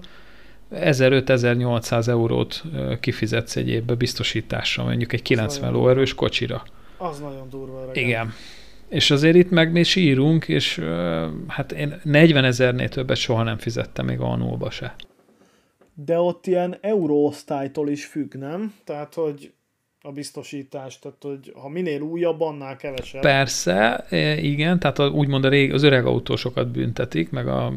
1500-1800 0.71 2.07
eurót 2.07 2.63
kifizetsz 2.99 3.55
egy 3.55 3.69
évbe 3.69 3.95
biztosításra, 3.95 4.83
mondjuk 4.83 5.13
egy 5.13 5.21
90 5.21 5.71
lóerős 5.71 6.13
kocsira. 6.13 6.63
Az 6.97 7.19
nagyon 7.19 7.49
durva. 7.49 7.85
Reggel. 7.85 8.03
Igen. 8.03 8.33
És 8.89 9.11
azért 9.11 9.35
itt 9.35 9.49
meg 9.49 9.71
mi 9.71 9.83
sírunk, 9.83 10.47
és 10.47 10.81
hát 11.47 11.71
én 11.71 11.99
40 12.03 12.43
ezernél 12.43 12.89
többet 12.89 13.17
soha 13.17 13.43
nem 13.43 13.57
fizettem 13.57 14.05
még 14.05 14.19
a 14.19 14.69
se. 14.69 14.95
De 15.93 16.19
ott 16.19 16.47
ilyen 16.47 16.77
euróosztálytól 16.81 17.89
is 17.89 18.05
függ, 18.05 18.35
nem? 18.35 18.73
Tehát, 18.83 19.13
hogy 19.13 19.51
a 20.01 20.11
biztosítás, 20.11 20.99
tehát 20.99 21.17
hogy 21.21 21.53
ha 21.61 21.69
minél 21.69 22.01
újabb, 22.01 22.41
annál 22.41 22.75
kevesebb. 22.75 23.21
Persze, 23.21 24.05
igen, 24.41 24.79
tehát 24.79 24.99
úgymond 24.99 25.45
a 25.45 25.49
rég, 25.49 25.73
az 25.73 25.83
öreg 25.83 26.05
autósokat 26.05 26.71
büntetik, 26.71 27.29
meg 27.29 27.47
a 27.47 27.73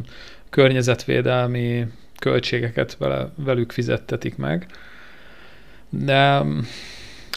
környezetvédelmi 0.50 1.86
költségeket 2.18 2.96
vele, 2.96 3.32
velük 3.36 3.72
fizettetik 3.72 4.36
meg. 4.36 4.66
De 5.88 6.42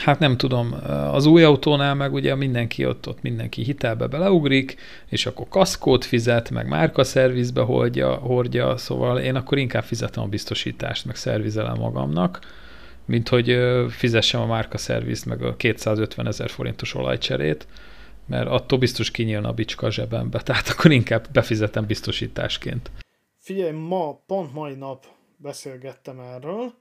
hát 0.04 0.20
nem 0.20 0.38
tudom, 0.38 0.76
az 1.12 1.26
új 1.26 1.44
autónál 1.44 1.96
meg 1.96 2.14
ugye 2.14 2.36
mindenki 2.36 2.86
ott, 2.86 3.08
ott 3.08 3.22
mindenki 3.22 3.64
hitelbe 3.64 4.08
beleugrik, 4.08 4.76
és 5.10 5.26
akkor 5.26 5.48
kaszkót 5.50 6.06
fizet, 6.06 6.50
meg 6.50 6.68
márkaszervizbe 6.68 7.62
hordja, 7.62 8.14
hordja, 8.16 8.78
szóval 8.78 9.20
én 9.20 9.36
akkor 9.36 9.58
inkább 9.58 9.84
fizetem 9.84 10.24
a 10.24 10.28
biztosítást, 10.28 11.06
meg 11.06 11.16
szervizelem 11.16 11.78
magamnak, 11.78 12.40
mint 13.06 13.30
hogy 13.30 13.58
fizessem 13.90 14.42
a 14.42 14.46
márkaszervizt, 14.46 15.26
meg 15.26 15.42
a 15.44 15.56
250 15.56 16.28
ezer 16.28 16.50
forintos 16.50 16.94
olajcserét, 16.94 17.68
mert 18.28 18.48
attól 18.48 18.80
biztos 18.80 19.12
kinyílna 19.12 19.50
a 19.50 19.54
bicska 19.54 19.86
a 19.86 19.92
zsebembe, 19.92 20.42
tehát 20.46 20.68
akkor 20.68 20.92
inkább 20.92 21.28
befizetem 21.32 21.86
biztosításként. 21.86 22.92
Figyelj, 23.38 23.72
ma, 23.72 24.22
pont 24.26 24.54
mai 24.54 24.74
nap 24.74 25.06
beszélgettem 25.38 26.20
erről 26.20 26.74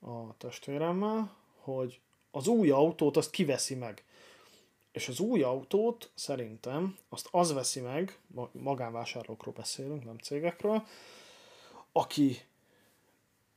a 0.00 0.36
testvéremmel, 0.38 1.36
hogy 1.62 2.00
az 2.32 2.46
új 2.46 2.70
autót 2.70 3.16
azt 3.16 3.30
kiveszi 3.30 3.74
meg. 3.74 4.04
És 4.92 5.08
az 5.08 5.20
új 5.20 5.42
autót 5.42 6.10
szerintem 6.14 6.96
azt 7.08 7.28
az 7.30 7.52
veszi 7.52 7.80
meg, 7.80 8.18
magánvásárlókról 8.52 9.54
beszélünk, 9.56 10.04
nem 10.04 10.18
cégekről, 10.18 10.82
aki 11.92 12.36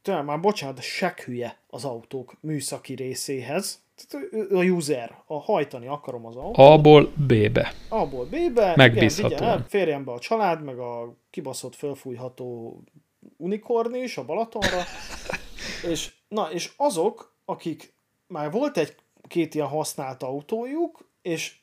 tényleg 0.01 0.26
már 0.26 0.39
bocsánat, 0.39 0.76
de 0.76 1.13
hülye 1.26 1.57
az 1.67 1.86
autók 1.86 2.36
műszaki 2.39 2.93
részéhez. 2.93 3.84
A 4.49 4.63
user, 4.63 5.21
a 5.26 5.39
hajtani 5.39 5.88
akarom 5.88 6.26
az 6.26 6.36
autót. 6.36 6.65
A-ból 6.65 7.13
B-be. 7.28 7.73
A-ból 7.89 8.26
B-be. 8.26 8.73
Megbízható. 8.76 9.36
Igen, 9.36 9.65
férjen 9.67 10.03
be 10.03 10.11
a 10.11 10.19
család, 10.19 10.63
meg 10.63 10.80
a 10.80 11.15
kibaszott 11.30 11.76
fölfújható 11.76 12.80
unikorn 13.38 13.95
is 13.95 14.17
a 14.17 14.26
Balatonra. 14.26 14.84
és, 15.91 16.13
na, 16.28 16.51
és 16.51 16.73
azok, 16.78 17.36
akik 17.45 17.94
már 18.28 18.51
volt 18.51 18.78
egy 18.78 18.95
két 19.28 19.55
ilyen 19.55 19.67
használt 19.67 20.23
autójuk, 20.23 21.09
és 21.21 21.55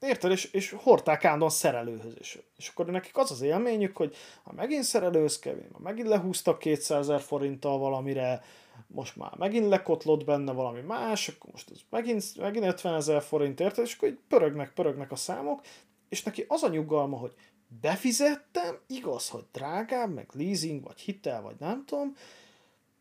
Érted? 0.00 0.30
És, 0.30 0.44
és 0.44 0.74
hordták 0.78 1.24
állandóan 1.24 1.50
szerelőhöz 1.50 2.14
is. 2.18 2.38
És 2.56 2.68
akkor 2.68 2.86
nekik 2.86 3.16
az 3.16 3.30
az 3.30 3.40
élményük, 3.40 3.96
hogy 3.96 4.16
ha 4.42 4.52
megint 4.52 4.82
szerelőhöz 4.82 5.38
kell, 5.38 5.56
ha 5.72 5.78
megint 5.78 6.08
lehúztak 6.08 6.58
200 6.58 6.98
ezer 6.98 7.20
forinttal 7.20 7.78
valamire, 7.78 8.42
most 8.86 9.16
már 9.16 9.34
megint 9.36 9.68
lekotlott 9.68 10.24
benne 10.24 10.52
valami 10.52 10.80
más, 10.80 11.28
akkor 11.28 11.50
most 11.50 11.70
ez 11.70 11.78
megint, 11.90 12.36
megint 12.36 12.64
50 12.64 12.94
ezer 12.94 13.22
forint, 13.22 13.60
érted? 13.60 13.84
És 13.84 13.94
akkor 13.94 14.08
így 14.08 14.18
pörögnek, 14.28 14.72
pörögnek 14.72 15.12
a 15.12 15.16
számok, 15.16 15.60
és 16.08 16.22
neki 16.22 16.44
az 16.48 16.62
a 16.62 16.68
nyugalma, 16.68 17.16
hogy 17.16 17.32
befizettem, 17.80 18.78
igaz, 18.86 19.28
hogy 19.28 19.44
drágább, 19.52 20.14
meg 20.14 20.28
leasing, 20.32 20.84
vagy 20.84 21.00
hitel, 21.00 21.42
vagy 21.42 21.56
nem 21.58 21.84
tudom, 21.84 22.16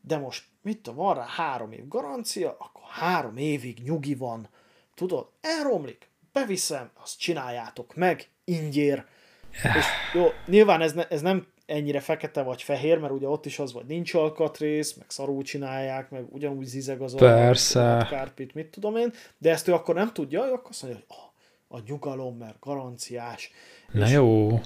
de 0.02 0.18
most 0.18 0.45
mit 0.68 0.82
tudom, 0.82 1.05
van 1.05 1.15
rá 1.15 1.26
három 1.26 1.72
év 1.72 1.88
garancia, 1.88 2.49
akkor 2.59 2.84
három 2.89 3.38
évig 3.38 3.80
nyugi 3.84 4.15
van. 4.15 4.49
Tudod, 4.95 5.28
elromlik, 5.41 6.09
beviszem, 6.34 6.89
azt 7.03 7.20
csináljátok 7.20 7.95
meg, 7.95 8.30
ingyér. 8.43 9.05
És 9.51 9.86
jó, 10.13 10.28
nyilván 10.45 10.82
ez, 10.82 10.93
ne, 10.93 11.07
ez 11.07 11.22
nem 11.22 11.47
ennyire 11.65 11.99
fekete 11.99 12.41
vagy 12.41 12.61
fehér, 12.61 12.97
mert 12.97 13.13
ugye 13.13 13.28
ott 13.28 13.45
is 13.45 13.59
az, 13.59 13.74
vagy 13.74 13.86
nincs 13.86 14.13
alkatrész, 14.13 14.93
meg 14.93 15.09
szarul 15.09 15.43
csinálják, 15.43 16.09
meg 16.09 16.26
ugyanúgy 16.30 16.65
zizeg 16.65 17.01
az 17.01 17.15
Persze. 17.15 18.07
kárpit, 18.09 18.53
mit 18.53 18.68
tudom 18.68 18.95
én, 18.95 19.13
de 19.38 19.49
ezt 19.49 19.68
ő 19.68 19.74
akkor 19.74 19.95
nem 19.95 20.13
tudja, 20.13 20.41
akkor 20.41 20.70
azt 20.70 20.82
mondja, 20.84 21.01
hogy 21.07 21.18
oh, 21.18 21.32
a 21.68 21.78
nyugalom, 21.88 22.38
mert 22.38 22.55
garanciás. 22.59 23.51
Na 23.91 24.07
jó, 24.07 24.61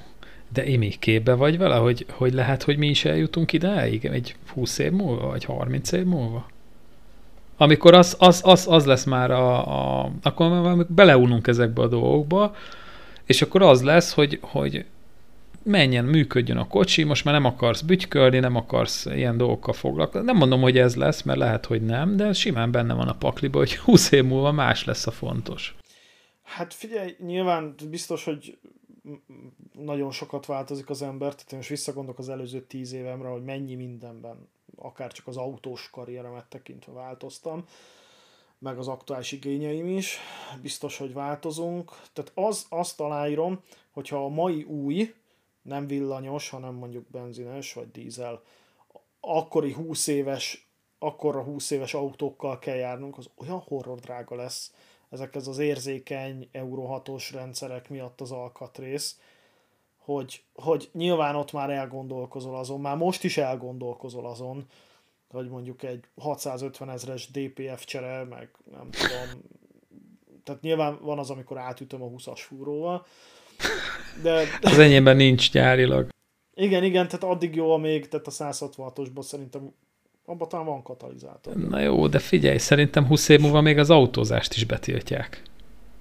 de 0.53 0.65
Imi, 0.65 0.89
képbe 0.89 1.33
vagy 1.33 1.57
vele, 1.57 1.75
hogy, 1.75 2.05
hogy 2.09 2.33
lehet, 2.33 2.63
hogy 2.63 2.77
mi 2.77 2.87
is 2.87 3.05
eljutunk 3.05 3.53
ideig, 3.53 4.05
egy 4.05 4.35
20 4.53 4.77
év 4.77 4.91
múlva, 4.91 5.27
vagy 5.27 5.43
30 5.43 5.91
év 5.91 6.05
múlva? 6.05 6.45
amikor 7.61 7.93
az, 7.93 8.15
az, 8.19 8.41
az, 8.45 8.67
az 8.69 8.85
lesz 8.85 9.03
már 9.03 9.31
a, 9.31 10.03
a 10.03 10.11
akkor 10.21 10.49
már 10.49 10.85
beleununk 10.87 11.47
ezekbe 11.47 11.81
a 11.81 11.87
dolgokba, 11.87 12.55
és 13.25 13.41
akkor 13.41 13.61
az 13.61 13.81
lesz, 13.81 14.13
hogy, 14.13 14.39
hogy 14.41 14.85
menjen, 15.63 16.05
működjön 16.05 16.57
a 16.57 16.67
kocsi, 16.67 17.03
most 17.03 17.25
már 17.25 17.33
nem 17.33 17.45
akarsz 17.45 17.81
bütykölni, 17.81 18.39
nem 18.39 18.55
akarsz 18.55 19.05
ilyen 19.05 19.37
dolgokkal 19.37 19.73
foglalkozni. 19.73 20.25
Nem 20.25 20.35
mondom, 20.35 20.61
hogy 20.61 20.77
ez 20.77 20.95
lesz, 20.95 21.21
mert 21.21 21.39
lehet, 21.39 21.65
hogy 21.65 21.81
nem, 21.81 22.15
de 22.15 22.33
simán 22.33 22.71
benne 22.71 22.93
van 22.93 23.07
a 23.07 23.15
pakliba, 23.15 23.57
hogy 23.57 23.75
20 23.75 24.11
év 24.11 24.23
múlva 24.23 24.51
más 24.51 24.85
lesz 24.85 25.07
a 25.07 25.11
fontos. 25.11 25.75
Hát 26.55 26.73
figyelj, 26.73 27.15
nyilván 27.19 27.75
biztos, 27.89 28.23
hogy 28.23 28.59
nagyon 29.71 30.11
sokat 30.11 30.45
változik 30.45 30.89
az 30.89 31.01
ember, 31.01 31.35
tehát 31.35 31.51
én 31.51 31.57
most 31.57 31.69
visszagondolok 31.69 32.19
az 32.19 32.29
előző 32.29 32.61
tíz 32.61 32.91
évemre, 32.91 33.27
hogy 33.27 33.43
mennyi 33.43 33.75
mindenben 33.75 34.49
akár 34.75 35.11
csak 35.11 35.27
az 35.27 35.37
autós 35.37 35.89
karrieremet 35.89 36.45
tekintve 36.45 36.91
változtam, 36.91 37.65
meg 38.59 38.77
az 38.77 38.87
aktuális 38.87 39.31
igényeim 39.31 39.87
is, 39.87 40.17
biztos, 40.61 40.97
hogy 40.97 41.13
változunk. 41.13 41.91
Tehát 42.13 42.31
az, 42.35 42.65
azt 42.69 42.99
aláírom, 42.99 43.63
hogyha 43.91 44.25
a 44.25 44.29
mai 44.29 44.63
új, 44.63 45.13
nem 45.61 45.87
villanyos, 45.87 46.49
hanem 46.49 46.73
mondjuk 46.73 47.09
benzines 47.09 47.73
vagy 47.73 47.91
dízel, 47.91 48.41
akkori 49.19 49.73
20 49.73 50.07
éves, 50.07 50.69
akkorra 50.99 51.43
20 51.43 51.71
éves 51.71 51.93
autókkal 51.93 52.59
kell 52.59 52.75
járnunk, 52.75 53.17
az 53.17 53.29
olyan 53.35 53.59
horror 53.59 53.99
drága 53.99 54.35
lesz 54.35 54.73
ezekhez 55.11 55.47
az 55.47 55.57
érzékeny 55.57 56.49
Euro 56.51 57.01
6-os 57.05 57.29
rendszerek 57.33 57.89
miatt 57.89 58.21
az 58.21 58.31
alkatrész, 58.31 59.19
hogy, 59.97 60.43
hogy 60.53 60.89
nyilván 60.93 61.35
ott 61.35 61.51
már 61.51 61.69
elgondolkozol 61.69 62.55
azon, 62.57 62.81
már 62.81 62.97
most 62.97 63.23
is 63.23 63.37
elgondolkozol 63.37 64.25
azon, 64.25 64.65
hogy 65.29 65.49
mondjuk 65.49 65.83
egy 65.83 66.03
650 66.17 66.89
ezres 66.89 67.31
DPF 67.31 67.85
csere, 67.85 68.23
meg 68.23 68.49
nem 68.71 68.89
tudom, 68.91 69.41
tehát 70.43 70.61
nyilván 70.61 70.97
van 71.01 71.19
az, 71.19 71.29
amikor 71.29 71.57
átütöm 71.57 72.01
a 72.01 72.07
20-as 72.07 72.39
fúróval, 72.39 73.05
de... 74.21 74.43
Az 74.61 74.77
enyémben 74.77 75.15
nincs 75.15 75.51
gyárilag. 75.51 76.09
Igen, 76.53 76.83
igen, 76.83 77.05
tehát 77.05 77.23
addig 77.23 77.55
jó, 77.55 77.77
még, 77.77 78.07
tehát 78.07 78.27
a 78.27 78.31
166-osban 78.31 79.21
szerintem 79.21 79.73
abban 80.25 80.49
talán 80.49 80.65
van 80.65 80.83
katalizátor. 80.83 81.55
Na 81.55 81.79
jó, 81.79 82.07
de 82.07 82.19
figyelj, 82.19 82.57
szerintem 82.57 83.05
20 83.05 83.29
év 83.29 83.39
múlva 83.39 83.61
még 83.61 83.77
az 83.77 83.89
autózást 83.89 84.53
is 84.53 84.63
betiltják. 84.63 85.41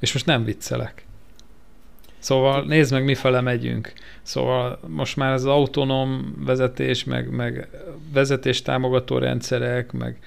És 0.01 0.13
most 0.13 0.27
nem 0.27 0.45
viccelek. 0.45 1.07
Szóval 2.19 2.65
nézd 2.65 2.93
meg, 2.93 3.05
mifele 3.05 3.41
megyünk. 3.41 3.93
Szóval 4.23 4.79
most 4.87 5.17
már 5.17 5.33
az 5.33 5.45
autonóm 5.45 6.35
vezetés, 6.45 7.05
meg, 7.05 7.31
meg 7.31 7.69
vezetés 8.13 8.63
támogató 8.63 9.19
rendszerek, 9.19 9.93
meg, 9.93 10.19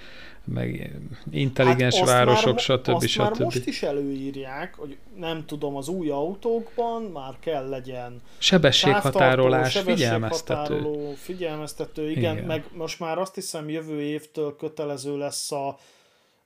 meg 0.46 1.00
intelligens 1.32 1.98
hát 1.98 2.08
városok, 2.08 2.54
már, 2.54 2.60
stb. 2.60 2.90
Azt 2.90 3.08
stb. 3.08 3.22
már 3.22 3.40
most 3.40 3.68
is 3.68 3.84
előírják, 3.84 4.76
hogy 4.76 4.98
nem 5.16 5.46
tudom, 5.46 5.76
az 5.76 5.88
új 5.88 6.10
autókban 6.10 7.02
már 7.04 7.34
kell 7.40 7.70
legyen 7.70 8.22
sebességhatárolás, 8.38 9.78
figyelmeztető. 9.78 11.14
Figyelmeztető, 11.16 12.10
igen, 12.10 12.34
igen, 12.34 12.46
meg 12.46 12.66
most 12.74 13.00
már 13.00 13.18
azt 13.18 13.36
hiszem 13.36 13.70
jövő 13.70 14.02
évtől 14.02 14.56
kötelező 14.56 15.18
lesz 15.18 15.52
a, 15.52 15.78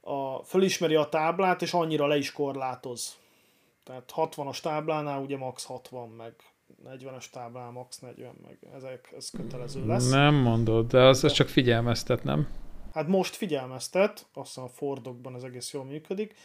a 0.02 0.44
fölismeri 0.44 0.96
a 0.96 1.10
táblát, 1.10 1.62
és 1.62 1.74
annyira 1.74 2.08
le 2.08 2.18
is 2.18 2.32
korlátoz. 2.32 3.16
Tehát 3.84 4.14
60-as 4.16 4.60
táblánál 4.60 5.22
ugye 5.22 5.38
max 5.38 5.64
60, 5.64 6.10
meg 6.10 6.34
40-es 6.86 7.30
táblánál 7.32 7.72
max 7.72 7.98
40, 8.00 8.32
meg 8.46 8.58
ezek, 8.76 9.14
ez 9.18 9.30
kötelező 9.30 9.86
lesz. 9.86 10.10
Nem 10.10 10.36
mondod, 10.36 10.88
de 10.88 11.00
az, 11.00 11.24
az 11.24 11.32
csak 11.32 11.48
figyelmeztet, 11.48 12.24
nem? 12.24 12.48
Hát 12.98 13.08
most 13.08 13.36
figyelmeztet, 13.36 14.26
azt 14.34 14.48
hiszem 14.48 14.64
a 14.64 14.68
Fordokban 14.76 15.36
ez 15.36 15.44
egész 15.44 15.74
jól 15.74 15.84
működik, 15.84 16.36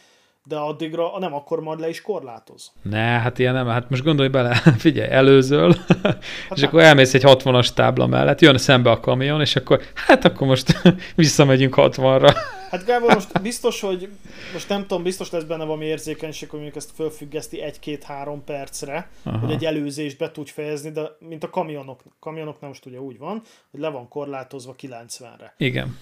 de 0.45 0.57
addigra 0.57 1.19
nem, 1.19 1.33
akkor 1.33 1.59
majd 1.59 1.79
le 1.79 1.89
is 1.89 2.01
korlátoz. 2.01 2.71
Ne, 2.81 2.97
hát 2.97 3.39
ilyen 3.39 3.53
nem, 3.53 3.67
hát 3.67 3.89
most 3.89 4.03
gondolj 4.03 4.29
bele, 4.29 4.55
figyelj, 4.77 5.11
előzöl, 5.11 5.73
hát 6.03 6.23
és 6.49 6.59
nem. 6.59 6.69
akkor 6.69 6.81
elmész 6.81 7.13
egy 7.13 7.23
60-as 7.25 7.73
tábla 7.73 8.07
mellett, 8.07 8.41
jön 8.41 8.57
szembe 8.57 8.91
a 8.91 8.99
kamion, 8.99 9.41
és 9.41 9.55
akkor, 9.55 9.81
hát 9.93 10.25
akkor 10.25 10.47
most 10.47 10.81
visszamegyünk 11.15 11.73
60-ra. 11.77 12.35
Hát 12.69 12.85
Gábor, 12.85 13.13
most 13.13 13.41
biztos, 13.41 13.81
hogy 13.81 14.09
most 14.53 14.69
nem 14.69 14.81
tudom, 14.81 15.03
biztos 15.03 15.29
lesz 15.29 15.43
benne 15.43 15.63
valami 15.63 15.85
érzékenység, 15.85 16.49
hogy 16.49 16.59
mondjuk 16.59 16.83
ezt 16.83 16.91
fölfüggeszti 16.95 17.61
egy-két-három 17.61 18.43
percre, 18.43 19.09
Aha. 19.23 19.37
hogy 19.37 19.51
egy 19.51 19.65
előzést 19.65 20.17
be 20.17 20.31
tudj 20.31 20.51
fejezni, 20.51 20.91
de 20.91 21.01
mint 21.19 21.43
a 21.43 21.49
kamionok, 21.49 22.01
kamionoknál 22.19 22.69
most 22.69 22.85
ugye 22.85 22.99
úgy 22.99 23.17
van, 23.17 23.41
hogy 23.71 23.79
le 23.79 23.89
van 23.89 24.07
korlátozva 24.07 24.75
90-re. 24.81 25.53
Igen. 25.57 25.97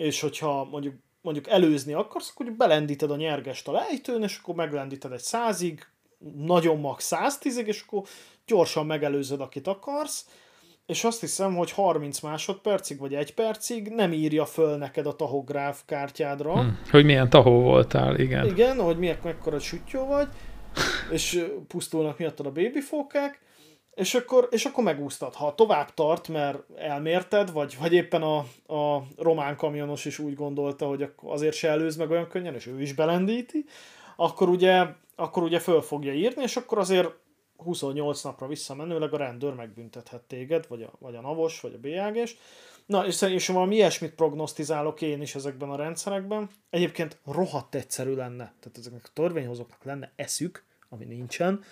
És 0.00 0.20
hogyha 0.20 0.64
mondjuk 0.64 0.94
mondjuk 1.22 1.48
előzni 1.48 1.92
akarsz, 1.92 2.30
akkor 2.34 2.52
belendíted 2.52 3.10
a 3.10 3.16
nyergest 3.16 3.68
a 3.68 3.72
lejtőn, 3.72 4.22
és 4.22 4.38
akkor 4.42 4.54
meglendíted 4.54 5.12
egy 5.12 5.20
százig, 5.20 5.86
nagyon 6.36 6.80
max 6.80 7.12
110-ig, 7.16 7.64
és 7.64 7.84
akkor 7.86 8.02
gyorsan 8.46 8.86
megelőzöd, 8.86 9.40
akit 9.40 9.66
akarsz, 9.66 10.26
és 10.86 11.04
azt 11.04 11.20
hiszem, 11.20 11.56
hogy 11.56 11.70
30 11.70 12.20
másodpercig 12.20 12.98
vagy 12.98 13.14
egy 13.14 13.34
percig 13.34 13.88
nem 13.88 14.12
írja 14.12 14.44
föl 14.44 14.76
neked 14.76 15.06
a 15.06 15.16
tahográf 15.16 15.82
kártyádra. 15.86 16.52
Hmm, 16.52 16.78
hogy 16.90 17.04
milyen 17.04 17.30
tahó 17.30 17.60
voltál, 17.60 18.18
igen. 18.18 18.46
Igen, 18.46 18.80
hogy 18.80 18.98
milyen, 18.98 19.18
mekkora 19.22 19.58
süttyó 19.58 20.06
vagy, 20.06 20.28
és 21.10 21.46
pusztulnak 21.68 22.18
miattad 22.18 22.46
a 22.46 22.52
babyfókák, 22.52 23.40
és 23.94 24.14
akkor, 24.14 24.48
és 24.50 24.64
akkor 24.64 24.84
megúsztad. 24.84 25.34
Ha 25.34 25.54
tovább 25.54 25.94
tart, 25.94 26.28
mert 26.28 26.58
elmérted, 26.76 27.52
vagy, 27.52 27.76
vagy 27.80 27.92
éppen 27.92 28.22
a, 28.22 28.38
a 28.74 29.02
román 29.16 29.56
kamionos 29.56 30.04
is 30.04 30.18
úgy 30.18 30.34
gondolta, 30.34 30.86
hogy 30.86 31.12
azért 31.22 31.56
se 31.56 31.68
előz 31.68 31.96
meg 31.96 32.10
olyan 32.10 32.28
könnyen, 32.28 32.54
és 32.54 32.66
ő 32.66 32.80
is 32.80 32.92
belendíti, 32.92 33.64
akkor 34.16 34.48
ugye, 34.48 34.86
akkor 35.16 35.42
ugye 35.42 35.58
föl 35.58 35.82
fogja 35.82 36.12
írni, 36.12 36.42
és 36.42 36.56
akkor 36.56 36.78
azért 36.78 37.10
28 37.56 38.22
napra 38.22 38.46
visszamenőleg 38.46 39.12
a 39.12 39.16
rendőr 39.16 39.54
megbüntethet 39.54 40.22
téged, 40.22 40.64
vagy 40.68 40.82
a, 40.82 40.92
vagy 40.98 41.14
a 41.14 41.20
navos, 41.20 41.60
vagy 41.60 41.74
a 41.74 41.78
bélyágés. 41.78 42.36
Na, 42.86 43.06
és 43.06 43.14
szerintem 43.14 43.54
valami 43.54 43.74
ilyesmit 43.74 44.14
prognosztizálok 44.14 45.02
én 45.02 45.22
is 45.22 45.34
ezekben 45.34 45.70
a 45.70 45.76
rendszerekben. 45.76 46.50
Egyébként 46.70 47.18
rohadt 47.26 47.74
egyszerű 47.74 48.14
lenne, 48.14 48.52
tehát 48.60 48.78
ezeknek 48.78 49.04
a 49.04 49.10
törvényhozóknak 49.12 49.84
lenne 49.84 50.12
eszük, 50.16 50.64
ami 50.88 51.04
nincsen, 51.04 51.62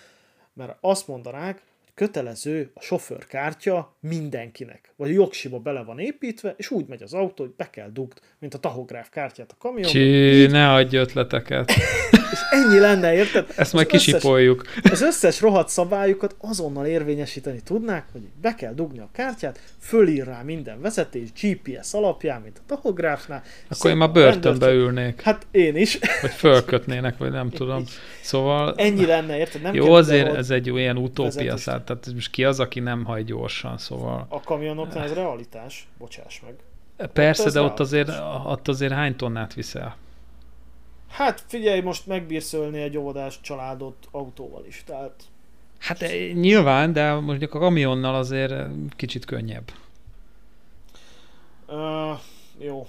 mert 0.53 0.77
azt 0.81 1.07
mondanák, 1.07 1.63
kötelező 1.99 2.71
a 2.73 2.81
sofőrkártya 2.81 3.95
mindenkinek. 3.99 4.93
Vagy 4.95 5.09
a 5.09 5.13
jogsiba 5.13 5.59
bele 5.59 5.83
van 5.83 5.99
építve, 5.99 6.53
és 6.57 6.71
úgy 6.71 6.85
megy 6.87 7.01
az 7.01 7.13
autó, 7.13 7.43
hogy 7.43 7.53
be 7.57 7.69
kell 7.69 7.89
dugd, 7.89 8.19
mint 8.39 8.53
a 8.53 8.57
tahográf 8.57 9.09
kártyát 9.09 9.51
a 9.51 9.55
kamionba. 9.59 9.89
Csí, 9.89 10.45
ne 10.45 10.73
adj 10.73 10.97
ötleteket. 10.97 11.71
és 12.31 12.39
ennyi 12.49 12.79
lenne, 12.79 13.13
érted? 13.13 13.53
Ezt 13.55 13.73
majd 13.73 13.87
kisipoljuk. 13.87 14.63
Az 14.91 15.01
összes 15.01 15.41
rohadt 15.41 15.69
szabályokat 15.69 16.35
azonnal 16.39 16.85
érvényesíteni 16.85 17.61
tudnák, 17.61 18.05
hogy 18.11 18.21
be 18.41 18.55
kell 18.55 18.73
dugni 18.73 18.99
a 18.99 19.09
kártyát, 19.11 19.59
fölír 19.79 20.25
rá 20.25 20.41
minden 20.41 20.81
vezetés, 20.81 21.29
GPS 21.41 21.93
alapján, 21.93 22.41
mint 22.41 22.57
a 22.57 22.61
tahográfnál. 22.67 23.43
Akkor 23.69 23.91
én 23.91 23.97
már 23.97 24.11
börtönbe 24.11 24.71
ülnék. 24.71 25.21
Hát 25.21 25.47
én 25.51 25.75
is. 25.75 25.99
Vagy 26.21 26.31
fölkötnének, 26.31 27.17
vagy 27.17 27.31
nem 27.31 27.49
tudom. 27.49 27.83
Szóval... 28.21 28.73
Ennyi 28.77 29.05
lenne, 29.05 29.37
érted? 29.37 29.61
Nem 29.61 29.73
jó, 29.73 29.93
azért 29.93 30.35
ez 30.35 30.49
egy 30.49 30.69
olyan 30.69 30.97
utópia, 30.97 31.57
szállt, 31.57 31.83
tehát 31.83 32.07
most 32.13 32.31
ki 32.31 32.43
az, 32.43 32.59
aki 32.59 32.79
nem 32.79 33.05
hagy 33.05 33.25
gyorsan, 33.25 33.77
szóval... 33.77 34.25
A 34.29 34.41
kamionoknál 34.41 35.03
ez 35.03 35.13
realitás, 35.13 35.87
bocsáss 35.97 36.39
meg. 36.45 36.53
Persze, 37.13 37.43
ott 37.43 37.53
de 37.53 37.61
ott 37.61 37.79
azért, 37.79 38.09
ott 38.45 38.67
azért 38.67 38.93
hány 38.93 39.15
tonnát 39.15 39.53
viszel? 39.53 39.95
Hát 41.09 41.43
figyelj, 41.47 41.79
most 41.79 42.07
megbírsz 42.07 42.53
ölni 42.53 42.81
egy 42.81 42.97
óvodás 42.97 43.41
családot 43.41 43.95
autóval 44.11 44.63
is, 44.67 44.83
tehát... 44.85 45.13
Hát 45.79 46.01
eh, 46.01 46.33
nyilván, 46.33 46.93
de 46.93 47.13
mondjuk 47.13 47.53
a 47.53 47.59
kamionnal 47.59 48.15
azért 48.15 48.53
kicsit 48.95 49.25
könnyebb. 49.25 49.71
Uh, 51.67 52.19
jó, 52.57 52.87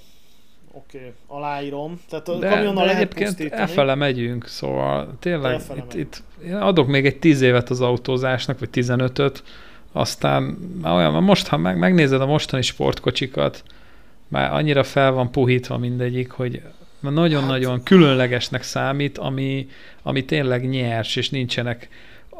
oké, 0.72 0.98
okay. 0.98 1.12
aláírom. 1.26 2.00
Tehát 2.08 2.28
a 2.28 2.38
de, 2.38 2.48
kamionnal 2.48 2.86
de 2.86 2.92
lehet 2.92 3.18
egyébként 3.18 3.52
elfele 3.52 3.94
megyünk, 3.94 4.46
szóval 4.46 5.16
tényleg 5.18 5.60
itt, 5.76 5.94
itt 5.94 6.22
adok 6.52 6.86
még 6.86 7.06
egy 7.06 7.18
tíz 7.18 7.40
évet 7.40 7.70
az 7.70 7.80
autózásnak, 7.80 8.58
vagy 8.58 8.70
tizenötöt, 8.70 9.42
aztán 9.92 10.42
már 10.82 10.94
olyan, 10.94 11.22
most, 11.22 11.46
ha 11.46 11.56
meg, 11.56 11.78
megnézed 11.78 12.20
a 12.20 12.26
mostani 12.26 12.62
sportkocsikat, 12.62 13.62
már 14.28 14.52
annyira 14.52 14.82
fel 14.82 15.12
van 15.12 15.30
puhítva 15.30 15.78
mindegyik, 15.78 16.30
hogy 16.30 16.62
nagyon-nagyon 17.00 17.76
hát, 17.76 17.82
különlegesnek 17.82 18.62
számít, 18.62 19.18
ami, 19.18 19.68
ami 20.02 20.24
tényleg 20.24 20.68
nyers, 20.68 21.16
és 21.16 21.30
nincsenek, 21.30 21.88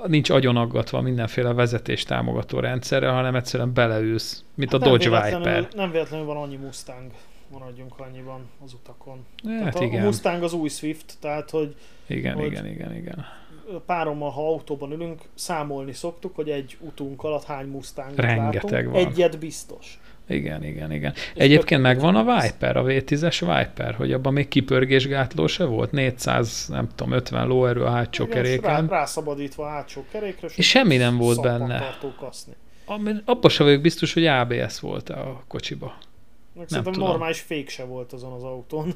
nincs 0.06 0.30
agyonaggatva 0.30 1.00
mindenféle 1.00 1.52
vezetés 1.52 2.02
támogató 2.02 2.58
rendszerre, 2.58 3.08
hanem 3.08 3.34
egyszerűen 3.34 3.72
beleülsz, 3.72 4.44
mint 4.54 4.70
hát 4.70 4.80
a 4.80 4.84
Dodge 4.84 5.08
Viper. 5.08 5.68
Nem 5.74 5.90
véletlenül 5.90 6.26
van 6.26 6.36
annyi 6.36 6.56
Mustang, 6.56 7.10
maradjunk 7.50 7.98
annyiban 7.98 8.40
az 8.64 8.72
utakon. 8.72 9.24
Hát 9.44 9.58
tehát 9.58 9.80
igen. 9.80 10.02
A 10.02 10.04
Mustang 10.04 10.42
az 10.42 10.52
új 10.52 10.68
Swift, 10.68 11.14
tehát 11.20 11.50
hogy... 11.50 11.74
Igen, 12.06 12.34
hogy 12.34 12.46
igen, 12.46 12.66
igen, 12.66 12.96
igen. 12.96 13.26
Párommal, 13.86 14.30
ha 14.30 14.46
autóban 14.46 14.92
ülünk, 14.92 15.20
számolni 15.34 15.92
szoktuk, 15.92 16.34
hogy 16.34 16.50
egy 16.50 16.76
utunk 16.80 17.22
alatt 17.22 17.44
hány 17.44 17.66
Mustang 17.66 18.16
Rengeteg 18.16 18.72
látunk. 18.72 18.92
van. 18.92 19.06
Egyet 19.06 19.38
biztos. 19.38 20.00
Igen, 20.30 20.64
igen, 20.64 20.92
igen. 20.92 21.12
És 21.34 21.42
Egyébként 21.42 21.82
megvan 21.82 22.16
a 22.16 22.40
Viper, 22.40 22.76
a 22.76 22.82
V10-es 22.82 23.38
Viper, 23.40 23.94
hogy 23.94 24.12
abban 24.12 24.32
még 24.32 24.48
kipörgésgátló 24.48 25.46
se 25.46 25.64
volt, 25.64 25.92
400, 25.92 26.66
nem 26.68 26.88
tudom, 26.94 27.12
50 27.12 27.46
lóerő 27.46 27.84
a 27.84 27.90
hátsó 27.90 28.24
igen, 28.24 28.36
keréken. 28.36 28.86
Rá, 28.86 28.98
rászabadítva 28.98 29.64
a 29.64 29.68
hátsó 29.68 30.04
kerékre, 30.10 30.48
és 30.56 30.68
semmi 30.68 30.96
nem 30.96 31.16
volt 31.16 31.40
benne. 31.40 31.98
Abban 33.24 33.50
sem 33.50 33.66
vagyok 33.66 33.80
biztos, 33.80 34.12
hogy 34.12 34.26
ABS 34.26 34.80
volt 34.80 35.08
a 35.08 35.42
kocsiba. 35.48 35.94
Meg 36.54 36.66
nem 36.68 36.82
tudom. 36.82 37.08
normális 37.08 37.40
fék 37.40 37.68
se 37.68 37.84
volt 37.84 38.12
azon 38.12 38.32
az 38.32 38.42
autón. 38.42 38.92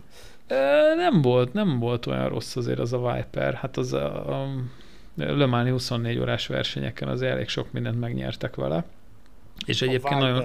E, 0.47 0.95
nem 0.97 1.23
volt, 1.23 1.53
nem 1.53 1.79
volt 1.79 2.07
olyan 2.07 2.29
rossz 2.29 2.57
azért 2.57 2.79
az 2.79 2.93
a 2.93 3.13
Viper. 3.13 3.55
Hát 3.55 3.77
az 3.77 3.93
a, 3.93 4.43
a 4.43 4.49
Le 5.15 5.47
Mans 5.47 5.71
24 5.71 6.19
órás 6.19 6.47
versenyeken 6.47 7.09
az 7.09 7.23
elég 7.23 7.49
sok 7.49 7.73
mindent 7.73 8.01
megnyertek 8.01 8.55
vele. 8.55 8.85
És 9.67 9.83
a 9.83 9.87
egyébként 9.87 10.21
nagyon 10.21 10.45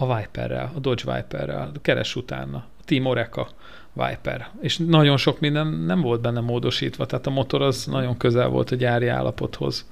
a 0.00 0.16
Viperrel, 0.16 0.72
a 0.74 0.78
Dodge 0.78 1.14
Viperrel, 1.14 1.72
keres 1.82 2.16
utána, 2.16 2.56
a 2.56 2.82
Team 2.84 3.06
Oreca 3.06 3.48
Viper. 3.92 4.48
És 4.60 4.76
nagyon 4.76 5.16
sok 5.16 5.40
minden 5.40 5.66
nem 5.66 6.00
volt 6.00 6.20
benne 6.20 6.40
módosítva, 6.40 7.06
tehát 7.06 7.26
a 7.26 7.30
motor 7.30 7.62
az 7.62 7.84
nagyon 7.84 8.16
közel 8.16 8.48
volt 8.48 8.70
a 8.70 8.76
gyári 8.76 9.06
állapothoz 9.06 9.88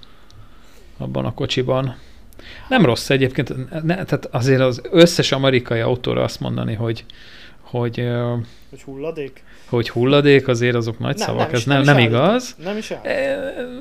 abban 0.97 1.25
a 1.25 1.35
kocsiban. 1.35 1.97
Nem 2.69 2.85
rossz 2.85 3.11
egyébként, 3.11 3.71
ne, 3.71 3.95
tehát 4.05 4.27
azért 4.31 4.61
az 4.61 4.83
összes 4.91 5.33
amerikai 5.33 5.81
autóra 5.81 6.23
azt 6.23 6.41
mondani, 6.41 6.75
hogy 6.75 7.05
hogy, 7.61 8.09
hogy 8.71 8.83
hulladék? 8.83 9.45
Hogy 9.69 9.91
hulladék, 9.91 10.49
azért 10.49 10.75
azok 10.75 10.99
nagy 10.99 11.17
nem, 11.17 11.27
szavak, 11.27 11.47
nem 11.47 11.55
ez 11.55 11.65
nem, 11.65 11.83
nem, 11.83 11.95
nem 11.95 12.05
igaz. 12.05 12.57
Nem 12.63 12.77
is 12.77 12.93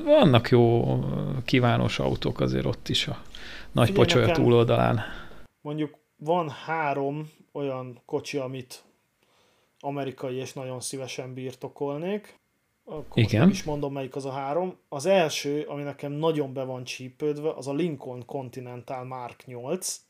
Vannak 0.04 0.48
jó 0.48 0.98
kívános 1.44 1.98
autók 1.98 2.40
azért 2.40 2.64
ott 2.64 2.88
is 2.88 3.06
a 3.06 3.18
nagy 3.72 3.92
pocsolya 3.92 4.32
túloldalán. 4.32 5.00
Mondjuk 5.60 5.98
van 6.18 6.50
három 6.50 7.30
olyan 7.52 8.02
kocsi, 8.04 8.36
amit 8.36 8.84
amerikai 9.80 10.34
és 10.34 10.52
nagyon 10.52 10.80
szívesen 10.80 11.34
birtokolnék. 11.34 12.38
Akkor 12.84 13.22
Igen. 13.22 13.50
is 13.50 13.62
mondom, 13.62 13.92
melyik 13.92 14.16
az 14.16 14.24
a 14.24 14.30
három. 14.30 14.76
Az 14.88 15.06
első, 15.06 15.62
ami 15.62 15.82
nekem 15.82 16.12
nagyon 16.12 16.52
be 16.52 16.64
van 16.64 16.84
csípődve, 16.84 17.50
az 17.50 17.68
a 17.68 17.72
Lincoln 17.72 18.24
Continental 18.26 19.04
Mark 19.04 19.46
8, 19.46 20.00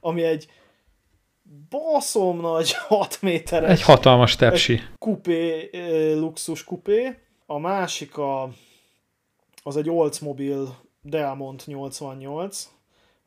ami 0.00 0.22
egy 0.22 0.48
baszom 1.68 2.40
nagy 2.40 2.72
6 2.88 3.22
méteres. 3.22 3.70
Egy 3.70 3.82
hatalmas 3.82 4.36
tepsi. 4.36 4.80
Kupé, 4.98 5.70
luxus 6.14 6.64
kupé. 6.64 7.18
A 7.46 7.58
másik 7.58 8.16
a, 8.16 8.50
az 9.62 9.76
egy 9.76 9.90
Oldsmobile 9.90 10.68
Delmont 11.02 11.66
88, 11.66 12.70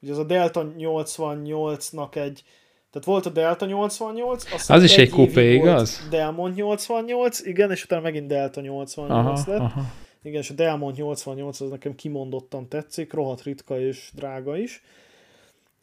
Ugye 0.02 0.12
az 0.12 0.18
a 0.18 0.24
Delta 0.24 0.72
88-nak 0.78 2.16
egy, 2.16 2.44
tehát 2.92 3.08
volt 3.08 3.26
a 3.26 3.30
Delta 3.30 3.66
88, 3.66 4.54
az, 4.54 4.70
az 4.70 4.84
is 4.84 4.98
egy, 4.98 5.00
egy 5.00 5.10
kupé, 5.10 5.54
igaz? 5.54 6.08
Delmont 6.10 6.56
88, 6.56 7.40
igen, 7.40 7.72
és 7.72 7.84
utána 7.84 8.02
megint 8.02 8.28
Delta 8.28 8.62
88 8.62 9.48
aha, 9.48 9.52
lett. 9.52 9.60
Aha. 9.60 9.82
Igen, 10.24 10.42
és 10.42 10.50
a 10.50 10.54
Delmont 10.54 10.96
88 10.96 11.62
az 11.62 11.70
nekem 11.70 11.96
kimondottan 11.96 12.68
tetszik, 12.68 13.14
rohadt 13.14 13.44
ritka 13.44 13.80
és 13.80 14.10
drága 14.14 14.58
is. 14.58 14.84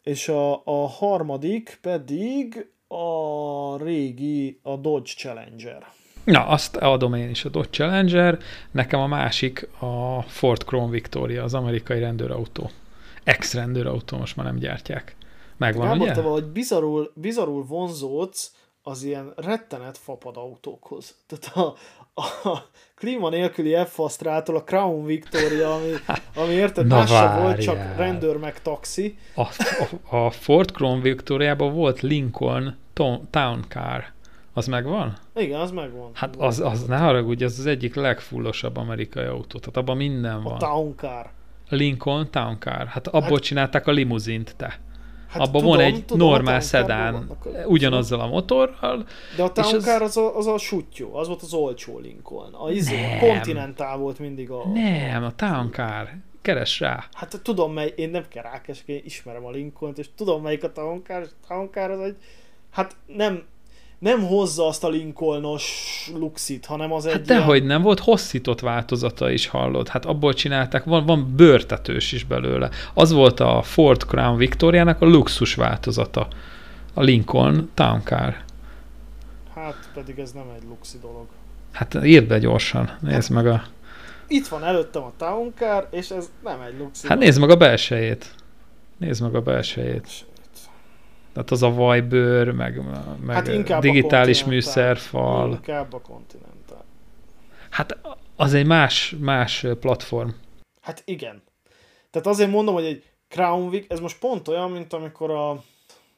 És 0.03 0.29
a, 0.29 0.61
a 0.65 0.87
harmadik 0.87 1.79
pedig 1.81 2.69
a 2.87 3.83
régi, 3.83 4.59
a 4.63 4.75
Dodge 4.75 5.11
Challenger. 5.15 5.87
Na, 6.23 6.45
azt 6.45 6.75
adom 6.75 7.13
én 7.13 7.29
is 7.29 7.45
a 7.45 7.49
Dodge 7.49 7.69
Challenger, 7.69 8.37
nekem 8.71 8.99
a 8.99 9.07
másik 9.07 9.69
a 9.79 10.21
Ford 10.21 10.63
Crown 10.63 10.89
Victoria, 10.89 11.43
az 11.43 11.53
amerikai 11.53 11.99
rendőrautó. 11.99 12.69
Ex-rendőrautó, 13.23 14.17
most 14.17 14.35
már 14.35 14.45
nem 14.45 14.55
gyártják. 14.55 15.15
Megvan, 15.57 15.87
Gábor, 15.87 16.01
ugye? 16.01 16.11
te 16.11 16.21
valahogy 16.21 16.45
bizarul, 16.45 17.11
bizarul 17.15 17.65
vonzódsz 17.65 18.51
az 18.83 19.03
ilyen 19.03 19.33
rettenet 19.35 19.97
fapad 19.97 20.37
autókhoz. 20.37 21.15
Tehát 21.27 21.55
a, 21.55 21.73
a 22.49 22.57
klíma 22.95 23.29
nélküli 23.29 23.75
f 23.85 23.99
a 23.99 24.09
Crown 24.65 25.05
Victoria, 25.05 25.75
ami, 25.75 25.91
ami 26.35 26.53
érted, 26.53 26.87
Na 26.87 26.95
más 26.97 27.41
volt, 27.41 27.61
csak 27.61 27.95
rendőr 27.97 28.37
meg 28.37 28.61
taxi. 28.61 29.17
A, 29.35 29.41
a, 30.11 30.15
a 30.15 30.29
Ford 30.29 30.71
Crown 30.71 31.01
Victoriában 31.01 31.73
volt 31.73 32.01
Lincoln 32.01 32.77
to- 32.93 33.21
Town 33.29 33.65
Car. 33.69 34.03
Az 34.53 34.67
megvan? 34.67 35.17
Igen, 35.35 35.59
az 35.59 35.71
megvan. 35.71 36.09
Hát 36.13 36.35
az, 36.35 36.59
az 36.59 36.85
ne 36.85 36.97
haragudj, 36.97 37.43
az 37.43 37.59
az 37.59 37.65
egyik 37.65 37.95
legfullosabb 37.95 38.77
amerikai 38.77 39.25
autó. 39.25 39.59
Tehát 39.59 39.77
abban 39.77 39.97
minden 39.97 40.35
a 40.35 40.41
van. 40.41 40.57
Town 40.57 40.95
Car. 40.95 41.29
Lincoln 41.69 42.31
Town 42.31 42.57
Car. 42.59 42.87
Hát 42.87 43.07
abból 43.07 43.39
csinálták 43.39 43.87
a 43.87 43.91
limuzint, 43.91 44.55
te. 44.55 44.79
Hát 45.27 45.41
abban 45.41 45.61
tudom, 45.61 45.75
van 45.75 45.79
egy 45.85 46.05
tudom, 46.05 46.29
normál 46.29 46.59
szedán, 46.59 47.29
ugyanazzal 47.65 48.19
a 48.19 48.27
motorral. 48.27 49.05
De 49.35 49.43
a 49.43 49.51
Town 49.51 49.67
és 49.67 49.73
az- 49.73 49.83
Car 49.83 50.01
az 50.01 50.17
a, 50.17 50.37
az 50.37 50.47
a 50.47 50.57
sutyó, 50.57 51.15
az 51.15 51.27
volt 51.27 51.41
az 51.41 51.53
olcsó 51.53 51.99
Lincoln. 51.99 52.53
A, 52.53 52.71
izé, 52.71 53.15
a. 53.15 53.17
Continental 53.19 53.97
volt 53.97 54.19
mindig 54.19 54.49
a... 54.49 54.67
Nem, 54.73 55.23
a 55.23 55.35
Town 55.35 55.71
Car. 55.71 56.09
Keres 56.41 56.79
rá. 56.79 57.07
Hát 57.13 57.39
tudom, 57.43 57.73
mely, 57.73 57.93
én 57.95 58.09
nem 58.09 58.23
kell 58.29 58.43
rákeresni, 58.43 58.93
én 58.93 59.01
ismerem 59.05 59.45
a 59.45 59.51
Lincoln-t, 59.51 59.97
és 59.97 60.09
tudom, 60.15 60.41
melyik 60.41 60.63
a 60.63 60.71
Town 60.71 61.01
Car, 61.03 61.21
és 61.21 61.27
a 61.43 61.47
Town 61.47 61.69
Car 61.71 61.91
az 61.91 61.99
egy, 61.99 62.15
hát 62.69 62.95
nem, 63.05 63.43
nem 63.99 64.21
hozza 64.27 64.67
azt 64.67 64.83
a 64.83 64.89
Lincolnos 64.89 65.65
luxit, 66.19 66.65
hanem 66.65 66.93
az 66.93 67.05
egy 67.05 67.11
Hát 67.11 67.21
dehogy 67.21 67.63
nem, 67.63 67.81
volt 67.81 67.99
hosszított 67.99 68.59
változata 68.59 69.31
is 69.31 69.47
hallod. 69.47 69.87
Hát 69.87 70.05
abból 70.05 70.33
csinálták, 70.33 70.83
van, 70.83 71.05
van 71.05 71.33
bőrtetős 71.35 72.11
is 72.11 72.23
belőle. 72.23 72.69
Az 72.93 73.11
volt 73.11 73.39
a 73.39 73.61
Ford 73.61 74.03
Crown 74.03 74.37
Victoriának 74.37 75.01
a 75.01 75.05
luxus 75.05 75.55
változata. 75.55 76.27
A 76.93 77.01
Lincoln 77.01 77.69
Town 77.73 78.01
Car. 78.03 78.35
Hát 79.55 79.89
pedig 79.93 80.19
ez 80.19 80.31
nem 80.31 80.45
egy 80.55 80.63
luxi 80.67 80.97
dolog. 81.01 81.25
Hát 81.71 81.97
írd 82.03 82.27
be 82.27 82.39
gyorsan, 82.39 82.97
nézd 83.01 83.31
meg 83.31 83.47
a... 83.47 83.63
Itt 84.27 84.47
van 84.47 84.63
előttem 84.63 85.03
a 85.03 85.11
Town 85.17 85.53
Car, 85.55 85.87
és 85.91 86.09
ez 86.09 86.29
nem 86.43 86.61
egy 86.61 86.77
luxi 86.77 87.07
Hát 87.07 87.17
dolog. 87.17 87.23
nézd 87.23 87.39
meg 87.39 87.49
a 87.49 87.55
belsejét. 87.55 88.31
Nézd 88.97 89.21
meg 89.21 89.35
a 89.35 89.41
belsejét. 89.41 90.07
Tehát 91.39 91.53
az 91.53 91.63
a 91.63 91.73
vajbőr, 91.73 92.51
meg, 92.51 92.81
meg 93.25 93.35
Hát 93.35 93.47
inkább 93.47 93.77
a 93.77 93.81
digitális 93.81 94.43
Continental. 94.43 94.53
műszerfal. 94.53 95.51
Inkább 95.51 95.93
a 95.93 96.01
Continental. 96.01 96.85
Hát 97.69 97.97
az 98.35 98.53
egy 98.53 98.65
más, 98.65 99.15
más 99.19 99.65
platform. 99.79 100.29
Hát 100.81 101.01
igen. 101.05 101.43
Tehát 102.11 102.27
azért 102.27 102.49
mondom, 102.49 102.73
hogy 102.73 102.85
egy 102.85 103.03
Crown 103.27 103.69
Vic, 103.69 103.85
ez 103.87 103.99
most 103.99 104.19
pont 104.19 104.47
olyan, 104.47 104.71
mint 104.71 104.93
amikor 104.93 105.31
a 105.31 105.63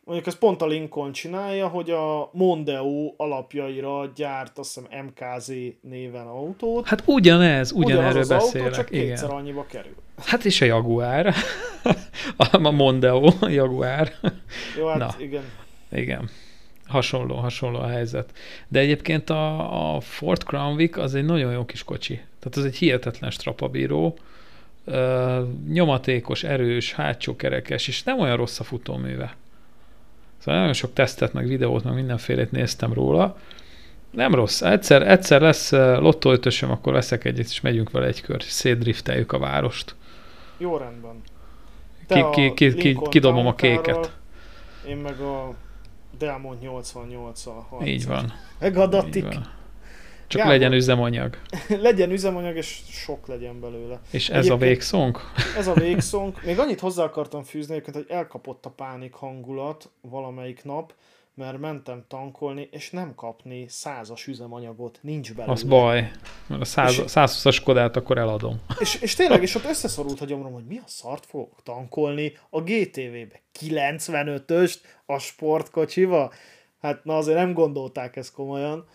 mondjuk 0.04 0.28
ez 0.28 0.38
pont 0.38 0.62
a 0.62 0.68
Lincoln 0.68 1.12
csinálja, 1.12 1.68
hogy 1.68 1.90
a 1.90 2.30
Mondeo 2.34 3.14
alapjaira 3.18 4.12
gyárt 4.16 4.58
azt 4.58 4.74
hiszem 4.74 5.06
MKZ 5.06 5.52
néven 5.82 6.28
autót. 6.28 6.88
Hát 6.88 7.04
ugyanez, 7.06 7.72
Ugyanaz 7.72 7.92
ugyanerről 7.94 8.22
az 8.22 8.32
autó, 8.32 8.44
beszélek. 8.46 8.72
csak 8.72 8.92
igen. 8.92 9.06
kétszer 9.06 9.30
annyiba 9.32 9.66
kerül. 9.66 9.96
Hát 10.26 10.46
és 10.46 10.62
a 10.62 10.66
Jaguar. 10.66 11.34
a 12.64 12.72
Mondeo, 12.72 13.34
a 13.40 13.50
Jaguar. 13.50 14.12
Jó, 14.78 14.88
hát 14.88 14.98
Na. 14.98 15.16
igen. 15.20 15.44
Igen. 15.92 16.30
Hasonló, 16.88 17.36
hasonló 17.36 17.80
a 17.80 17.88
helyzet. 17.88 18.32
De 18.68 18.80
egyébként 18.80 19.30
a, 19.30 19.96
a 19.96 20.00
Ford 20.00 20.44
Crown 20.44 20.76
Vic 20.76 20.98
az 20.98 21.16
egy 21.16 21.26
nagyon 21.26 21.52
jó 21.52 21.66
kis 21.66 21.84
kocsi. 21.84 22.14
Tehát 22.14 22.56
az 22.58 22.66
egy 22.66 22.76
hihetetlen 22.76 23.32
strapabíró, 23.32 24.18
ö, 24.86 25.42
nyomatékos, 25.68 26.44
erős, 26.44 26.94
hátsó 26.94 27.36
kerekes, 27.36 27.88
és 27.88 28.04
nem 28.04 28.20
olyan 28.20 28.38
rossz 28.38 28.60
a 28.60 28.64
futóműve. 28.64 29.36
Szóval 30.42 30.60
nagyon 30.60 30.74
sok 30.74 30.94
tesztet, 30.94 31.34
meg 31.34 31.48
videót, 31.48 31.84
meg 31.84 31.94
mindenfélét 31.94 32.52
néztem 32.52 32.94
róla. 32.94 33.38
Nem 34.12 34.36
rossz. 34.36 34.62
Egyszer, 34.62 35.08
egyszer 35.08 35.42
lesz 35.42 35.72
ö, 35.72 36.00
lottóötösöm, 36.00 36.72
akkor 36.72 36.94
veszek 36.94 37.26
egyet, 37.26 37.46
és 37.46 37.62
megyünk 37.62 37.92
vele 37.92 38.06
egy 38.06 38.22
kört, 38.22 38.44
és 38.44 38.52
szétdrifteljük 38.52 39.32
a 39.32 39.40
várost. 39.40 39.96
Jó 40.58 40.78
rendben. 40.78 41.22
Ki- 42.08 42.26
ki- 42.32 42.54
ki- 42.54 42.74
ki- 42.74 43.00
kidobom 43.10 43.48
a 43.48 43.56
kéket. 43.56 44.12
Én 44.88 44.98
meg 44.98 45.20
a 45.20 45.54
Delmont 46.18 46.62
88-al 46.64 47.86
Így 47.86 48.08
van. 48.08 48.34
Megadatik. 48.60 49.16
Így 49.16 49.24
van. 49.24 49.48
Csak 50.32 50.42
Gábor. 50.42 50.58
legyen 50.58 50.74
üzemanyag. 50.74 51.38
legyen 51.88 52.12
üzemanyag, 52.12 52.56
és 52.56 52.80
sok 52.90 53.28
legyen 53.28 53.60
belőle. 53.60 54.00
És 54.12 54.30
ez 54.30 54.36
a 54.36 54.38
Egyébként- 54.38 54.62
végszónk? 54.62 55.20
Ez 55.58 55.68
a 55.68 55.74
végszónk. 55.74 56.44
Még 56.44 56.60
annyit 56.60 56.80
hozzá 56.80 57.04
akartam 57.04 57.44
fűzni, 57.44 57.74
egyébként, 57.74 57.96
hogy 57.96 58.06
elkapott 58.10 58.66
a 58.66 58.70
pánik 58.70 59.14
hangulat 59.14 59.90
valamelyik 60.02 60.64
nap, 60.64 60.94
mert 61.36 61.60
mentem 61.60 62.06
tankolni, 62.08 62.68
és 62.72 62.90
nem 62.90 63.16
kapni 63.16 63.66
százas 63.70 64.28
üzemanyagot, 64.28 65.00
nincs 65.02 65.34
belőle. 65.34 65.54
Az 65.54 65.64
baj. 65.64 66.12
Mert 66.48 66.62
a 66.62 66.66
száz- 66.66 66.98
És- 66.98 67.04
120-as 67.08 67.62
Kodát 67.64 67.96
akkor 67.96 68.18
eladom. 68.18 68.62
És, 68.80 68.96
és 69.02 69.16
tényleg, 69.16 69.42
és 69.42 69.56
ott 69.56 69.66
összeszorult 69.66 70.22
a 70.22 70.26
gyomrom, 70.26 70.54
hogy 70.54 70.66
mi 70.66 70.78
a 70.78 70.84
szart 70.88 71.26
fogok 71.26 71.60
tankolni 71.64 72.34
a 72.50 72.62
GTV-be. 72.62 73.42
95-öst 73.60 74.76
a 75.06 75.18
sportkocsiba? 75.20 76.32
Hát 76.82 77.04
na 77.04 77.18
azért 77.18 77.38
nem 77.38 77.54
gondolták 77.54 78.16
ezt 78.16 78.34
komolyan. 78.34 78.86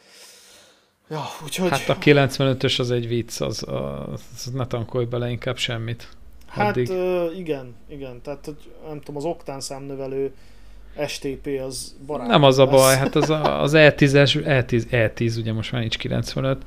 Ja, 1.08 1.24
úgyhogy... 1.44 1.70
Hát 1.70 1.88
a 1.88 1.96
95-ös 1.98 2.78
az 2.78 2.90
egy 2.90 3.08
vicc, 3.08 3.40
az, 3.40 3.64
az 3.68 4.50
ne 4.54 4.66
tankolj 4.66 5.04
bele 5.04 5.30
inkább 5.30 5.56
semmit. 5.56 6.08
Hát 6.46 6.68
addig. 6.68 6.90
ö, 6.90 7.30
igen, 7.30 7.74
igen, 7.88 8.22
tehát 8.22 8.44
hogy 8.44 8.72
nem 8.86 8.98
tudom, 8.98 9.16
az 9.16 9.24
oktán 9.24 9.60
számnövelő 9.60 10.34
STP 11.06 11.60
az 11.66 11.96
barát. 12.06 12.26
Nem 12.26 12.42
az 12.42 12.58
a 12.58 12.66
baj, 12.66 12.96
hát 12.96 13.14
az, 13.14 13.30
a, 13.30 13.62
az 13.62 13.72
E10-es, 13.74 14.42
E10, 14.44 14.84
E10 14.90 15.38
ugye 15.38 15.52
most 15.52 15.72
már 15.72 15.80
nincs 15.80 15.98
95, 15.98 16.64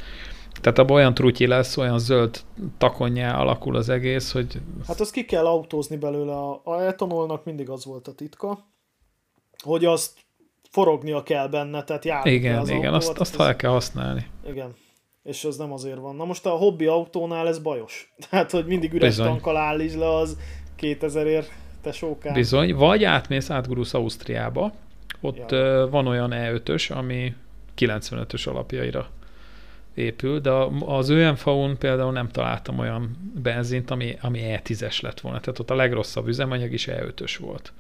tehát 0.62 0.80
abban 0.80 0.96
olyan 0.96 1.14
trutyi 1.14 1.48
lesz, 1.48 1.78
olyan 1.78 2.00
zöld 2.00 2.42
takonyá 2.78 3.40
alakul 3.40 3.76
az 3.76 3.90
egész, 3.90 4.32
hogy 4.32 4.62
Hát 4.88 5.00
azt 5.00 5.12
ki 5.12 5.26
kell 5.26 5.46
autózni 5.46 5.98
belőle. 5.98 6.34
A, 6.34 6.62
a 6.64 6.82
etanolnak 6.82 7.46
mindig 7.46 7.70
az 7.70 7.86
volt 7.86 8.08
a 8.08 8.14
titka, 8.14 8.66
hogy 9.64 9.86
azt 9.86 10.20
forognia 10.70 11.24
kell 11.24 11.48
benne, 11.48 11.84
tehát 11.84 12.06
járni 12.06 12.30
kell 12.30 12.40
igen, 12.40 12.58
az 12.58 12.70
igen, 12.70 12.80
autóval, 12.94 12.96
azt, 13.00 13.20
azt 13.20 13.36
fel 13.36 13.56
kell 13.56 13.72
használni. 13.72 14.26
ez, 14.46 14.52
Igen. 14.52 14.76
És 15.24 15.44
az 15.44 15.58
nem 15.58 15.72
azért 15.72 15.98
van. 15.98 16.16
Na 16.16 16.26
most 16.26 16.46
a 16.46 16.50
hobbi 16.50 16.86
autónál 16.86 17.48
ez 17.48 17.60
bajos. 17.60 18.14
Tehát, 18.30 18.52
hogy 18.52 18.66
mindig 18.66 18.94
üres 18.94 19.10
Bizony. 19.10 19.26
tankkal 19.28 19.58
állíts 19.58 19.96
le 19.96 20.16
az 20.16 20.38
2000 20.76 21.28
ér 21.28 21.46
tesókán. 21.82 22.34
Bizony, 22.34 22.76
vagy 22.76 23.04
átmész, 23.04 23.50
átgurulsz 23.50 23.94
Ausztriába, 23.94 24.72
ott 25.22 25.52
Ja. 25.52 25.88
van 25.92 26.08
olyan 26.08 26.32
E5-ös, 26.34 26.92
ami 26.96 27.34
95-ös 27.78 28.48
alapjaira 28.50 29.10
épül, 29.94 30.40
de 30.40 30.52
az 30.86 31.10
ÖMV-n 31.10 31.78
például 31.80 32.12
nem 32.12 32.30
találtam 32.30 32.80
olyan 32.80 33.32
benzint, 33.42 33.92
ami, 33.92 34.18
ami 34.22 34.40
E10-es 34.44 35.02
lett 35.02 35.20
volna. 35.20 35.40
Tehát 35.40 35.60
ott 35.60 35.70
a 35.70 35.76
legrosszabb 35.76 36.28
üzemanyag 36.28 36.72
is 36.74 36.88
E5-ös 36.92 37.38
volt. 37.40 37.74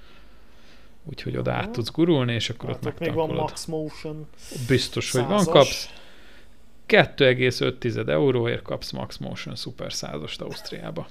Úgyhogy 1.04 1.38
oda 1.38 1.52
át 1.52 1.70
tudsz 1.70 1.91
gurulni, 1.91 2.34
és 2.34 2.50
akkor 2.50 2.70
Hát 2.70 2.78
ott 2.78 2.86
ott 2.86 3.00
még 3.00 3.14
van 3.14 3.28
megtankolod. 3.28 3.50
Max 3.50 3.66
Motion. 3.66 4.28
Biztos, 4.68 5.12
hogy 5.12 5.26
van, 5.26 5.45
kapsz 5.45 5.89
2,5 6.88 8.08
euróért 8.10 8.62
kapsz 8.62 8.91
Max 8.91 9.18
Motion 9.18 9.56
Super 9.56 9.91
100-ost 9.91 10.41
Ausztriába. 10.41 11.08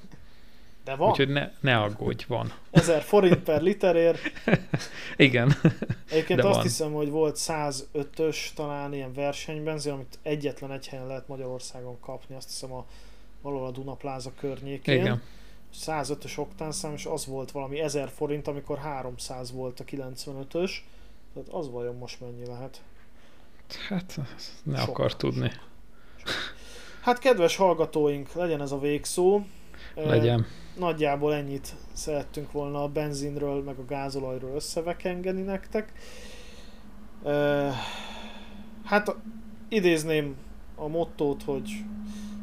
De 0.85 0.95
van. 0.95 1.11
Úgyhogy 1.11 1.29
ne, 1.29 1.51
ne 1.61 1.79
aggódj, 1.79 2.25
van. 2.29 2.53
1000 2.71 3.03
forint 3.03 3.39
per 3.39 3.63
literért. 3.63 4.21
Igen. 5.17 5.53
Egyébként 6.11 6.41
De 6.41 6.47
azt 6.47 6.55
van. 6.55 6.63
hiszem, 6.65 6.93
hogy 6.93 7.11
volt 7.11 7.39
105-ös 7.39 8.37
talán 8.55 8.95
ilyen 8.95 9.13
versenybenzin, 9.13 9.93
amit 9.93 10.19
egyetlen 10.23 10.73
egy 10.73 10.89
helyen 10.89 11.07
lehet 11.07 11.29
Magyarországon 11.29 12.01
kapni, 12.01 12.35
azt 12.35 12.49
hiszem 12.49 12.73
a 12.73 12.87
valahol 13.43 13.67
a 13.67 13.71
Dunapláza 13.71 14.33
környékén. 14.41 15.01
Igen. 15.01 15.23
105-ös 15.75 16.39
oktánszám, 16.39 16.93
és 16.93 17.05
az 17.05 17.27
volt 17.27 17.51
valami 17.51 17.81
1000 17.81 18.09
forint, 18.09 18.49
amikor 18.49 18.79
300 18.79 19.53
volt 19.53 19.81
a 19.81 19.85
95-ös. 19.85 20.71
Tehát 21.35 21.49
az 21.51 21.71
vajon 21.71 21.97
most 21.97 22.21
mennyi 22.21 22.47
lehet? 22.47 22.83
Hát, 23.89 24.19
ne 24.63 24.79
Sok. 24.79 24.89
akar 24.89 25.17
tudni. 25.17 25.51
Hát 27.01 27.19
kedves 27.19 27.57
hallgatóink, 27.57 28.33
legyen 28.33 28.61
ez 28.61 28.73
a 28.73 28.79
végszó. 28.79 29.41
Legyen. 29.95 30.47
Nagyjából 30.79 31.35
ennyit 31.35 31.75
szerettünk 31.93 32.53
volna 32.53 32.83
a 32.83 32.89
benzinről, 32.89 33.63
meg 33.63 33.79
a 33.79 33.85
gázolajról 33.85 34.55
összevekengeni 34.55 35.43
nektek. 35.43 35.93
Hát 38.85 39.17
idézném 39.69 40.37
a 40.75 40.87
mottót, 40.87 41.43
hogy 41.43 41.71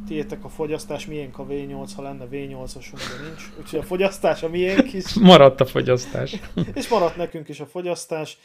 tiétek 0.06 0.44
a 0.44 0.50
fogyasztás, 0.50 1.06
miénk 1.06 1.40
a 1.40 1.46
V8, 1.46 1.90
ha 1.96 2.02
lenne 2.02 2.28
V8-osunk, 2.32 3.18
de 3.18 3.28
nincs. 3.28 3.44
Úgyhogy 3.60 3.80
a 3.80 3.84
fogyasztás 3.84 4.44
a 4.44 4.50
miénk 4.50 4.94
is. 4.94 5.14
Maradt 5.32 5.62
a 5.62 5.66
fogyasztás. 5.66 6.36
és 6.74 6.88
maradt 6.88 7.16
nekünk 7.16 7.50
is 7.50 7.60
a 7.60 7.66
fogyasztás. 7.66 8.38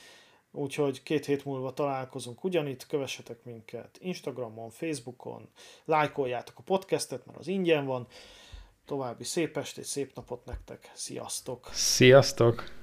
Úgyhogy 0.53 1.03
két 1.03 1.27
hét 1.27 1.45
múlva 1.45 1.73
találkozunk 1.73 2.45
ugyanitt, 2.45 2.87
kövessetek 2.87 3.45
minket 3.45 3.99
Instagramon, 4.01 4.71
Facebookon, 4.71 5.49
lájkoljátok 5.85 6.59
a 6.59 6.63
podcastet, 6.63 7.27
mert 7.27 7.39
az 7.39 7.49
ingyen 7.49 7.87
van. 7.87 8.07
További 8.87 9.25
szép 9.25 9.57
estét, 9.57 9.85
szép 9.85 10.15
napot 10.15 10.45
nektek, 10.45 10.91
sziasztok! 10.95 11.69
Sziasztok! 11.73 12.80